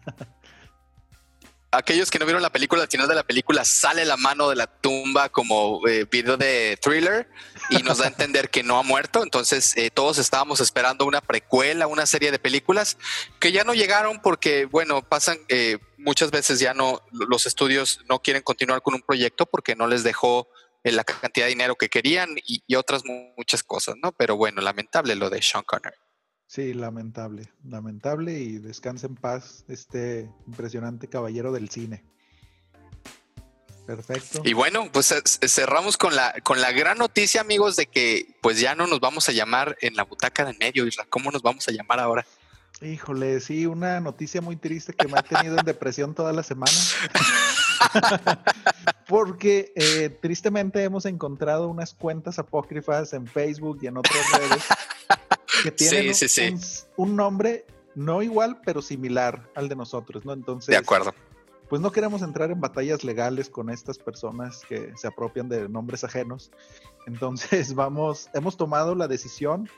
aquellos 1.71 2.11
que 2.11 2.19
no 2.19 2.27
vieron 2.27 2.43
la 2.43 2.51
película, 2.51 2.83
al 2.83 2.89
final 2.89 3.09
de 3.09 3.15
la 3.15 3.23
película 3.23 3.65
sale 3.65 4.05
la 4.05 4.17
mano 4.17 4.49
de 4.51 4.57
la 4.57 4.67
tumba 4.67 5.29
como 5.31 5.87
eh, 5.89 6.07
video 6.11 6.37
de 6.37 6.79
thriller 6.83 7.31
y 7.71 7.83
nos 7.83 7.99
da 7.99 8.05
a 8.05 8.09
entender 8.09 8.51
que 8.51 8.63
no 8.63 8.79
ha 8.79 8.83
muerto. 8.83 9.23
Entonces 9.23 9.77
eh, 9.77 9.91
todos 9.91 10.19
estábamos 10.19 10.61
esperando 10.61 11.07
una 11.07 11.21
precuela, 11.21 11.87
una 11.87 12.07
serie 12.07 12.31
de 12.31 12.39
películas 12.39 12.99
que 13.41 13.53
ya 13.53 13.65
no 13.65 13.75
llegaron 13.75 14.21
porque, 14.21 14.67
bueno, 14.67 15.03
pasan 15.03 15.39
muchas 15.97 16.31
veces 16.31 16.59
ya 16.59 16.75
no, 16.75 17.01
los 17.11 17.47
estudios 17.47 18.01
no 18.09 18.21
quieren 18.21 18.43
continuar 18.43 18.83
con 18.83 18.95
un 18.95 19.03
proyecto 19.03 19.47
porque 19.47 19.77
no 19.77 19.87
les 19.87 20.03
dejó 20.03 20.49
la 20.85 21.05
cantidad 21.05 21.47
de 21.47 21.51
dinero 21.51 21.77
que 21.77 21.89
querían 21.89 22.31
y, 22.45 22.75
otras 22.75 23.03
muchas 23.37 23.63
cosas, 23.63 23.95
¿no? 24.03 24.13
Pero 24.13 24.37
bueno, 24.37 24.61
lamentable 24.61 25.15
lo 25.15 25.31
de 25.31 25.41
Sean 25.41 25.63
Connery. 25.65 25.97
Sí, 26.47 26.75
lamentable, 26.75 27.49
lamentable 27.65 28.39
y 28.39 28.59
descanse 28.59 29.07
en 29.07 29.15
paz 29.15 29.65
este 29.69 30.29
impresionante 30.47 31.09
caballero 31.09 31.53
del 31.53 31.71
cine. 31.71 32.05
Perfecto. 33.87 34.43
Y 34.45 34.53
bueno, 34.53 34.91
pues 34.93 35.15
cerramos 35.49 35.97
con 35.97 36.15
la, 36.15 36.35
con 36.43 36.61
la 36.61 36.73
gran 36.73 36.99
noticia, 36.99 37.41
amigos, 37.41 37.77
de 37.77 37.87
que 37.87 38.37
pues 38.41 38.61
ya 38.61 38.75
no 38.75 38.87
nos 38.87 39.01
vamos 39.01 39.29
a 39.29 39.33
llamar 39.33 39.77
en 39.81 39.97
la 39.97 40.05
butaca 40.05 40.45
de 40.45 40.55
medio, 40.55 40.87
Isla. 40.87 41.07
¿Cómo 41.09 41.31
nos 41.31 41.43
vamos 41.43 41.67
a 41.69 41.73
llamar 41.73 42.01
ahora? 42.01 42.27
Híjole, 42.81 43.41
sí, 43.41 43.67
una 43.67 44.01
noticia 44.01 44.41
muy 44.41 44.57
triste 44.57 44.93
que 44.93 45.07
me 45.07 45.19
ha 45.19 45.23
tenido 45.23 45.57
en 45.59 45.65
depresión 45.65 46.15
toda 46.15 46.33
la 46.33 46.43
semana. 46.43 46.73
Porque 49.09 49.73
eh, 49.75 50.11
tristemente 50.21 50.83
hemos 50.83 51.07
encontrado 51.07 51.69
unas 51.69 51.95
cuentas 51.95 52.39
apócrifas 52.39 53.13
en 53.13 53.27
Facebook 53.27 53.79
y 53.83 53.87
en 53.87 53.97
otras 53.97 54.25
redes 54.39 54.65
que 55.63 55.71
tienen 55.71 56.15
Un, 56.97 57.17
nombre 57.17 57.67
no 57.95 58.23
igual, 58.23 58.61
pero 58.65 58.83
similar 58.83 59.49
al 59.55 59.69
de 59.69 59.77
nosotros, 59.77 60.25
¿no? 60.25 60.33
Entonces. 60.33 60.69
De 60.69 60.77
acuerdo. 60.77 61.15
Pues 61.69 61.81
no 61.81 61.91
queremos 61.91 62.21
entrar 62.21 62.51
en 62.51 62.61
batallas 62.61 63.03
legales 63.03 63.49
con 63.49 63.71
estas 63.71 63.99
personas 63.99 64.63
que 64.69 64.93
se 64.97 65.07
apropian 65.07 65.49
de 65.49 65.69
nombres 65.69 66.05
ajenos. 66.05 66.51
Entonces, 67.07 67.75
vamos, 67.75 68.29
hemos 68.35 68.57
tomado 68.57 68.95
la 68.95 69.09
decisión 69.09 69.69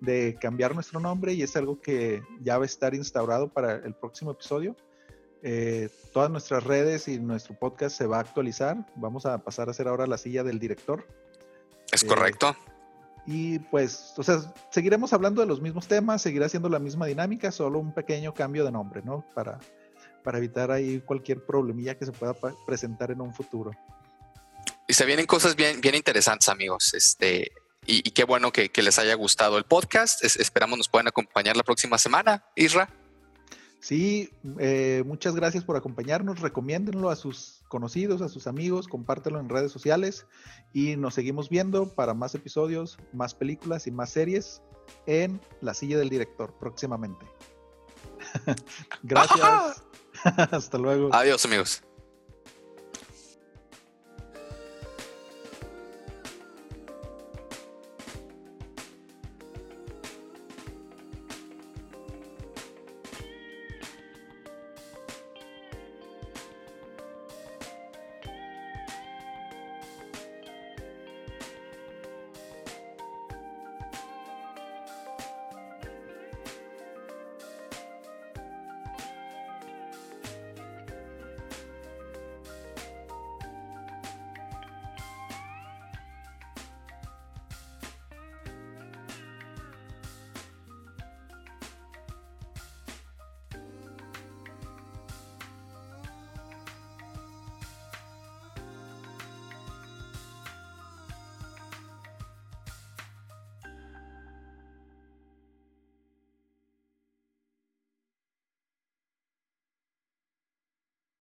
de 0.00 0.36
cambiar 0.40 0.74
nuestro 0.74 1.00
nombre 1.00 1.32
y 1.32 1.42
es 1.42 1.56
algo 1.56 1.80
que 1.80 2.22
ya 2.40 2.58
va 2.58 2.64
a 2.64 2.66
estar 2.66 2.94
instaurado 2.94 3.48
para 3.48 3.74
el 3.74 3.94
próximo 3.94 4.30
episodio. 4.30 4.76
Eh, 5.46 5.90
todas 6.14 6.30
nuestras 6.30 6.64
redes 6.64 7.06
y 7.06 7.18
nuestro 7.18 7.54
podcast 7.54 7.94
se 7.94 8.06
va 8.06 8.16
a 8.16 8.20
actualizar. 8.20 8.78
Vamos 8.96 9.26
a 9.26 9.36
pasar 9.36 9.68
a 9.68 9.72
hacer 9.72 9.86
ahora 9.86 10.06
la 10.06 10.16
silla 10.16 10.42
del 10.42 10.58
director. 10.58 11.06
Es 11.92 12.02
correcto. 12.02 12.56
Y 13.26 13.58
pues, 13.58 14.14
o 14.16 14.22
sea, 14.22 14.40
seguiremos 14.70 15.12
hablando 15.12 15.42
de 15.42 15.46
los 15.46 15.60
mismos 15.60 15.86
temas, 15.86 16.22
seguirá 16.22 16.48
siendo 16.48 16.70
la 16.70 16.78
misma 16.78 17.04
dinámica, 17.06 17.52
solo 17.52 17.78
un 17.78 17.92
pequeño 17.92 18.32
cambio 18.32 18.64
de 18.64 18.72
nombre, 18.72 19.02
¿no? 19.04 19.24
Para, 19.34 19.60
para 20.22 20.38
evitar 20.38 20.70
ahí 20.70 21.00
cualquier 21.00 21.44
problemilla 21.44 21.98
que 21.98 22.06
se 22.06 22.12
pueda 22.12 22.34
presentar 22.66 23.10
en 23.10 23.20
un 23.20 23.34
futuro. 23.34 23.70
Y 24.88 24.94
se 24.94 25.04
vienen 25.04 25.26
cosas 25.26 25.56
bien, 25.56 25.80
bien 25.82 25.94
interesantes, 25.94 26.48
amigos. 26.48 26.94
Este, 26.94 27.52
y, 27.86 28.02
qué 28.12 28.24
bueno 28.24 28.50
que, 28.50 28.70
les 28.82 28.98
haya 28.98 29.14
gustado 29.14 29.58
el 29.58 29.64
podcast. 29.64 30.24
esperamos 30.24 30.78
nos 30.78 30.88
puedan 30.88 31.08
acompañar 31.08 31.56
la 31.56 31.62
próxima 31.62 31.98
semana, 31.98 32.44
Isra. 32.54 32.88
Sí, 33.84 34.30
eh, 34.60 35.02
muchas 35.04 35.34
gracias 35.34 35.62
por 35.62 35.76
acompañarnos. 35.76 36.40
Recomiéndenlo 36.40 37.10
a 37.10 37.16
sus 37.16 37.62
conocidos, 37.68 38.22
a 38.22 38.30
sus 38.30 38.46
amigos, 38.46 38.88
compártelo 38.88 39.38
en 39.38 39.50
redes 39.50 39.72
sociales 39.72 40.26
y 40.72 40.96
nos 40.96 41.12
seguimos 41.12 41.50
viendo 41.50 41.94
para 41.94 42.14
más 42.14 42.34
episodios, 42.34 42.96
más 43.12 43.34
películas 43.34 43.86
y 43.86 43.90
más 43.90 44.08
series 44.08 44.62
en 45.04 45.38
La 45.60 45.74
Silla 45.74 45.98
del 45.98 46.08
Director 46.08 46.54
próximamente. 46.58 47.26
gracias. 49.02 49.84
Hasta 50.24 50.78
luego. 50.78 51.10
Adiós, 51.12 51.44
amigos. 51.44 51.82